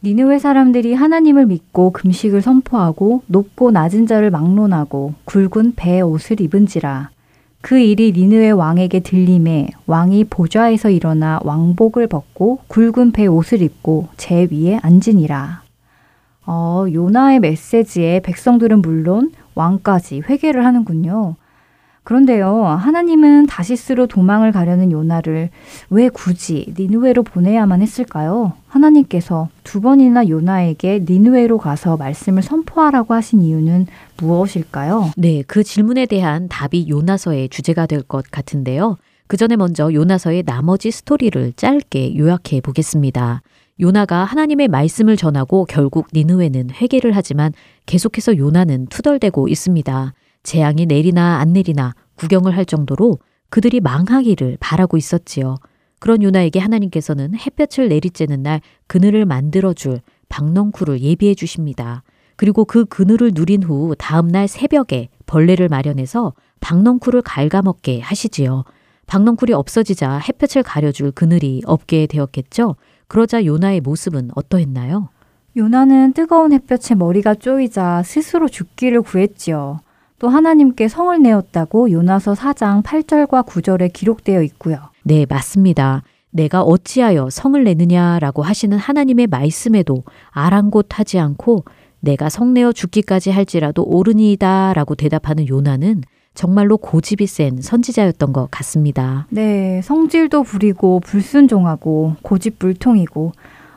니느웨 0.04 0.39
사람들이 0.39 0.93
하나님을 0.93 1.46
믿고 1.48 1.91
금식을 1.91 2.41
선포하고 2.41 3.24
높고 3.28 3.72
낮은 3.72 4.08
자를 4.08 4.30
막론하고 4.30 5.14
굵은 5.26 5.74
배의 5.76 6.02
옷을 6.04 6.41
입은지라 6.41 7.10
그 7.66 7.80
일이 7.80 8.12
니느웨 8.12 8.52
왕에게 8.52 9.00
들림에 9.00 9.70
왕이 9.88 10.26
보좌에서 10.26 10.91
일어나 10.91 11.39
왕복을 11.43 12.06
벗고 12.06 12.60
굵은 12.68 13.12
배 13.12 13.26
옷을 13.26 13.64
입고 13.64 14.10
제 14.18 14.48
위에 14.52 14.78
앉으니라. 14.84 15.64
어, 16.46 16.86
요나의 16.93 17.39
메시지에 17.39 18.20
백성들은 18.20 18.84
물론 18.84 19.32
왕까지 19.56 20.22
회개를 20.30 20.64
하는군요. 20.64 21.38
그런데요, 22.06 22.64
하나님은 22.66 23.47
다시스로 23.47 24.06
도망을 24.06 24.51
가려는 24.51 24.91
요나를 24.91 25.49
왜 25.89 26.08
굳이 26.10 26.72
니누웨로 26.78 27.24
보내야만 27.24 27.82
했을까요? 27.82 28.53
하나님께서 28.68 29.49
두 29.64 29.82
번이나 29.82 30.30
요나에게 30.30 31.06
니누웨로 31.10 31.58
가서 31.58 31.97
말씀을 31.97 32.43
선포하라고 32.43 33.16
하신 33.16 33.41
이유는 33.41 33.88
무엇일까요? 34.18 35.14
네, 35.18 35.43
그 35.47 35.64
질문에 35.64 36.06
대한 36.06 36.47
답이 36.47 36.88
요나서의 36.89 37.49
주제가 37.49 37.88
될 37.88 38.03
것 38.03 38.24
같은데요. 38.30 38.97
그 39.26 39.36
전에 39.36 39.56
먼저 39.56 39.91
요나서의 39.91 40.43
나머지 40.43 40.91
스토리를 40.91 41.53
짧게 41.56 42.16
요약해 42.18 42.62
보겠습니다. 42.62 43.41
요나가 43.82 44.24
하나님의 44.26 44.68
말씀을 44.68 45.18
전하고 45.18 45.66
결국 45.66 46.06
니누웨는 46.14 46.70
회개를 46.70 47.16
하지만 47.16 47.51
계속해서 47.88 48.38
요나는 48.38 48.86
투덜대고 48.88 49.47
있습니다. 49.47 50.14
재앙이 50.46 50.86
내리나 50.86 51.39
안 51.39 51.52
내리나 51.52 51.93
구경을 52.16 52.56
할 52.56 52.66
정도로 52.66 53.20
그들이 53.50 53.82
망하기를 53.82 54.58
바라고 54.60 54.96
있었지요. 54.96 55.58
그런 56.00 56.22
요나에게 56.22 56.60
하나님께서는 56.60 57.36
햇볕을 57.36 57.89
내리쬐는 57.89 58.39
날 58.39 58.62
그늘을 58.88 59.26
만들어줄 59.26 60.02
박넝쿨을 60.30 61.02
예비해 61.02 61.34
주십니다. 61.34 62.04
그리고 62.36 62.64
그 62.64 62.86
그늘을 62.86 63.32
누린 63.34 63.64
후 63.64 63.96
다음 63.98 64.28
날 64.28 64.48
새벽에 64.48 65.10
벌레를 65.26 65.68
마련해서 65.68 66.34
박넝쿨을 66.60 67.22
갉아먹게 67.24 68.02
하시지요. 68.02 68.66
박넝쿨이 69.08 69.54
없어지자 69.54 70.20
햇볕을 70.20 70.64
가려줄 70.64 71.12
그늘이 71.12 71.62
없게 71.66 72.08
되었겠죠. 72.08 72.76
그러자 73.08 73.46
요나의 73.46 73.82
모습은 73.82 74.32
어떠했나요? 74.36 75.10
요나는 75.58 76.14
뜨거운 76.14 76.52
햇볕에 76.52 76.96
머리가 76.96 77.36
쪼이자 77.36 78.04
스스로 78.04 78.50
죽기를 78.50 79.02
구했지요. 79.02 79.80
또 80.20 80.30
하나님께 80.30 80.88
성을 80.88 81.22
내었다고 81.22 81.91
요나서 81.91 82.34
4장 82.34 82.84
8절과 82.84 83.45
9절에 83.45 83.91
기록되어 83.91 84.41
있고요. 84.43 84.78
네, 85.03 85.26
맞습니다. 85.28 86.03
내가 86.32 86.61
어찌하여 86.61 87.30
성을 87.30 87.61
내느냐라고 87.63 88.43
하시는 88.43 88.78
하나님의 88.78 89.28
말씀에도 89.28 90.03
아랑곳하지 90.32 91.20
않고 91.20 91.63
내가 92.01 92.30
성내어 92.30 92.72
죽기까지 92.72 93.32
할지라도 93.32 93.84
옳으니이다 93.84 94.74
라고 94.74 94.95
대답하는 94.95 95.47
요나는 95.47 96.01
정말로 96.34 96.78
고집이 96.78 97.26
센 97.28 97.61
선지자였던 97.61 98.34
것 98.34 98.49
같습니다. 98.51 99.26
네, 99.30 99.82
성질도 99.82 100.43
부리고 100.43 100.99
불순종하고 100.99 102.16
고집불통이고 102.22 103.32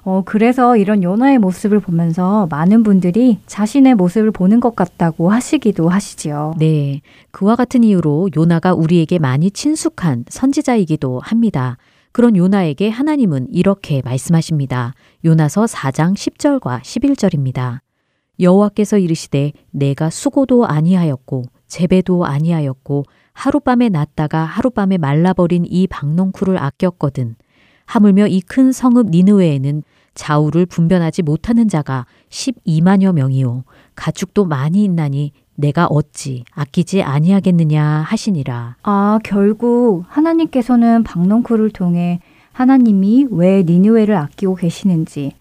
어, 0.09 0.23
그래서 0.25 0.79
이런 0.79 1.03
요나의 1.03 1.39
모습을 1.39 1.81
보면서 1.81 2.47
많은 2.51 2.83
분들이 2.83 3.41
자신의 3.45 3.95
모습을 3.97 4.31
보는 4.31 4.59
것 4.59 4.75
같다고 4.75 5.31
하시기도 5.31 5.91
하시지요. 5.91 6.55
네. 6.59 7.03
그와 7.31 7.57
같은 7.57 7.85
이유로 7.85 8.31
요나가 8.35 8.73
우리에게 8.73 9.19
많이 9.19 9.51
친숙한 9.51 10.25
선지자이기도 10.31 11.21
합니다. 11.23 11.77
그런 12.13 12.37
요나에게 12.37 12.89
하나님은 12.89 13.49
이렇게 13.53 14.01
말씀하십니다. 14.03 14.95
요나서 15.27 15.67
4장 15.67 16.15
10절과 16.15 16.81
11절입니다. 16.81 17.81
여호와께서 18.41 18.97
이르시되 18.97 19.53
내가 19.73 20.09
수고도 20.09 20.67
아니하였고 20.67 21.45
재배도 21.67 22.25
아니하였고 22.25 23.05
하룻밤에 23.35 23.91
났다가 23.91 24.45
하룻밤에 24.45 24.97
말라버린 24.97 25.67
이 25.69 25.87
박농쿨을 25.87 26.57
아꼈거든. 26.57 27.37
하물며 27.85 28.27
이 28.29 28.41
큰 28.41 28.71
성읍 28.73 29.11
니느웨에는 29.11 29.83
좌우를 30.19 30.67
분변하지 30.67 31.23
못하는 31.23 31.69
자가 31.69 32.05
12만여 32.29 33.13
명이요 33.15 33.63
가축도 33.95 34.45
많이 34.45 34.85
있나니 34.85 35.33
내가 35.55 35.87
어찌 35.87 36.45
아끼지 36.55 37.03
아니하겠느냐 37.03 37.83
하시니라. 38.07 38.77
아, 38.83 39.19
결국 39.25 40.05
하나님께서는 40.09 41.05
박농쿨을 41.05 41.71
통해 41.71 42.21
하나님이 42.53 43.29
왜 43.31 43.63
니느웨를 43.63 44.17
아끼고 44.17 44.57
계시는지 44.57 45.33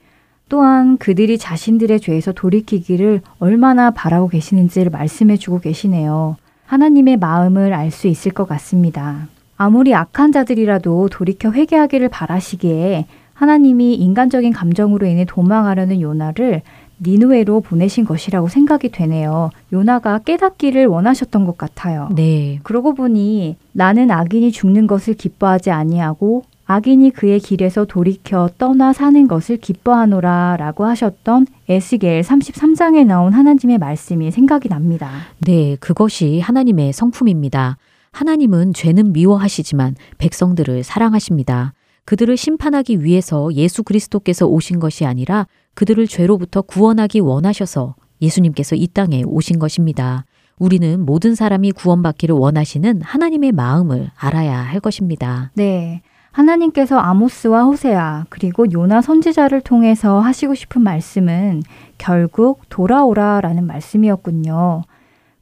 또한 0.49 0.97
그들이 0.97 1.37
자신들의 1.37 1.99
죄에서 1.99 2.31
돌이키기를 2.31 3.21
얼마나 3.39 3.91
바라고 3.91 4.27
계시는지를 4.29 4.91
말씀해 4.91 5.37
주고 5.37 5.59
계시네요. 5.59 6.37
하나님의 6.65 7.17
마음을 7.17 7.73
알 7.73 7.91
수 7.91 8.07
있을 8.07 8.31
것 8.31 8.47
같습니다. 8.47 9.27
아무리 9.57 9.95
악한 9.95 10.31
자들이라도 10.31 11.09
돌이켜 11.11 11.51
회개하기를 11.51 12.09
바라시기에 12.09 13.07
하나님이 13.37 13.93
인간적인 13.93 14.51
감정으로 14.51 15.05
인해 15.05 15.23
도망하려는 15.23 16.01
요나를 16.01 16.63
니누에로 16.99 17.61
보내신 17.61 18.03
것이라고 18.03 18.47
생각이 18.47 18.89
되네요. 18.89 19.51
요나가 19.71 20.17
깨닫기를 20.17 20.87
원하셨던 20.87 21.45
것 21.45 21.55
같아요. 21.55 22.09
네. 22.15 22.59
그러고 22.63 22.95
보니 22.95 23.55
나는 23.73 24.09
악인이 24.09 24.51
죽는 24.51 24.87
것을 24.87 25.13
기뻐하지 25.13 25.69
아니하고 25.69 26.45
악인이 26.65 27.11
그의 27.11 27.39
길에서 27.39 27.85
돌이켜 27.85 28.49
떠나 28.57 28.91
사는 28.91 29.27
것을 29.27 29.57
기뻐하노라 29.57 30.57
라고 30.57 30.85
하셨던 30.85 31.45
에스겔 31.69 32.21
33장에 32.21 33.05
나온 33.05 33.33
하나님의 33.33 33.77
말씀이 33.77 34.31
생각이 34.31 34.67
납니다. 34.67 35.11
네, 35.37 35.77
그것이 35.79 36.39
하나님의 36.39 36.91
성품입니다. 36.91 37.77
하나님은 38.11 38.73
죄는 38.73 39.13
미워하시지만 39.13 39.95
백성들을 40.17 40.83
사랑하십니다. 40.83 41.73
그들을 42.07 42.37
심판하기 42.37 43.03
위해서 43.03 43.53
예수 43.53 43.83
그리스도께서 43.83 44.47
오신 44.47 44.79
것이 44.79 45.05
아니라 45.05 45.45
그들을 45.73 46.07
죄로부터 46.07 46.61
구원하기 46.61 47.19
원하셔서 47.19 47.95
예수님께서 48.21 48.77
이 48.77 48.87
땅에 48.87 49.23
오신 49.25 49.59
것입니다. 49.59 50.23
우리는 50.57 51.01
모든 51.01 51.35
사람이 51.35 51.73
구원받기를 51.73 52.33
원하시는 52.33 53.01
하나님의 53.01 53.51
마음을 53.51 54.09
알아야 54.15 54.57
할 54.57 54.79
것입니다. 54.79 55.51
네. 55.55 56.01
하나님께서 56.31 56.97
아모스와 56.97 57.65
호세아 57.65 58.27
그리고 58.29 58.71
요나 58.71 59.01
선지자를 59.01 59.59
통해서 59.59 60.21
하시고 60.21 60.55
싶은 60.55 60.81
말씀은 60.81 61.61
결국 61.97 62.61
돌아오라라는 62.69 63.67
말씀이었군요. 63.67 64.83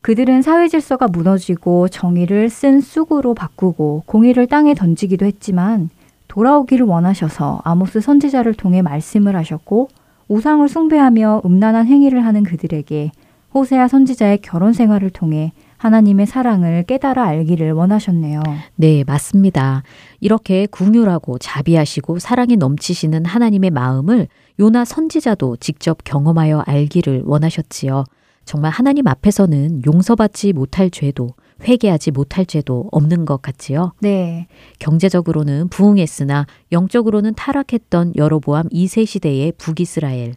그들은 0.01 0.41
사회 0.41 0.67
질서가 0.67 1.09
무너지고 1.09 1.89
정의를 1.89 2.49
쓴 2.49 2.81
쑥으로 2.81 3.35
바꾸고 3.35 4.03
공의를 4.07 4.47
땅에 4.47 4.73
던지기도 4.73 5.27
했지만 5.27 5.91
돌아오기를 6.35 6.85
원하셔서 6.85 7.61
아모스 7.63 8.01
선지자를 8.01 8.55
통해 8.55 8.81
말씀을 8.81 9.37
하셨고 9.37 9.87
우상을 10.27 10.67
숭배하며 10.67 11.43
음란한 11.45 11.87
행위를 11.87 12.25
하는 12.25 12.43
그들에게 12.43 13.11
호세아 13.53 13.87
선지자의 13.87 14.39
결혼 14.39 14.73
생활을 14.73 15.11
통해 15.11 15.53
하나님의 15.77 16.25
사랑을 16.25 16.83
깨달아 16.83 17.23
알기를 17.23 17.71
원하셨네요. 17.71 18.41
네, 18.75 19.05
맞습니다. 19.05 19.83
이렇게 20.19 20.65
궁휼하고 20.65 21.37
자비하시고 21.37 22.19
사랑이 22.19 22.57
넘치시는 22.57 23.23
하나님의 23.23 23.69
마음을 23.69 24.27
요나 24.59 24.83
선지자도 24.83 25.57
직접 25.57 25.99
경험하여 26.03 26.63
알기를 26.65 27.23
원하셨지요. 27.25 28.03
정말 28.43 28.71
하나님 28.71 29.07
앞에서는 29.07 29.83
용서받지 29.85 30.51
못할 30.51 30.89
죄도 30.89 31.29
회개하지 31.67 32.11
못할 32.11 32.45
죄도 32.45 32.89
없는 32.91 33.25
것 33.25 33.41
같지요. 33.41 33.93
네. 34.01 34.47
경제적으로는 34.79 35.69
부흥했으나 35.69 36.45
영적으로는 36.71 37.33
타락했던 37.35 38.13
여로보암 38.15 38.69
2세 38.69 39.05
시대의 39.05 39.53
북이스라엘. 39.57 40.35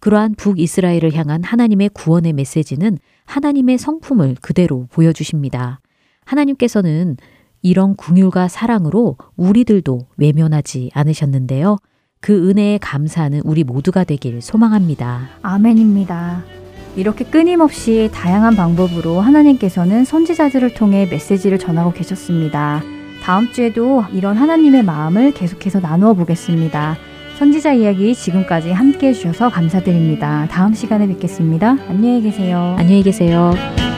그러한 0.00 0.34
북이스라엘을 0.34 1.14
향한 1.14 1.44
하나님의 1.44 1.90
구원의 1.90 2.32
메시지는 2.32 2.98
하나님의 3.26 3.78
성품을 3.78 4.36
그대로 4.40 4.86
보여주십니다. 4.90 5.80
하나님께서는 6.24 7.16
이런 7.62 7.94
궁율과 7.96 8.48
사랑으로 8.48 9.16
우리들도 9.36 10.06
외면하지 10.16 10.90
않으셨는데요. 10.94 11.76
그 12.20 12.48
은혜에 12.48 12.78
감사하는 12.78 13.42
우리 13.44 13.64
모두가 13.64 14.04
되길 14.04 14.40
소망합니다. 14.40 15.28
아멘입니다. 15.42 16.59
이렇게 16.96 17.24
끊임없이 17.24 18.10
다양한 18.12 18.56
방법으로 18.56 19.20
하나님께서는 19.20 20.04
선지자들을 20.04 20.74
통해 20.74 21.06
메시지를 21.10 21.58
전하고 21.58 21.92
계셨습니다. 21.92 22.82
다음 23.22 23.52
주에도 23.52 24.04
이런 24.12 24.36
하나님의 24.36 24.82
마음을 24.82 25.32
계속해서 25.32 25.80
나누어 25.80 26.14
보겠습니다. 26.14 26.96
선지자 27.38 27.72
이야기 27.74 28.14
지금까지 28.14 28.70
함께 28.70 29.08
해주셔서 29.08 29.48
감사드립니다. 29.50 30.46
다음 30.50 30.74
시간에 30.74 31.06
뵙겠습니다. 31.06 31.76
안녕히 31.88 32.22
계세요. 32.22 32.76
안녕히 32.78 33.02
계세요. 33.02 33.89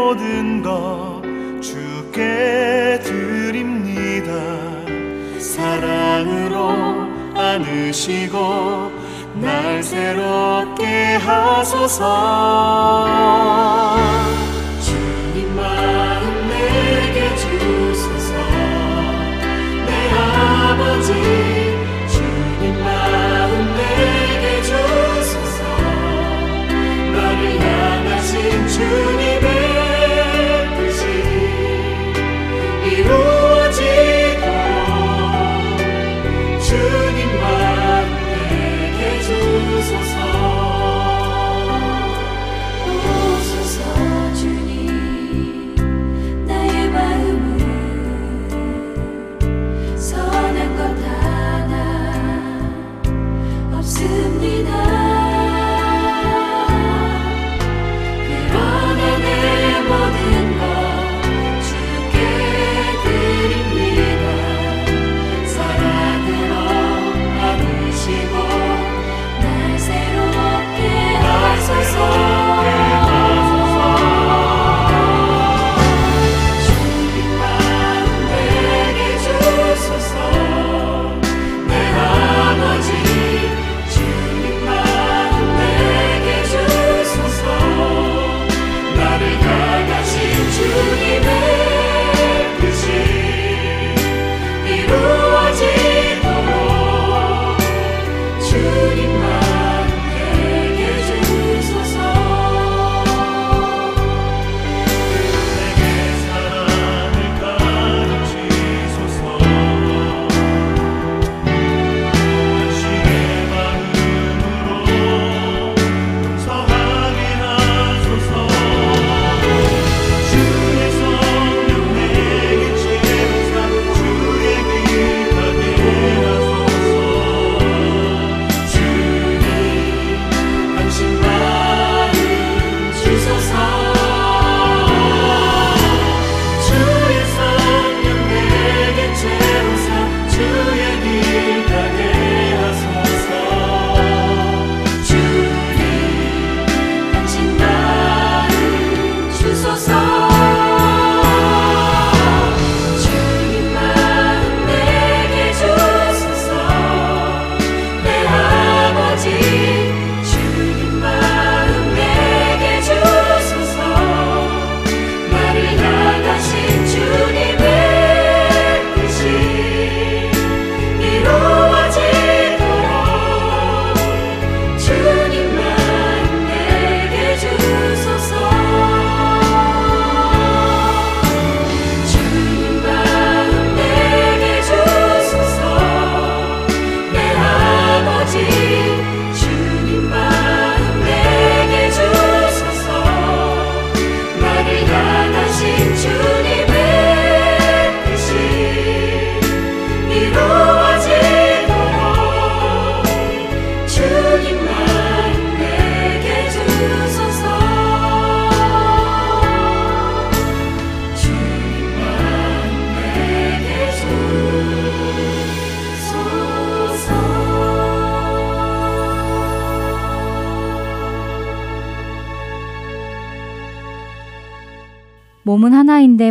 모든 0.00 0.62
것 0.62 1.20
주께 1.60 2.98
드립니다. 3.04 4.32
사랑으로 5.38 6.70
안으시고 7.36 8.90
날 9.34 9.82
새롭게 9.82 11.16
하소서 11.16 12.00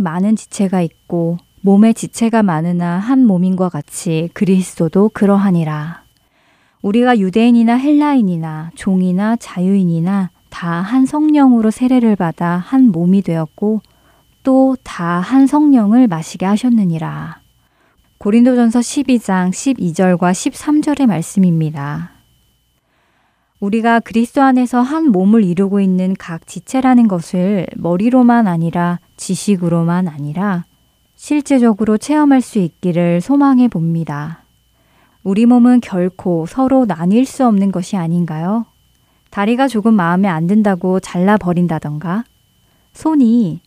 많은 0.01 0.35
지체가 0.35 0.81
있고 0.81 1.37
몸의 1.61 1.93
지체가 1.93 2.43
많으나 2.43 2.97
한 2.97 3.25
몸인과 3.25 3.69
같이 3.69 4.29
그리스도도 4.33 5.09
그러하니라. 5.13 6.03
우리가 6.81 7.19
유대인이나 7.19 7.75
헬라인이나 7.75 8.71
종이나 8.75 9.35
자유인이나 9.35 10.31
다 10.49 10.81
한 10.81 11.05
성령으로 11.05 11.69
세례를 11.71 12.15
받아 12.15 12.57
한 12.57 12.91
몸이 12.91 13.21
되었고 13.21 13.81
또 14.43 14.75
다 14.83 15.19
한 15.19 15.45
성령을 15.47 16.07
마시게 16.07 16.45
하셨느니라. 16.45 17.39
고린도전서 18.17 18.79
12장 18.79 19.49
12절과 19.51 20.31
13절의 20.31 21.05
말씀입니다. 21.07 22.18
우리가 23.59 23.99
그리스도 23.99 24.41
안에서 24.41 24.81
한 24.81 25.11
몸을 25.11 25.43
이루고 25.43 25.81
있는 25.81 26.15
각 26.17 26.47
지체라는 26.47 27.07
것을 27.07 27.67
머리로만 27.75 28.47
아니라 28.47 28.99
지식으로만 29.17 30.07
아니라 30.07 30.63
실제적으로 31.15 31.97
체험할 31.97 32.39
수 32.41 32.59
있기를 32.59 33.19
소망해 33.19 33.67
봅니다. 33.67 34.43
우리 35.23 35.45
몸은 35.45 35.81
결코 35.81 36.45
서로 36.45 36.85
나뉠 36.85 37.25
수 37.25 37.45
없는 37.45 37.73
것이 37.73 37.97
아닌가요? 37.97 38.65
다리가 39.29 39.67
조금 39.67 39.93
마음에 39.93 40.29
안 40.29 40.47
든다고 40.47 41.01
잘라버린다던가, 41.01 42.23
손이 42.93 43.59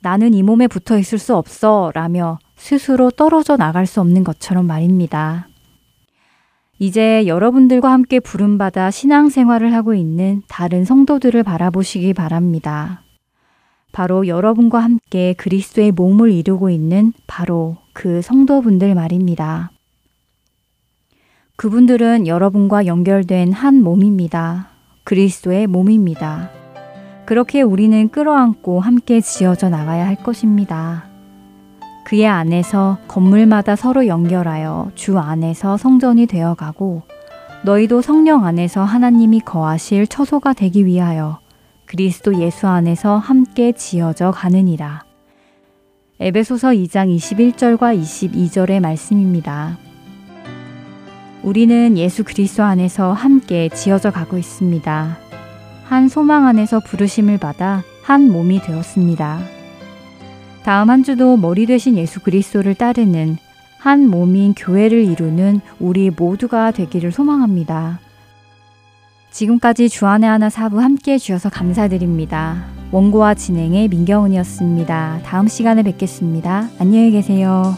나는 0.00 0.32
이 0.34 0.42
몸에 0.42 0.68
붙어 0.68 0.96
있을 0.96 1.18
수 1.18 1.34
없어 1.34 1.90
라며 1.94 2.38
스스로 2.56 3.10
떨어져 3.10 3.56
나갈 3.56 3.86
수 3.86 4.00
없는 4.00 4.22
것처럼 4.22 4.66
말입니다. 4.66 5.48
이제 6.78 7.26
여러분들과 7.26 7.92
함께 7.92 8.20
부름받아 8.20 8.90
신앙생활을 8.90 9.72
하고 9.72 9.94
있는 9.94 10.42
다른 10.48 10.84
성도들을 10.84 11.42
바라보시기 11.42 12.14
바랍니다. 12.14 13.02
바로 13.92 14.26
여러분과 14.26 14.80
함께 14.80 15.34
그리스도의 15.34 15.92
몸을 15.92 16.32
이루고 16.32 16.68
있는 16.70 17.12
바로 17.28 17.76
그 17.92 18.22
성도분들 18.22 18.94
말입니다. 18.94 19.70
그분들은 21.56 22.26
여러분과 22.26 22.86
연결된 22.86 23.52
한 23.52 23.80
몸입니다. 23.80 24.70
그리스도의 25.04 25.68
몸입니다. 25.68 26.50
그렇게 27.24 27.62
우리는 27.62 28.08
끌어안고 28.08 28.80
함께 28.80 29.20
지어져 29.20 29.68
나가야 29.68 30.06
할 30.06 30.16
것입니다. 30.16 31.13
그의 32.04 32.26
안에서 32.26 32.98
건물마다 33.08 33.76
서로 33.76 34.06
연결하여 34.06 34.90
주 34.94 35.18
안에서 35.18 35.76
성전이 35.76 36.26
되어가고 36.26 37.02
너희도 37.64 38.02
성령 38.02 38.44
안에서 38.44 38.84
하나님이 38.84 39.40
거하실 39.40 40.06
처소가 40.06 40.52
되기 40.52 40.84
위하여 40.84 41.38
그리스도 41.86 42.38
예수 42.40 42.66
안에서 42.66 43.16
함께 43.16 43.72
지어져 43.72 44.30
가느니라. 44.30 45.04
에베소서 46.20 46.68
2장 46.68 47.14
21절과 47.14 47.98
22절의 47.98 48.80
말씀입니다. 48.80 49.78
우리는 51.42 51.96
예수 51.98 52.24
그리스도 52.24 52.62
안에서 52.62 53.12
함께 53.12 53.68
지어져 53.68 54.10
가고 54.10 54.38
있습니다. 54.38 55.18
한 55.84 56.08
소망 56.08 56.46
안에서 56.46 56.80
부르심을 56.80 57.38
받아 57.38 57.82
한 58.02 58.30
몸이 58.30 58.60
되었습니다. 58.60 59.63
다음 60.64 60.88
한 60.88 61.04
주도 61.04 61.36
머리 61.36 61.66
되신 61.66 61.98
예수 61.98 62.20
그리스도를 62.20 62.74
따르는 62.74 63.36
한 63.78 64.08
몸인 64.08 64.54
교회를 64.54 65.04
이루는 65.04 65.60
우리 65.78 66.08
모두가 66.08 66.70
되기를 66.70 67.12
소망합니다. 67.12 68.00
지금까지 69.30 69.90
주안의 69.90 70.28
하나 70.28 70.48
사부 70.48 70.80
함께 70.80 71.12
해주셔서 71.12 71.50
감사드립니다. 71.50 72.64
원고와 72.92 73.34
진행의 73.34 73.88
민경은이었습니다. 73.88 75.20
다음 75.24 75.48
시간에 75.48 75.82
뵙겠습니다. 75.82 76.70
안녕히 76.78 77.10
계세요. 77.10 77.76